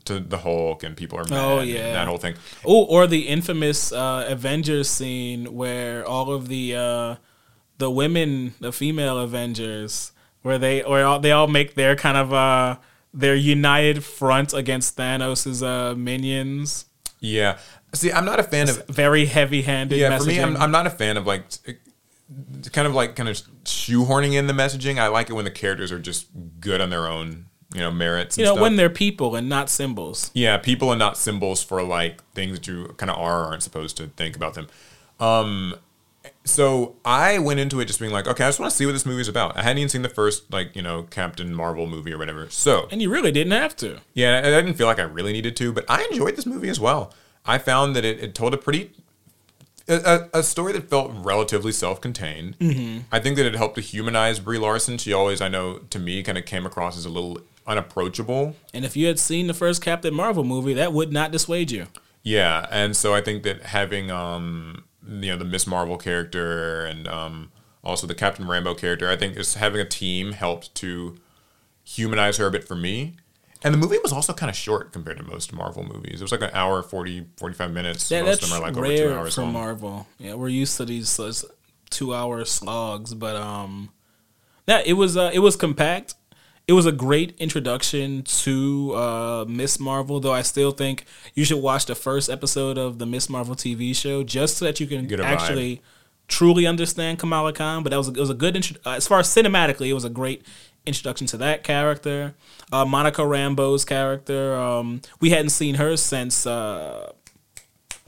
[0.07, 1.93] to the Hulk and people are mad Oh, and yeah.
[1.93, 2.35] that whole thing.
[2.65, 7.15] Oh, or the infamous uh, Avengers scene where all of the uh,
[7.79, 10.13] the women, the female Avengers,
[10.43, 12.77] where they or all, they all make their kind of uh,
[13.13, 16.87] their united front against Thanos' uh, minions.
[17.21, 17.59] Yeah.
[17.95, 18.87] See, I'm not a fan of.
[18.89, 19.97] Very heavy-handed.
[19.99, 20.19] Yeah, messaging.
[20.19, 21.75] for me, I'm, I'm not a fan of like, t-
[22.73, 24.99] kind of like kind of shoehorning in the messaging.
[24.99, 26.27] I like it when the characters are just
[26.61, 28.37] good on their own, you know, merits.
[28.37, 28.63] And you know stuff.
[28.63, 30.31] when they're people and not symbols.
[30.33, 33.63] yeah, people are not symbols for like things that you kind of are or aren't
[33.63, 34.69] supposed to think about them.
[35.21, 35.75] Um,
[36.45, 38.93] so I went into it just being like, okay, I just want to see what
[38.93, 39.57] this movie is about.
[39.57, 42.49] I hadn't even seen the first like you know Captain Marvel movie or whatever.
[42.51, 43.99] So And you really didn't have to.
[44.13, 46.79] Yeah, I didn't feel like I really needed to, but I enjoyed this movie as
[46.79, 47.13] well.
[47.47, 48.93] I found that it, it told a pretty
[49.89, 52.59] a, a a story that felt relatively self-contained.
[52.59, 53.01] Mm-hmm.
[53.13, 54.99] I think that it helped to humanize Brie Larson.
[54.99, 58.57] She always, I know, to me, kind of came across as a little unapproachable.
[58.73, 61.87] And if you had seen the first Captain Marvel movie, that would not dissuade you.
[62.23, 67.07] Yeah, and so I think that having um you know the Miss Marvel character and
[67.09, 67.51] um
[67.83, 71.17] also the Captain Rambeau character, I think is having a team helped to
[71.85, 73.15] humanize her a bit for me.
[73.63, 76.21] And the movie was also kind of short compared to most Marvel movies.
[76.21, 78.11] It was like an hour 40 45 minutes.
[78.11, 79.53] Yeah, most that's of them are like over 2 rare hours for long.
[79.53, 80.07] Marvel.
[80.19, 81.33] Yeah, we're used to these uh,
[81.91, 83.91] two-hour slogs, but um,
[84.67, 86.15] Yeah, it was uh, it was compact.
[86.67, 91.05] It was a great introduction to uh, Miss Marvel, though I still think
[91.35, 94.81] you should watch the first episode of the Miss Marvel TV show just so that
[94.81, 95.27] you can Get a vibe.
[95.27, 95.83] actually
[96.27, 97.83] truly understand Kamala Khan.
[97.83, 99.93] But that was a, it was a good intro- uh, as far as cinematically, it
[99.93, 100.47] was a great
[100.87, 102.35] introduction to that character.
[102.73, 107.13] Uh, Monica Rambeau's character, um, we hadn't seen her since uh,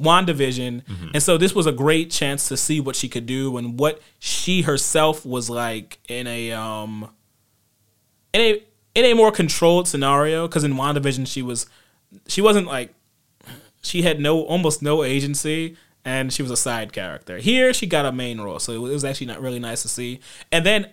[0.00, 0.82] WandaVision.
[1.14, 4.00] And so this was a great chance to see what she could do and what
[4.18, 7.10] she herself was like in a um
[8.36, 8.62] in a
[8.94, 11.66] in a more controlled scenario because in WandaVision she was
[12.26, 12.94] she wasn't like
[13.82, 17.38] she had no almost no agency and she was a side character.
[17.38, 20.20] Here she got a main role, so it was actually not really nice to see.
[20.52, 20.92] And then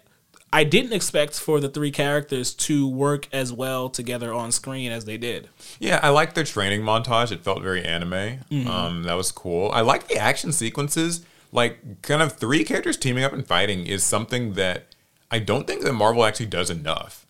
[0.51, 5.05] I didn't expect for the three characters to work as well together on screen as
[5.05, 5.49] they did.
[5.79, 7.31] Yeah, I liked their training montage.
[7.31, 8.11] It felt very anime.
[8.11, 8.67] Mm-hmm.
[8.67, 9.71] Um, that was cool.
[9.71, 11.25] I like the action sequences.
[11.51, 14.95] Like, kind of three characters teaming up and fighting is something that
[15.29, 17.22] I don't think that Marvel actually does enough.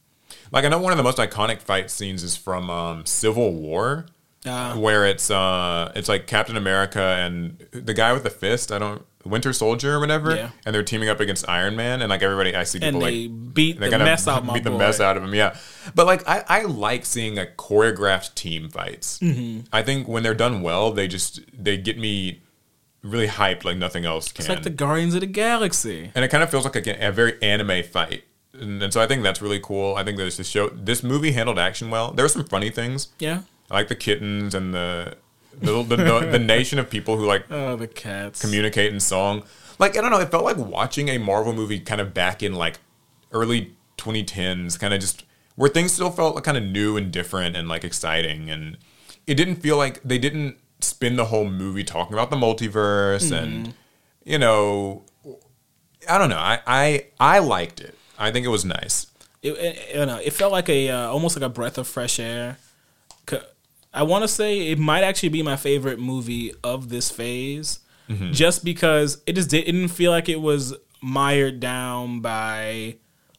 [0.53, 4.05] Like, I know one of the most iconic fight scenes is from um, Civil War,
[4.45, 4.75] Ah.
[4.77, 8.71] where it's uh, it's like Captain America and the guy with the fist.
[8.73, 10.49] I don't Winter Soldier or whatever, Yeah.
[10.65, 13.79] and they're teaming up against Iron Man, and like everybody, I see people like beat
[13.79, 14.79] they the mess out beat the boy.
[14.79, 15.33] mess out of him.
[15.33, 15.55] Yeah,
[15.95, 19.17] but like I, I like seeing a choreographed team fights.
[19.19, 19.61] Mm-hmm.
[19.71, 22.41] I think when they're done well, they just they get me
[23.01, 24.41] really hyped like nothing else can.
[24.43, 26.11] It's like the Guardians of the Galaxy.
[26.13, 28.25] and it kind of feels like a, a very anime fight.
[28.53, 29.95] And, and so I think that's really cool.
[29.95, 32.11] I think that this show, this movie handled action well.
[32.11, 33.09] There were some funny things.
[33.19, 33.41] Yeah.
[33.71, 35.17] I like the kittens and the
[35.61, 38.41] the, the, the, the nation of people who like Oh, the cats.
[38.41, 39.43] communicate in song.
[39.79, 42.53] Like I don't know, it felt like watching a Marvel movie kind of back in
[42.53, 42.79] like
[43.31, 45.25] early 2010s, kind of just
[45.55, 48.77] where things still felt like kind of new and different and like exciting, and
[49.25, 53.67] it didn't feel like they didn't spend the whole movie talking about the multiverse and
[53.67, 53.71] mm-hmm.
[54.25, 55.03] you know,
[56.09, 57.97] I don't know, I I I liked it.
[58.17, 59.07] I think it was nice.
[59.41, 62.19] it, it, you know, it felt like a uh, almost like a breath of fresh
[62.19, 62.57] air.
[63.95, 67.79] I want to say it might actually be my favorite movie of this phase,
[68.31, 72.95] just because it just didn't feel like it was mired down by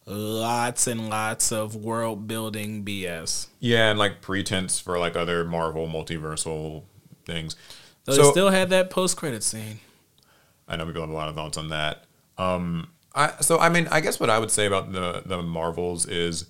[0.06, 3.48] lots and lots of world building BS.
[3.58, 6.84] Yeah, and like pretense for like other Marvel multiversal
[7.26, 7.56] things.
[8.06, 9.80] So, So- it still had that post credit scene.
[10.68, 12.04] I know people have a lot of thoughts on that.
[12.38, 16.06] Um, I so I mean, I guess what I would say about the the Marvels
[16.06, 16.46] is,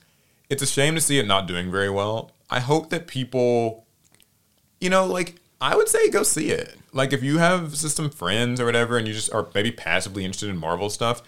[0.49, 2.33] it's a shame to see it not doing very well.
[2.51, 3.87] I hope that people,
[4.81, 6.77] you know, like I would say go see it.
[6.93, 10.51] Like if you have some friends or whatever, and you just are maybe passively interested
[10.51, 11.23] in Marvel stuff,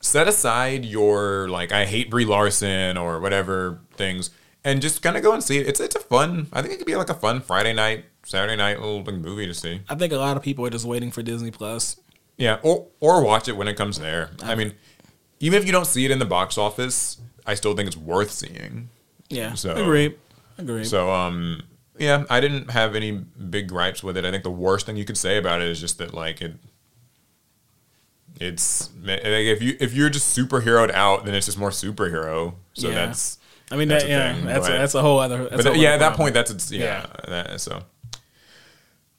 [0.00, 4.30] set aside your like I hate Brie Larson or whatever things,
[4.64, 5.68] and just kind of go and see it.
[5.68, 6.48] It's it's a fun.
[6.52, 9.54] I think it could be like a fun Friday night, Saturday night little movie to
[9.54, 9.80] see.
[9.88, 12.00] I think a lot of people are just waiting for Disney Plus.
[12.36, 14.30] Yeah, or or watch it when it comes there.
[14.42, 14.74] I mean,
[15.40, 18.30] even if you don't see it in the box office, I still think it's worth
[18.30, 18.88] seeing.
[19.28, 20.18] Yeah, So- agreed.
[20.58, 20.86] Agreed.
[20.86, 21.62] So, um,
[21.98, 24.24] yeah, I didn't have any big gripes with it.
[24.24, 26.54] I think the worst thing you could say about it is just that like it.
[28.40, 32.54] It's like if you if you're just superheroed out, then it's just more superhero.
[32.74, 33.06] So Yeah.
[33.06, 33.38] that's
[33.70, 35.44] I mean, that's that, a yeah, thing, that's a, that's a whole other.
[35.44, 36.24] That's but a whole yeah, other at that problem.
[36.26, 37.06] point, that's it's yeah.
[37.28, 37.82] That, so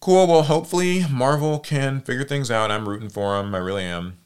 [0.04, 0.28] cool.
[0.28, 2.72] Well, hopefully Marvel can figure things out.
[2.72, 3.56] I'm rooting for them.
[3.56, 4.18] I really am.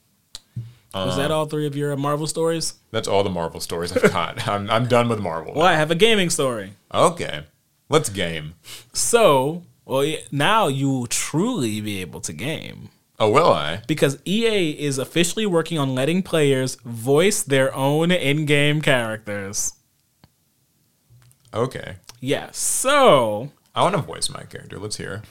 [0.96, 2.74] Was that um, all three of your Marvel stories?
[2.90, 4.48] That's all the Marvel stories I've got.
[4.50, 5.54] I'm, I'm done with Marvel.
[5.54, 6.74] Well, I have a gaming story.
[6.92, 7.44] Okay.
[7.90, 8.56] Let's game.
[8.92, 12.90] So, well, now you will truly be able to game
[13.20, 13.82] Oh, will I?
[13.88, 19.74] because EA is officially working on letting players voice their own in-game characters.
[21.54, 21.98] Okay.
[22.20, 22.50] Yeah.
[22.52, 24.80] So, I want to voice my character.
[24.80, 25.22] Let's hear.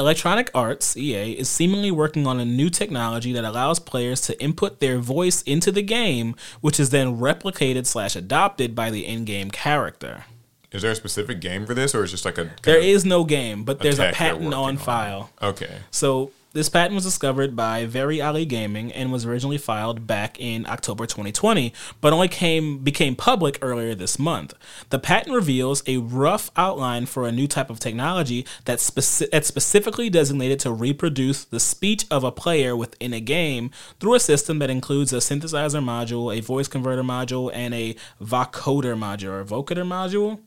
[0.00, 4.80] Electronic Arts EA is seemingly working on a new technology that allows players to input
[4.80, 10.24] their voice into the game, which is then replicated slash adopted by the in-game character.
[10.72, 12.50] Is there a specific game for this, or is it just like a?
[12.62, 14.76] There is no game, but there's a patent on on.
[14.78, 15.30] file.
[15.42, 15.80] Okay.
[15.90, 20.66] So this patent was discovered by Very Ali Gaming and was originally filed back in
[20.66, 24.54] October 2020, but only came became public earlier this month.
[24.90, 29.46] The patent reveals a rough outline for a new type of technology that's, speci- that's
[29.46, 33.70] specifically designated to reproduce the speech of a player within a game
[34.00, 38.96] through a system that includes a synthesizer module, a voice converter module, and a vocoder
[38.98, 40.40] module or vocoder module.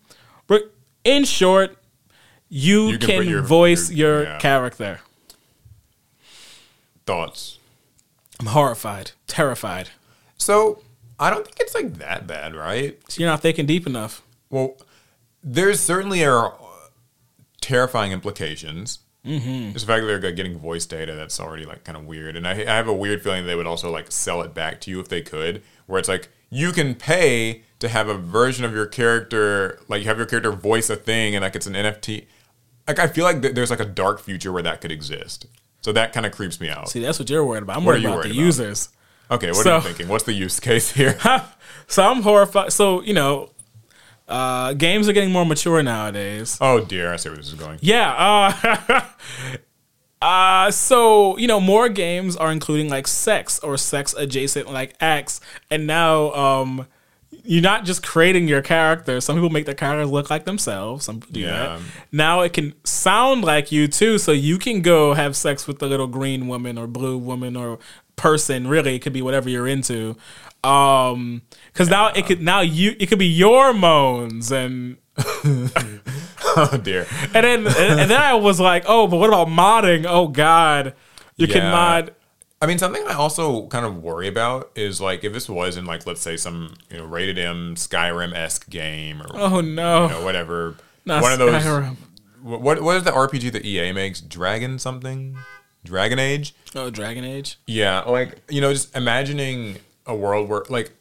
[0.48, 0.74] But
[1.06, 1.78] In short,
[2.50, 4.38] you, You can can, your- voice your- your yeah.
[4.40, 5.00] character.
[7.06, 7.60] Thoughts.
[8.40, 9.90] I'm horrified, terrified.
[10.38, 10.82] So
[11.20, 13.00] I don't think it's like that bad, right?
[13.10, 14.22] So You're not thinking deep enough.
[14.50, 14.78] Well,
[15.44, 16.54] there's certainly are
[17.62, 19.00] terrifying implications.
[19.26, 19.72] Mm-hmm.
[19.72, 22.46] Just the fact that they're getting voice data that's already like kind of weird, and
[22.46, 25.00] I, I have a weird feeling they would also like sell it back to you
[25.00, 28.86] if they could, where it's like you can pay to have a version of your
[28.86, 32.26] character, like you have your character voice a thing, and like it's an NFT.
[32.86, 35.46] Like I feel like th- there's like a dark future where that could exist.
[35.84, 36.90] So that kind of creeps me out.
[36.90, 37.78] See, that's what you're worried about.
[37.78, 38.46] I'm What worried about worried the about?
[38.46, 38.90] users.
[39.30, 40.08] Okay, what are you thinking?
[40.08, 41.18] What's the use case here?
[41.88, 42.72] So I'm horrified.
[42.72, 43.50] So you know,
[44.28, 46.58] uh, games are getting more mature nowadays.
[46.62, 47.78] oh dear, I see where this is going.
[47.82, 48.14] Yeah.
[48.18, 49.02] Uh,
[50.22, 55.42] uh, so you know, more games are including like sex or sex adjacent like acts,
[55.70, 56.88] and now um,
[57.44, 59.20] you're not just creating your character.
[59.22, 61.06] Some people make their characters look like themselves.
[61.06, 61.50] Some people do Yeah.
[61.52, 61.80] that.
[62.12, 65.88] Now it can sound like you too, so you can go have sex with the
[65.88, 67.80] little green woman or blue woman or
[68.16, 68.68] person.
[68.68, 70.16] Really, it could be whatever you're into.
[70.64, 71.42] Um,
[71.74, 74.96] because now it could now you it could be your moans and
[76.56, 77.08] Oh dear.
[77.34, 80.06] and then and, and then I was like, oh, but what about modding?
[80.08, 80.94] Oh God,
[81.36, 82.14] you can mod.
[82.64, 85.84] I mean, something I also kind of worry about is like if this was in
[85.84, 90.10] like let's say some you know rated M Skyrim esque game or Oh no, you
[90.14, 90.78] know, whatever.
[91.04, 91.62] not one of those.
[92.42, 94.22] What what what is the RPG that EA makes?
[94.22, 95.38] Dragon something?
[95.84, 96.56] Dragon Age?
[96.74, 97.60] Oh, Dragon Age.
[97.68, 100.94] Yeah, like you know, just imagining a world where like,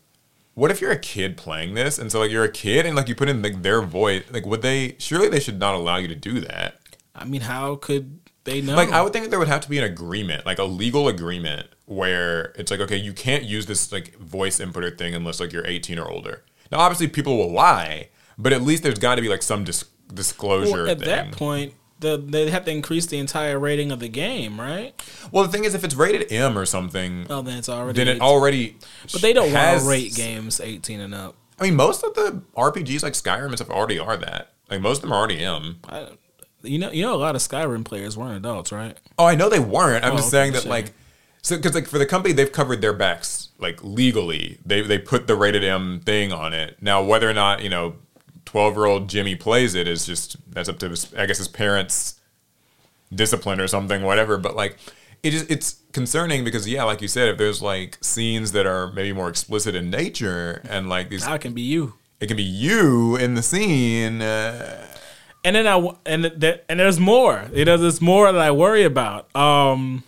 [0.54, 3.06] what if you're a kid playing this, and so like you're a kid and like
[3.06, 4.96] you put in like their voice, like would they?
[4.98, 6.80] Surely they should not allow you to do that.
[7.14, 8.74] I mean, how could they know?
[8.74, 11.68] Like I would think there would have to be an agreement, like a legal agreement,
[11.86, 15.66] where it's like, okay, you can't use this like voice inputter thing unless like you're
[15.66, 16.42] 18 or older.
[16.70, 18.08] Now, obviously, people will lie,
[18.38, 21.08] but at least there's got to be like some dis- disclosure Well, at thing.
[21.08, 24.92] that point, the, they have to increase the entire rating of the game, right?
[25.30, 27.96] well, the thing is, if it's rated M or something, Oh, then it's already.
[27.96, 28.22] then it 18.
[28.22, 28.76] already.
[29.12, 31.36] but they don't want to rate games 18 and up.
[31.60, 34.52] I mean, most of the RPGs like Skyrim and stuff already are that.
[34.68, 35.78] Like most of them are already M.
[35.88, 36.08] I,
[36.62, 38.96] you know, you know, a lot of Skyrim players weren't adults, right?
[39.18, 40.04] Oh, I know they weren't.
[40.04, 40.92] I'm Oh, just okay, saying that like,
[41.42, 44.58] so because like for the company, they've covered their backs like legally.
[44.64, 46.76] They they put the rated M thing on it.
[46.80, 47.96] Now whether or not you know,
[48.44, 51.48] twelve year old Jimmy plays it is just that's up to his, I guess his
[51.48, 52.20] parents'
[53.14, 54.38] discipline or something, whatever.
[54.38, 54.78] But like,
[55.22, 58.92] it is it's concerning because yeah, like you said, if there's like scenes that are
[58.92, 61.94] maybe more explicit in nature and like these, it can be you.
[62.20, 64.22] it can be you in the scene.
[64.22, 64.86] Uh,
[65.44, 67.48] and then I and that and there's more.
[67.52, 69.34] You know, there's more that I worry about.
[69.34, 70.04] Um,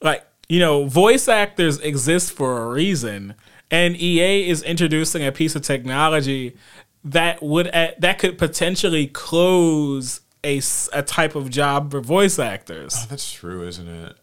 [0.00, 3.34] like you know, voice actors exist for a reason,
[3.70, 6.56] and EA is introducing a piece of technology
[7.04, 10.60] that would that could potentially close a,
[10.92, 13.06] a type of job for voice actors.
[13.06, 14.16] That's true, isn't it?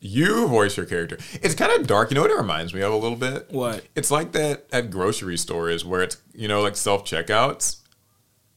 [0.00, 1.16] You voice your character.
[1.42, 2.10] It's kind of dark.
[2.10, 3.50] You know what it reminds me of a little bit?
[3.50, 3.86] What?
[3.94, 7.80] It's like that at grocery stores where it's you know like self checkouts.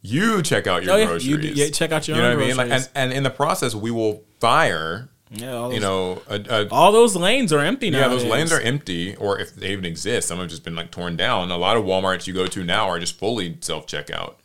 [0.10, 1.06] You check out your Oh, yeah.
[1.06, 1.28] groceries.
[1.28, 2.48] You do- yeah, check out your groceries.
[2.50, 2.72] You know what I mean?
[2.72, 5.10] Like, and, and in the process, we will fire.
[5.30, 8.00] Yeah, those, You know, a, a, all those lanes are empty now.
[8.00, 10.90] yeah, those lanes are empty, or if they even exist, some have just been like
[10.92, 11.52] torn down.
[11.52, 14.36] A lot of WalMarts you go to now are just fully self checkout.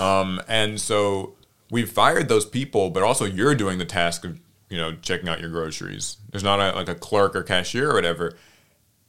[0.00, 1.34] Um, and so
[1.70, 5.40] we've fired those people, but also you're doing the task of you know checking out
[5.40, 6.16] your groceries.
[6.32, 8.36] There's not a, like a clerk or cashier or whatever.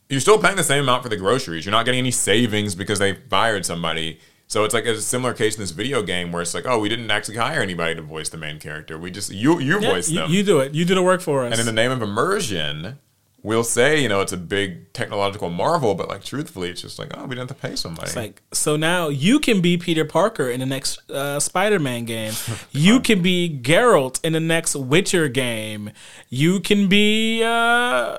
[0.10, 1.66] You're still paying the same amount for the groceries.
[1.66, 4.20] You're not getting any savings because they fired somebody.
[4.50, 6.90] So it's like a similar case in this video game where it's like, oh, we
[6.90, 8.98] didn't actually hire anybody to voice the main character.
[8.98, 10.32] We just you you Yeah, voice you, them.
[10.32, 10.74] you do it.
[10.74, 11.52] You do the work for us.
[11.52, 12.98] and in the name of immersion,
[13.44, 17.12] we'll say you know it's a big technological marvel, but like truthfully, it's just like
[17.16, 18.08] oh, we didn't have to pay somebody.
[18.08, 22.34] It's like so now you can be Peter Parker in the next uh, Spider-Man game.
[22.72, 25.92] you can be Geralt in the next Witcher game.
[26.30, 28.18] You can be uh,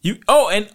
[0.00, 0.18] you.
[0.28, 0.70] Oh, and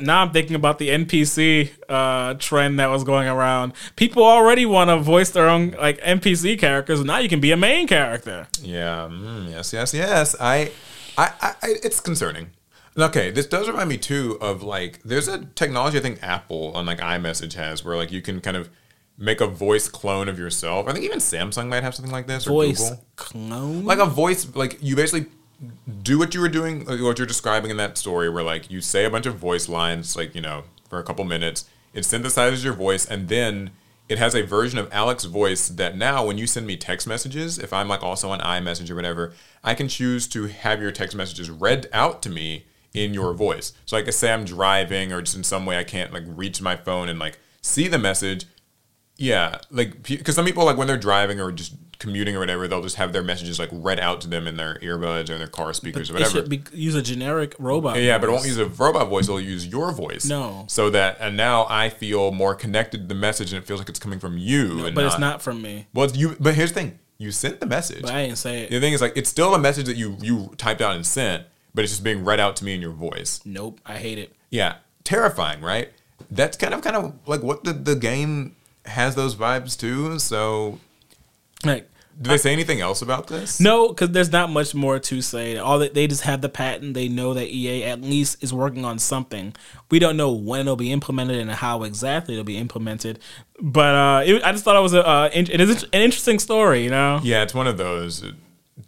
[0.00, 3.72] now I'm thinking about the NPC uh, trend that was going around.
[3.96, 7.04] People already want to voice their own like NPC characters.
[7.04, 8.48] Now you can be a main character.
[8.62, 9.08] Yeah.
[9.10, 9.72] Mm, yes.
[9.72, 9.94] Yes.
[9.94, 10.36] Yes.
[10.40, 10.72] I,
[11.16, 12.50] I, I, I- it's concerning.
[12.96, 16.84] Okay, this does remind me too of like there's a technology I think Apple on
[16.86, 18.68] like iMessage has where like you can kind of
[19.16, 20.88] make a voice clone of yourself.
[20.88, 23.04] I think even Samsung might have something like this or Voice Google.
[23.16, 23.84] clone.
[23.84, 25.30] Like a voice, like you basically
[26.02, 29.04] do what you were doing, what you're describing in that story, where like you say
[29.04, 31.68] a bunch of voice lines, like you know, for a couple minutes.
[31.94, 33.70] It synthesizes your voice, and then
[34.08, 37.58] it has a version of Alex's voice that now, when you send me text messages,
[37.58, 41.16] if I'm like also on iMessage or whatever, I can choose to have your text
[41.16, 43.72] messages read out to me in your voice.
[43.84, 46.76] So like, say I'm driving, or just in some way I can't like reach my
[46.76, 48.46] phone and like see the message.
[49.16, 52.82] Yeah, like because some people like when they're driving or just commuting or whatever, they'll
[52.82, 55.72] just have their messages like read out to them in their earbuds or their car
[55.72, 56.30] speakers or it whatever.
[56.30, 58.00] should be use a generic robot.
[58.00, 59.24] yeah, but it won't use a robot voice.
[59.24, 60.26] It'll use your voice.
[60.26, 60.64] No.
[60.68, 63.88] So that and now I feel more connected to the message, and it feels like
[63.88, 64.86] it's coming from you.
[64.86, 65.86] and But it's not from me.
[65.94, 66.36] Well, you.
[66.38, 68.02] But here's the thing: you sent the message.
[68.02, 68.70] But I didn't say it.
[68.70, 71.44] the thing is, like, it's still a message that you you typed out and sent,
[71.74, 73.40] but it's just being read out to me in your voice.
[73.44, 73.80] Nope.
[73.84, 74.34] I hate it.
[74.50, 75.90] Yeah, terrifying, right?
[76.30, 78.54] that's kind of kind of like what the the game
[78.84, 80.18] has those vibes too.
[80.18, 80.78] So,
[81.64, 81.90] Like
[82.20, 83.60] do they say anything else about this?
[83.60, 85.56] no, because there's not much more to say.
[85.56, 86.94] All that they just have the patent.
[86.94, 89.54] They know that EA at least is working on something.
[89.90, 93.20] We don't know when it'll be implemented and how exactly it'll be implemented.
[93.60, 96.40] But uh, it, I just thought it was a uh, in- it is an interesting
[96.40, 96.82] story.
[96.82, 98.24] You know, Yeah, it's one of those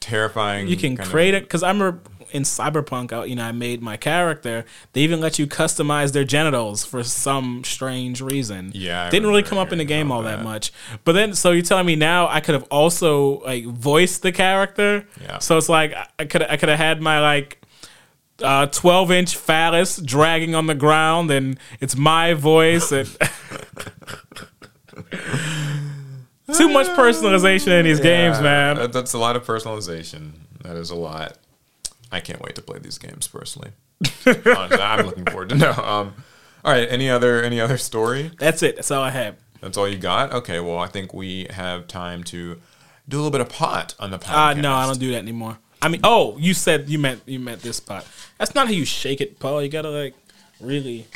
[0.00, 0.66] terrifying.
[0.68, 2.00] you can kind of- create it because I remember
[2.32, 4.64] in Cyberpunk, you know, I made my character.
[4.92, 8.72] They even let you customize their genitals for some strange reason.
[8.74, 10.44] Yeah, I didn't really come up in the game all that that.
[10.44, 10.72] much.
[11.04, 15.06] But then, so you're telling me now I could have also like voiced the character.
[15.20, 15.38] Yeah.
[15.38, 17.56] So it's like I could I could have had my like.
[18.42, 22.90] Uh, 12 inch phallus dragging on the ground, and it's my voice.
[22.90, 23.06] And
[26.56, 28.90] too much personalization in these games, man.
[28.90, 30.32] that's a lot of personalization.
[30.62, 31.36] That is a lot.
[32.12, 33.70] I can't wait to play these games personally.
[34.26, 34.46] Honestly,
[34.80, 35.72] I'm looking forward to know.
[35.72, 36.14] Um,
[36.64, 38.30] all right, any other any other story?
[38.38, 38.76] That's it.
[38.76, 39.36] That's all I have.
[39.60, 40.32] That's all you got?
[40.32, 42.60] Okay, well, I think we have time to
[43.08, 44.56] do a little bit of pot on the podcast.
[44.56, 45.58] Uh, no, I don't do that anymore.
[45.82, 48.06] I mean, oh, you said you meant you meant this pot.
[48.38, 49.62] That's not how you shake it, Paul.
[49.62, 50.14] You gotta like
[50.60, 51.06] really.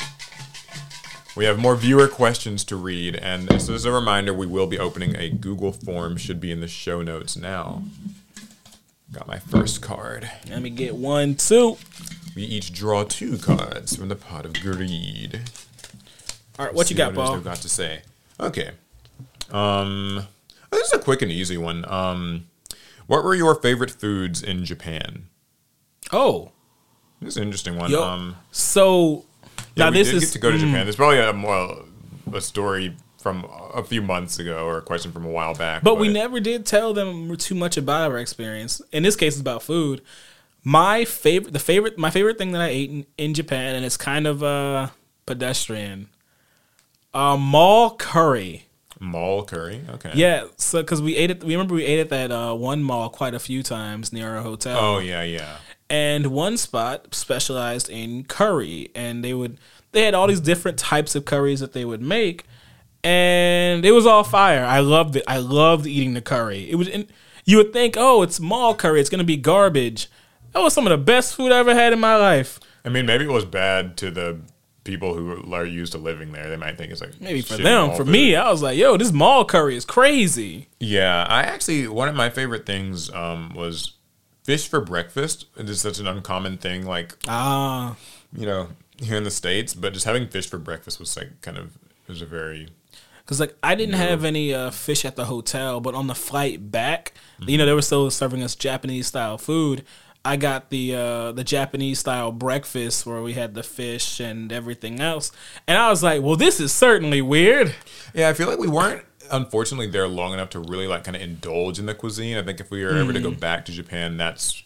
[1.37, 4.79] We have more viewer questions to read, and this is a reminder we will be
[4.79, 6.16] opening a Google form.
[6.16, 7.83] Should be in the show notes now.
[9.15, 10.28] Got my first card.
[10.51, 11.77] Let me get one, two.
[12.35, 15.41] We each draw two cards from the pot of greed.
[16.59, 17.35] All right, what you See got, is Paul?
[17.35, 18.03] They've got to say.
[18.41, 18.73] Okay.
[19.53, 20.27] Um,
[20.73, 21.85] this is a quick and easy one.
[21.89, 22.47] Um,
[23.07, 25.27] what were your favorite foods in Japan?
[26.12, 26.51] Oh,
[27.20, 27.91] This is an interesting one.
[27.93, 28.03] yo.
[28.03, 29.24] Um, so
[29.77, 30.86] yeah, now we this did is get to go to mm, Japan.
[30.86, 31.85] There's probably a more
[32.32, 35.82] a story from a few months ago or a question from a while back.
[35.82, 38.82] But we never did tell them too much about our experience.
[38.92, 40.02] In this case, it's about food.
[40.62, 43.96] My favorite, the favorite, my favorite thing that I ate in, in Japan, and it's
[43.96, 44.88] kind of uh,
[45.24, 46.10] pedestrian.
[47.14, 48.66] Uh, mall curry.
[49.01, 49.80] mall curry.
[49.88, 50.10] Okay.
[50.14, 53.09] Yeah, so because we ate it, we remember we ate at that uh, one mall
[53.09, 54.78] quite a few times near our hotel.
[54.78, 55.56] Oh yeah, yeah.
[55.88, 59.56] and one spot specialized in curry and they would
[59.92, 62.44] they had all these different types of curries that they would make
[63.05, 66.89] and it was all fire i loved it i loved eating the curry it was
[67.44, 70.09] you would think oh it's mall curry it's gonna be garbage
[70.52, 73.06] that was some of the best food i ever had in my life I mean,
[73.06, 74.40] maybe it was bad to the
[74.85, 76.51] people who are used to living there.
[76.51, 78.09] They might think it's like maybe for them for food.
[78.09, 82.14] me i was like yo this mall curry is crazy Yeah, I actually one of
[82.14, 83.93] my favorite things um, was
[84.43, 85.47] fish for breakfast.
[85.56, 87.97] It is such an uncommon thing, like ah
[88.36, 88.68] you know,
[88.98, 89.72] here in the states.
[89.72, 91.76] But just having fish for breakfast was like kind of
[92.06, 92.68] it was a very
[93.24, 96.70] Because like I didn't have any uh, fish at the hotel, but on the flight
[96.70, 97.14] back,
[97.46, 99.84] you know, they were still serving us Japanese style food.
[100.26, 105.01] I got the uh, the Japanese style breakfast where we had the fish and everything
[105.01, 105.32] else,
[105.66, 107.74] and I was like, "Well, this is certainly weird."
[108.14, 108.28] yeah.
[108.28, 111.78] I feel like we weren't unfortunately there long enough to really like kind of indulge
[111.78, 112.36] in the cuisine.
[112.36, 114.62] I think if we were ever to go back to Japan, that's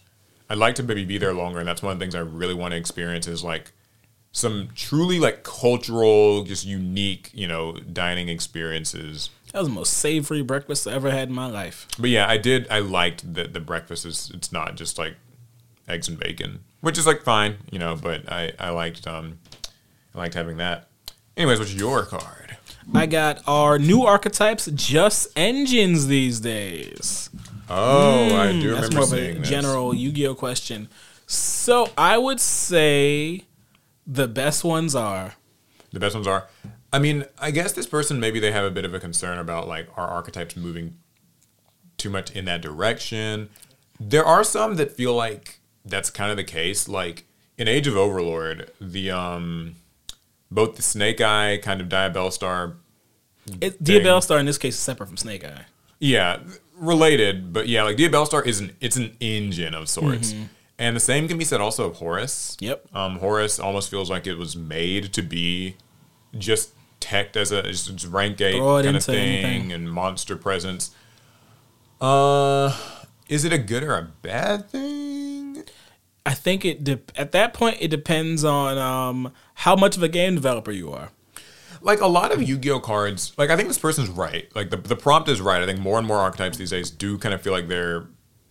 [0.49, 2.53] I'd like to maybe be there longer, and that's one of the things I really
[2.53, 3.71] want to experience is like
[4.31, 9.29] some truly like cultural, just unique, you know, dining experiences.
[9.51, 11.87] That was the most savory breakfast I ever had in my life.
[11.97, 12.67] But yeah, I did.
[12.69, 14.31] I liked that the breakfast is.
[14.33, 15.15] It's not just like
[15.87, 17.95] eggs and bacon, which is like fine, you know.
[17.95, 19.39] But I I liked um
[20.13, 20.87] I liked having that.
[21.35, 22.57] Anyways, what's your card?
[22.93, 27.29] I got our new archetypes, just engines these days.
[27.69, 30.89] Oh, I do remember That's more of a general Yu-Gi-Oh question.
[31.27, 33.43] So I would say
[34.11, 35.35] the best ones are
[35.91, 36.47] The best ones are.
[36.91, 39.67] I mean, I guess this person maybe they have a bit of a concern about
[39.67, 40.97] like our archetypes moving
[41.97, 43.49] too much in that direction.
[43.99, 46.87] There are some that feel like that's kind of the case.
[46.89, 47.25] Like
[47.57, 49.75] in Age of Overlord, the um
[50.49, 52.77] both the Snake Eye kind of Diabell Star
[53.61, 54.01] It, Dang.
[54.01, 55.65] Diabell Star in this case is separate from Snake Eye.
[55.99, 56.39] Yeah,
[56.75, 60.33] related, but yeah, like Diabell Star is an it's an engine of sorts.
[60.79, 62.55] And the same can be said also of Horus.
[62.61, 62.87] Yep.
[62.95, 65.75] Um, Horus almost feels like it was made to be
[66.37, 69.73] just teched as a just rank eight kind of thing anything.
[69.73, 70.91] and monster presence.
[71.99, 72.75] Uh,
[73.27, 75.63] is it a good or a bad thing?
[76.25, 80.07] I think it de- at that point it depends on um, how much of a
[80.07, 81.09] game developer you are.
[81.81, 84.53] Like a lot of Yu-Gi-Oh cards, like I think this person's right.
[84.55, 85.61] Like the the prompt is right.
[85.61, 88.07] I think more and more archetypes these days do kind of feel like they're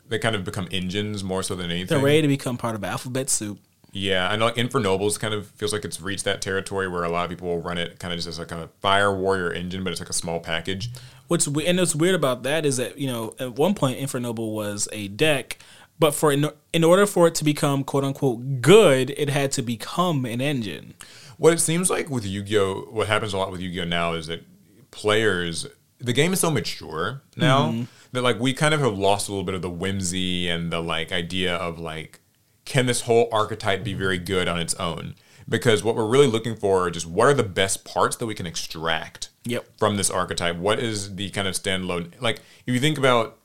[0.08, 1.96] they kind of become engines more so than anything.
[1.96, 3.58] They're ready to become part of alphabet soup.
[3.92, 7.08] Yeah, I know like Infernobles kind of feels like it's reached that territory where a
[7.08, 9.82] lot of people will run it kind of just as like a fire warrior engine,
[9.82, 10.90] but it's like a small package.
[11.28, 14.54] What's we- and what's weird about that is that you know at one point Infernoble
[14.54, 15.58] was a deck,
[15.98, 19.62] But for in, in order for it to become quote unquote good, it had to
[19.62, 20.92] become an engine.
[21.38, 24.44] What it seems like with Yu-Gi-Oh, what happens a lot with Yu-Gi-Oh now is that
[24.90, 25.66] players,
[25.98, 27.82] the game is so mature now Mm-hmm.
[28.12, 30.80] That like we kind of have lost a little bit of the whimsy and the
[30.80, 32.20] like idea of like,
[32.64, 35.14] can this whole archetype be very good on its own?
[35.48, 38.34] Because what we're really looking for are just what are the best parts that we
[38.34, 39.66] can extract Yep.
[39.78, 40.56] from this archetype?
[40.56, 42.12] What is the kind of standalone?
[42.20, 43.38] Like, if you think about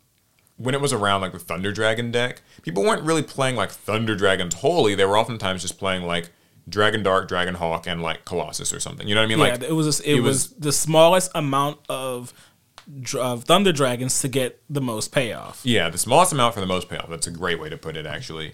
[0.57, 4.15] when it was around like the Thunder Dragon deck, people weren't really playing like Thunder
[4.15, 4.95] Dragons wholly.
[4.95, 6.29] They were oftentimes just playing like
[6.67, 9.07] Dragon Dark, Dragon Hawk, and like Colossus or something.
[9.07, 9.39] You know what I mean?
[9.39, 12.33] Yeah, like it was it, it was, was- the smallest amount of,
[13.15, 15.61] of uh, Thunder Dragons to get the most payoff.
[15.63, 17.09] yeah, the smallest amount for the most payoff.
[17.09, 18.53] That's a great way to put it, actually.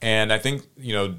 [0.00, 1.14] And I think you know,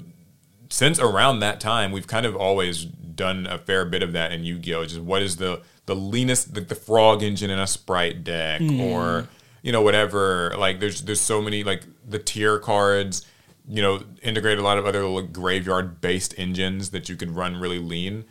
[0.68, 4.44] since around that time, we've kind of always done a fair bit of that in
[4.44, 4.84] Yu-Gi-Oh.
[4.84, 8.80] Just what is the the leanest, the, the frog engine in a Spright deck, mm.
[8.80, 9.28] or
[9.62, 10.54] you know whatever.
[10.56, 13.26] Like there's there's so many like the tier cards.
[13.70, 17.56] You know, integrate a lot of other like, graveyard based engines that you can run
[17.56, 18.24] really lean.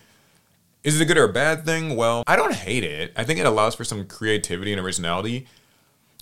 [0.84, 1.96] Is it a good or a bad thing?
[1.96, 3.12] Well, I don't hate it.
[3.16, 5.48] I think it allows for some creativity and originality.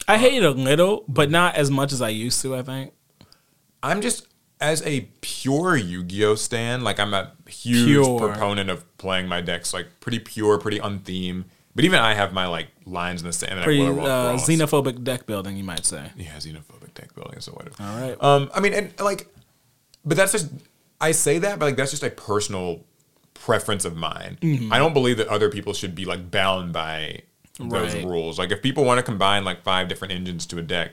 [0.08, 2.56] I hate it a little, but not as much as I used to.
[2.56, 2.94] I think.
[3.84, 4.28] I'm just
[4.62, 8.20] as a pure Yu-Gi-Oh stan, like I'm a huge Pure.
[8.20, 11.46] proponent of playing my decks like pretty pure, pretty untheme.
[11.76, 13.58] But even I have my like lines in the sand.
[13.58, 16.10] that I Pretty will uh, xenophobic deck building, you might say.
[16.16, 17.42] Yeah, xenophobic deck building.
[17.42, 17.76] So whatever.
[17.84, 18.16] All right.
[18.24, 19.28] Um, I mean, and like,
[20.06, 20.50] but that's just
[21.02, 22.86] I say that, but like that's just a personal
[23.36, 24.38] preference of mine.
[24.42, 24.74] Mm-hmm.
[24.74, 27.22] I don't believe that other people should be like bound by
[27.60, 28.04] those Right.
[28.04, 28.40] rules.
[28.40, 30.92] Like, if people want to combine like five different engines to a deck,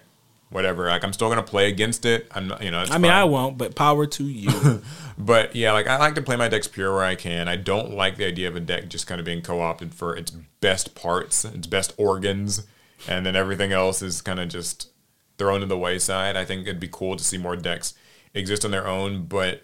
[0.50, 0.86] whatever.
[0.88, 2.28] Like, I'm still gonna play against it.
[2.30, 2.80] I'm not, you know.
[2.80, 3.10] I mean, fine.
[3.10, 4.82] I won't, but power to you.
[5.18, 7.46] But yeah, like I like to play my decks pure where I can.
[7.46, 10.30] I don't like the idea of a deck just kind of being co-opted for its
[10.30, 12.66] best parts, its best organs,
[13.06, 14.88] and then everything else is kind of just
[15.36, 16.34] thrown to the wayside.
[16.34, 17.92] I think it'd be cool to see more decks
[18.34, 19.62] exist on their own, but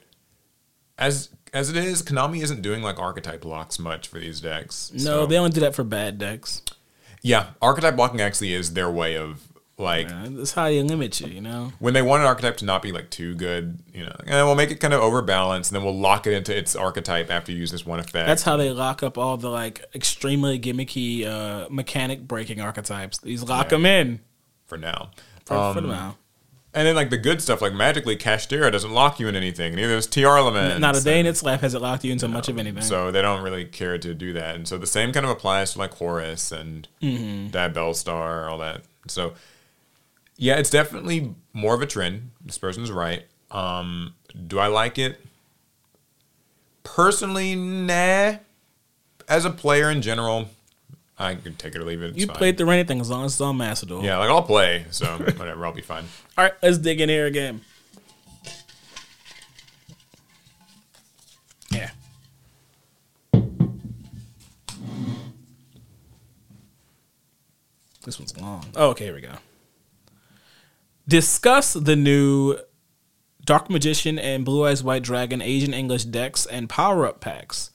[0.98, 4.91] as as it is, Konami isn't doing like archetype locks much for these decks.
[4.93, 6.62] no, So- they only do that for bad decks.
[7.23, 9.43] yeah, archetype blocking actually is their way of
[9.81, 11.73] like That's how you limit you, you know.
[11.79, 14.57] when they want an archetype to not be like too good, you know, and we'll
[14.57, 17.59] make it kind of overbalanced, and then we'll lock it into its archetype after you
[17.59, 18.27] use this one effect.
[18.27, 23.19] That's how they lock up all the like extremely gimmicky uh, mechanic breaking archetypes.
[23.19, 24.19] These lock them in
[24.66, 25.11] for now.
[25.45, 26.16] for, Um, for now.
[26.74, 29.74] And then like the good stuff, like magically, Kashtira doesn't lock you in anything.
[29.74, 30.20] Neither does TR.
[30.78, 32.82] Not a day in its life has it locked you into much of anything.
[32.82, 34.55] So they don't really care to do that.
[34.55, 37.49] And so the same kind of applies to like Horus and Mm-hmm.
[37.49, 38.82] Diabellstar, all that.
[39.07, 39.32] So
[40.36, 42.31] yeah, it's definitely more of a trend.
[42.45, 43.24] This person's right.
[43.51, 44.15] Um,
[44.47, 45.20] do I like it?
[46.85, 48.36] Personally, nah.
[49.28, 50.49] As a player in general,
[51.19, 52.11] I can take it or leave it.
[52.11, 52.36] It's you fine.
[52.36, 54.03] played through anything as long as it's on Macedon.
[54.05, 56.05] Yeah, like I'll play, so whatever, I'll be fine.
[56.36, 57.61] All right, let's dig in here again.
[61.70, 61.90] Yeah.
[68.05, 68.65] This one's long.
[68.77, 69.35] Oh, okay, here we go.
[71.09, 72.59] Discuss the new
[73.45, 77.70] Dark Magician and Blue Eyes White Dragon Asian English decks and power up packs.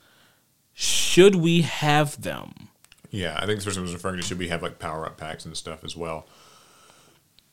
[0.74, 2.70] Should we have them?
[3.16, 5.46] Yeah, I think this person was referring to should we have like power up packs
[5.46, 6.26] and stuff as well.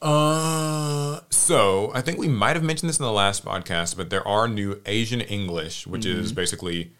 [0.00, 4.26] Uh, so I think we might have mentioned this in the last podcast, but there
[4.26, 6.92] are new Asian English, which is basically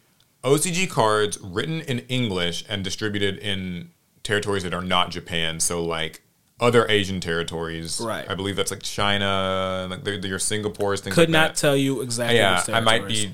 [0.45, 3.91] OCG cards written in English and distributed in
[4.23, 5.59] territories that are not Japan.
[5.61, 6.20] So like
[6.61, 8.28] other Asian territories, Right.
[8.31, 11.15] I believe that's like China, like the- your Singapore's things.
[11.15, 11.57] Could like not that.
[11.57, 12.37] tell you exactly.
[12.37, 13.32] Yeah, I might be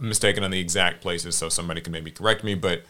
[0.00, 2.54] mistaken on the exact places, so somebody can maybe correct me.
[2.54, 2.84] But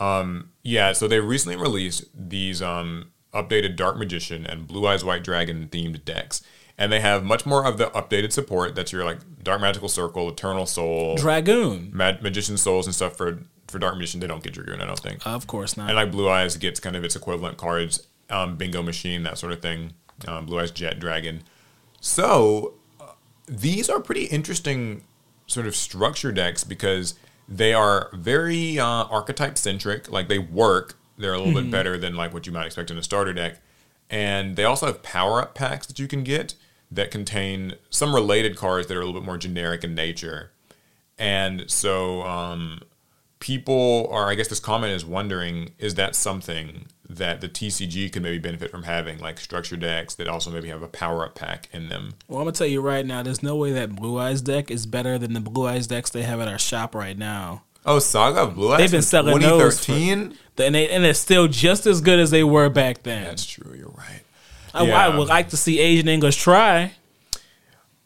[0.00, 5.22] um, yeah, so they recently released these um, updated Dark Magician and Blue Eyes White
[5.22, 6.42] Dragon themed decks,
[6.78, 8.74] and they have much more of the updated support.
[8.74, 11.90] That's your like Dark Magical Circle, Eternal Soul, Dragoon.
[11.92, 14.20] Mag- Magician Souls, and stuff for for Dark Magician.
[14.20, 15.24] They don't get Dragoon, I don't think.
[15.26, 15.88] Of course not.
[15.88, 19.52] And like Blue Eyes gets kind of its equivalent cards, um, Bingo Machine, that sort
[19.52, 19.92] of thing.
[20.26, 21.42] Um, Blue Eyes Jet Dragon.
[22.00, 23.12] So uh,
[23.46, 25.04] these are pretty interesting
[25.46, 27.14] sort of structure decks because
[27.50, 30.10] they are very uh, archetype centric.
[30.10, 30.96] Like they work.
[31.18, 33.58] They're a little bit better than like what you might expect in a starter deck.
[34.08, 36.54] And they also have power up packs that you can get
[36.90, 40.52] that contain some related cards that are a little bit more generic in nature.
[41.18, 42.80] And so um,
[43.40, 48.22] people are, I guess this comment is wondering, is that something that the TCG could
[48.22, 51.68] maybe benefit from having, like structure decks that also maybe have a power up pack
[51.72, 52.14] in them?
[52.28, 54.86] Well, I'm gonna tell you right now, there's no way that Blue Eyes deck is
[54.86, 57.62] better than the Blue Eyes decks they have at our shop right now.
[57.84, 58.78] Oh, Saga Blue Eyes.
[58.78, 60.36] They've been selling those for- 2013.
[60.58, 63.24] And they and they're still just as good as they were back then.
[63.24, 63.74] That's true.
[63.74, 64.20] You're right.
[64.74, 65.06] I, Yeah.
[65.06, 66.92] I would like to see Asian English try.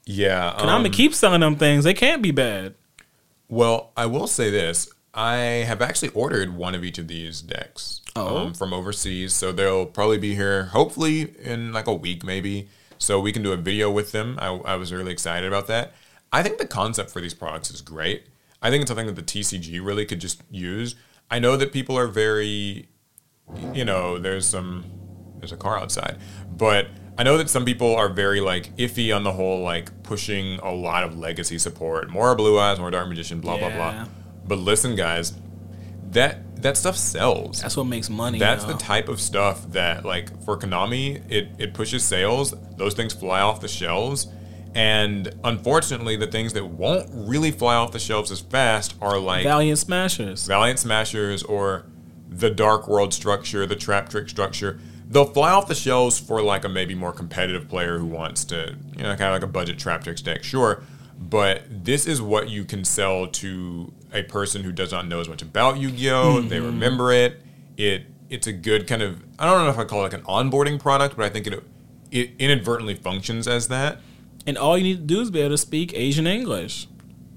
[0.07, 0.49] Yeah.
[0.51, 1.83] um, i'm gonna keep selling them things.
[1.85, 2.75] They can't be bad.
[3.49, 4.89] Well, I will say this.
[5.15, 5.37] I
[5.67, 8.37] have actually ordered one of each of these decks Oh.
[8.39, 9.33] um, from overseas.
[9.33, 12.69] So they'll probably be here hopefully in like a week, maybe.
[12.99, 14.39] So we can do a video with them.
[14.41, 15.93] I, I was really excited about that.
[16.33, 18.27] I think the concept for these products is great.
[18.63, 20.95] I think it's something that the TCG really could just use.
[21.31, 22.89] I know that people are very,
[23.73, 24.85] you know, there's some,
[25.39, 26.19] there's a car outside,
[26.57, 26.89] but
[27.19, 30.73] I know that some people are very like iffy on the whole, like pushing a
[30.73, 34.07] lot of legacy support, more Blue Eyes, more Dark Magician, blah blah blah.
[34.47, 35.35] But listen, guys,
[36.11, 37.61] that that stuff sells.
[37.61, 38.39] That's what makes money.
[38.39, 42.55] That's the type of stuff that, like, for Konami, it, it pushes sales.
[42.79, 44.29] Those things fly off the shelves.
[44.75, 49.45] And unfortunately, the things that won't really fly off the shelves as fast are like
[49.45, 50.47] Valiant Smashers.
[50.47, 51.87] Valiant Smashers or
[52.29, 54.81] the Dark World structure, the Trap Trick structure.
[55.09, 58.75] They'll fly off the shelves for like a maybe more competitive player who wants to,
[58.97, 60.83] you know, kind of like a budget Trap Tricks deck, sure.
[61.19, 65.29] But this is what you can sell to a person who does not know as
[65.29, 66.43] much about Yu-Gi-Oh.
[66.43, 67.41] They remember it.
[67.77, 70.23] It it's a good kind of I don't know if I call it like an
[70.23, 71.63] onboarding product, but I think it
[72.11, 74.01] it inadvertently functions as that,
[74.47, 76.87] And all you need to do is be able to speak Asian English.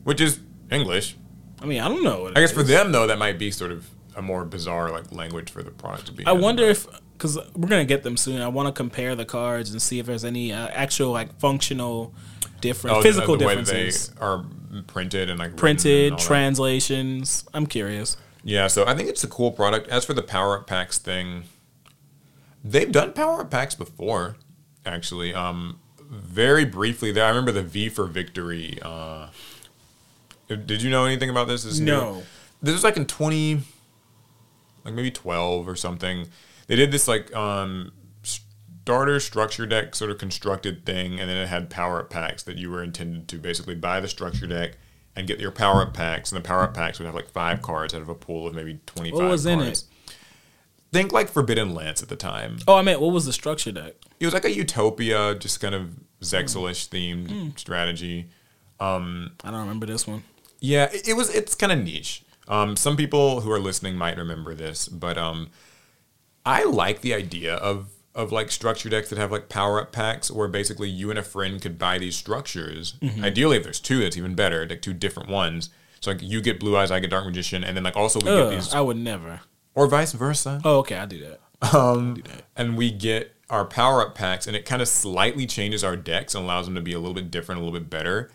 [0.03, 0.39] which is
[0.71, 1.15] English.
[1.61, 2.27] I mean, I don't know.
[2.35, 5.49] I guess for them though, that might be sort of a more bizarre like language
[5.49, 6.25] for the product to be.
[6.25, 8.41] I wonder but- if because we're gonna get them soon.
[8.41, 12.13] I want to compare the cards and see if there's any uh, actual like functional
[12.61, 14.09] difference, Oh, physical the, the way differences.
[14.09, 14.45] they are
[14.87, 16.25] printed and like Printed and all that.
[16.25, 17.45] translations.
[17.53, 18.17] I'm curious.
[18.43, 19.87] Yeah, so I think it's a cool product.
[19.89, 21.43] As for the power up packs thing,
[22.63, 24.37] they've done power up packs before,
[24.85, 25.33] actually.
[25.33, 25.79] Um,
[26.09, 28.79] very briefly, there I remember the V for Victory.
[28.81, 29.27] Uh,
[30.47, 31.63] did you know anything about this?
[31.63, 31.91] This is new.
[31.91, 32.23] No.
[32.61, 33.61] This was like in twenty,
[34.85, 36.27] like maybe twelve or something.
[36.67, 37.91] They did this like um
[38.87, 42.57] starter structure deck sort of constructed thing, and then it had power up packs that
[42.57, 44.77] you were intended to basically buy the structure deck
[45.13, 47.61] and get your power up packs, and the power up packs would have like five
[47.61, 49.19] cards out of a pool of maybe twenty five.
[49.19, 49.83] What was in it?
[50.93, 52.59] Think like Forbidden Lance at the time.
[52.65, 53.95] Oh, I meant what was the structure deck?
[54.21, 55.89] It was like a Utopia, just kind of
[56.21, 57.49] Zexalish themed Hmm.
[57.57, 58.29] strategy.
[58.79, 58.99] I
[59.43, 60.23] don't remember this one.
[60.61, 61.29] Yeah, it, it was.
[61.35, 62.23] It's kind of niche.
[62.47, 65.49] Um, some people who are listening might remember this, but um,
[66.45, 70.29] I like the idea of of like structure decks that have like power up packs,
[70.29, 72.95] where basically you and a friend could buy these structures.
[73.01, 73.23] Mm-hmm.
[73.23, 74.67] Ideally, if there's two, that's even better.
[74.67, 75.69] Like two different ones.
[76.01, 78.25] So like you get Blue Eyes, I get Dark Magician, and then like also we
[78.25, 79.41] get these, I would never.
[79.75, 80.59] or vice versa.
[80.65, 81.39] Oh, okay, I do that.
[81.73, 82.21] Um,
[82.55, 86.35] and we get our power up packs, and it kind of slightly changes our decks
[86.35, 88.29] and allows them to be a little bit different, a little bit better.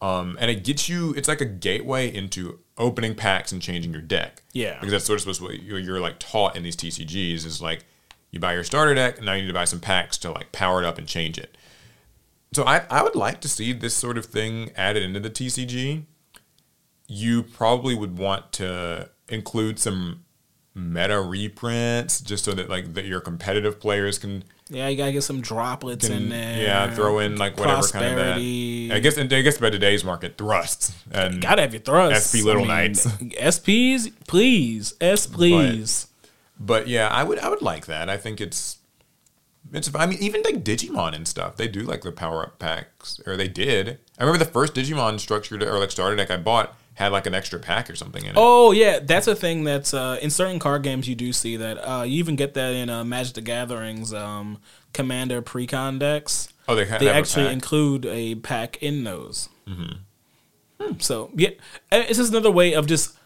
[0.00, 4.00] Um, and it gets you, it's like a gateway into opening packs and changing your
[4.02, 4.42] deck.
[4.52, 4.78] Yeah.
[4.78, 7.60] Because that's sort of supposed to what you're, you're like taught in these TCGs is
[7.60, 7.84] like
[8.30, 10.52] you buy your starter deck, and now you need to buy some packs to like
[10.52, 11.56] power it up and change it.
[12.52, 16.04] So I, I would like to see this sort of thing added into the TCG.
[17.06, 20.24] You probably would want to include some
[20.74, 25.22] meta reprints just so that like that your competitive players can, Yeah, you gotta get
[25.24, 26.62] some droplets can in there.
[26.62, 28.36] yeah throw in like whatever kind of that.
[28.36, 32.30] I guess I guess by today's market thrusts and Gotta have your thrusts.
[32.30, 33.06] SP Little Knights.
[33.06, 34.94] SPs, please.
[35.00, 36.04] S, please.
[36.06, 36.17] But
[36.88, 38.08] yeah, I would I would like that.
[38.08, 38.78] I think it's
[39.72, 41.56] it's I mean even like Digimon and stuff.
[41.56, 43.98] They do like the power up packs or they did.
[44.18, 47.34] I remember the first Digimon structured or like starter deck I bought had like an
[47.34, 48.36] extra pack or something in it.
[48.36, 51.76] Oh yeah, that's a thing that's uh, in certain card games you do see that.
[51.76, 54.58] Uh, you even get that in uh, Magic the Gathering's um,
[54.92, 56.48] Commander Precon decks.
[56.66, 59.48] Oh, they, They actually include a pack in those.
[59.68, 60.98] Mm-hmm.
[60.98, 61.50] So yeah,
[61.92, 63.16] it's just another way of just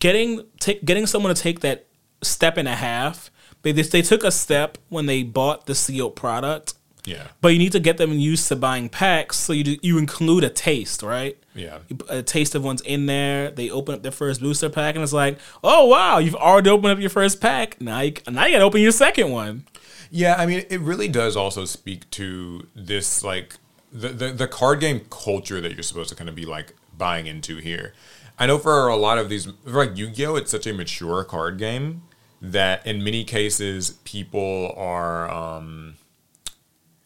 [0.00, 1.86] getting take, getting someone to take that
[2.22, 3.30] step and a half.
[3.62, 6.74] They they took a step when they bought the sealed product,
[7.04, 7.28] yeah.
[7.40, 9.36] but you need to get them used to buying packs.
[9.36, 11.38] So you do, you include a taste, right?
[11.54, 11.78] Yeah.
[12.08, 13.50] A taste of one's in there.
[13.50, 16.92] They open up their first booster pack, and it's like, oh wow, you've already opened
[16.92, 17.80] up your first pack.
[17.80, 19.64] Now you now you got to open your second one.
[20.10, 23.56] Yeah, I mean, it really does also speak to this like
[23.92, 27.26] the, the the card game culture that you're supposed to kind of be like buying
[27.26, 27.94] into here.
[28.38, 31.58] I know for a lot of these, for like Yu-Gi-Oh, it's such a mature card
[31.58, 32.02] game
[32.42, 35.94] that in many cases people are um,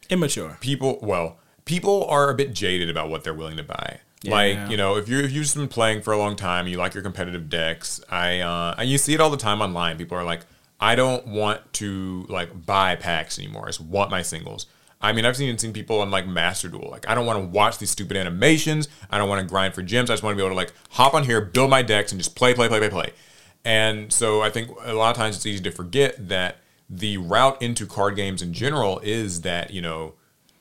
[0.08, 0.56] Immature.
[0.60, 4.00] people well people are a bit jaded about what they're willing to buy.
[4.22, 4.30] Yeah.
[4.32, 6.78] Like you know, if you if you've just been playing for a long time, you
[6.78, 8.00] like your competitive decks.
[8.08, 9.98] I uh, and you see it all the time online.
[9.98, 10.40] People are like,
[10.80, 13.64] I don't want to like buy packs anymore.
[13.64, 14.66] I just want my singles.
[15.00, 16.88] I mean, I've seen seen people on like Master Duel.
[16.90, 18.88] Like, I don't want to watch these stupid animations.
[19.10, 20.08] I don't want to grind for gems.
[20.08, 22.20] I just want to be able to like hop on here, build my decks, and
[22.20, 23.12] just play, play, play, play, play.
[23.66, 27.60] And so I think a lot of times it's easy to forget that the route
[27.60, 30.14] into card games in general is that you know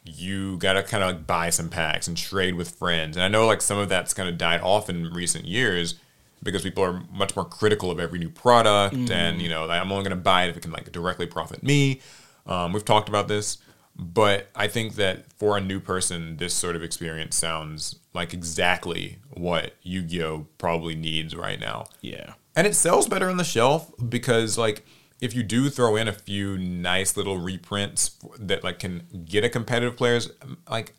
[0.04, 3.16] you gotta kind of like buy some packs and trade with friends.
[3.16, 5.96] And I know like some of that's kind of died off in recent years
[6.42, 10.04] because people are much more critical of every new product, and you know, I'm only
[10.04, 12.02] gonna buy it if it can like directly profit me.
[12.48, 13.60] Um, we've talked about this,
[13.96, 19.18] but I think that for a new person, this sort of experience sounds like exactly
[19.32, 22.34] what Yu-Gi-Oh probably needs right now Yeah.
[22.56, 24.86] And it sells better on the shelf because like
[25.22, 29.50] if you do throw in a few nice little reprints that like can get a
[29.50, 30.32] competitive players
[30.70, 30.94] like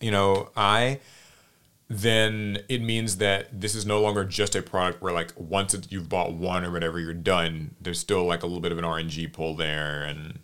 [0.00, 1.00] you know i
[1.90, 5.90] then it means that this is no longer just a product where like once it,
[5.90, 8.84] you've bought one or whatever you're done there's still like a little bit of an
[8.84, 10.38] rng pull there and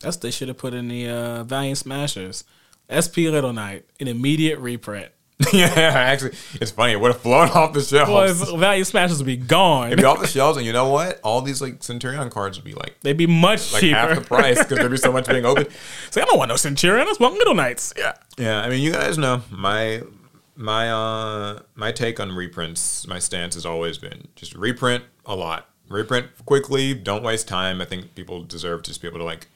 [0.00, 2.44] That's they should have put in the uh, Valiant Smashers.
[2.90, 5.12] SP Little Knight, an immediate reprint.
[5.52, 8.10] yeah actually it's funny it would have flown off the shelves
[8.40, 9.86] Boys, Valiant Smashers would be gone.
[9.88, 12.64] It'd be off the shelves and you know what all these like centurion cards would
[12.64, 13.96] be like They'd be much like cheaper.
[13.96, 15.66] half the price because there'd be so much being open
[16.06, 17.06] It's like, I don't want no Centurion.
[17.06, 17.94] I just want Little Knights.
[17.96, 18.12] Yeah.
[18.36, 20.02] Yeah, I mean, you guys know my
[20.56, 23.06] my uh my take on reprints.
[23.06, 26.92] My stance has always been just reprint a lot, reprint quickly.
[26.92, 27.80] Don't waste time.
[27.80, 29.46] I think people deserve to just be able to like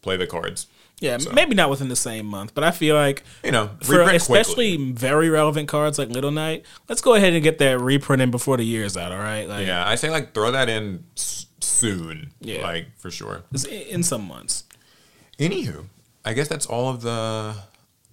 [0.00, 0.66] play the cards.
[1.04, 4.76] Yeah, maybe not within the same month, but I feel like You know, for especially
[4.76, 4.92] quickly.
[4.92, 8.64] very relevant cards like Little Knight, let's go ahead and get that reprinting before the
[8.64, 9.12] year's out.
[9.12, 11.04] All right, like Yeah, I say like throw that in
[11.60, 12.30] soon.
[12.40, 12.62] Yeah.
[12.62, 13.42] like for sure.
[13.70, 14.64] in some months.
[15.38, 15.84] Anywho,
[16.24, 17.54] I guess that's all of the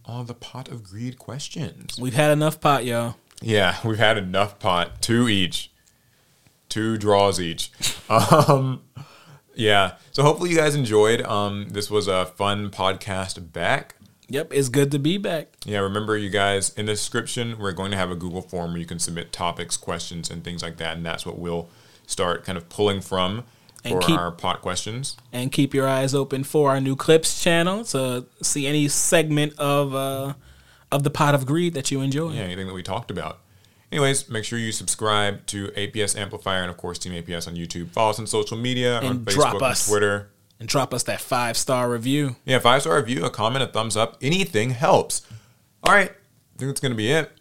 [0.05, 1.97] all of the pot of greed questions.
[1.99, 3.15] We've had enough pot, y'all.
[3.41, 5.01] Yeah, we've had enough pot.
[5.01, 5.71] Two each.
[6.69, 7.71] Two draws each.
[8.09, 8.81] Um
[9.55, 9.95] yeah.
[10.11, 11.21] So hopefully you guys enjoyed.
[11.21, 13.95] Um this was a fun podcast back.
[14.29, 15.49] Yep, it's good to be back.
[15.65, 18.79] Yeah, remember you guys in the description we're going to have a Google form where
[18.79, 21.69] you can submit topics, questions and things like that and that's what we'll
[22.07, 23.43] start kind of pulling from
[23.83, 25.17] And for keep- our pot questions.
[25.33, 29.93] and keep your eyes open for our new clips channel to see any segment of
[29.93, 30.33] uh
[30.93, 32.31] of the pot of greed that you enjoy.
[32.31, 33.39] Yeah, anything that we talked about.
[33.91, 37.89] Anyways, make sure you subscribe to APS Amplifier and of course Team APS on YouTube.
[37.89, 39.87] Follow us on social media on And Facebook drop and.
[39.89, 40.29] Twitter.
[40.59, 42.35] And drop us that five star review.
[42.45, 45.23] Yeah, five star review, a comment, a thumbs up, anything helps.
[45.83, 47.31] All right, I think that's gonna be it.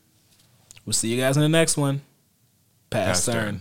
[0.86, 2.00] We'll see you guys in the next one.
[2.88, 3.34] Pass, Pass turn.
[3.34, 3.60] turn.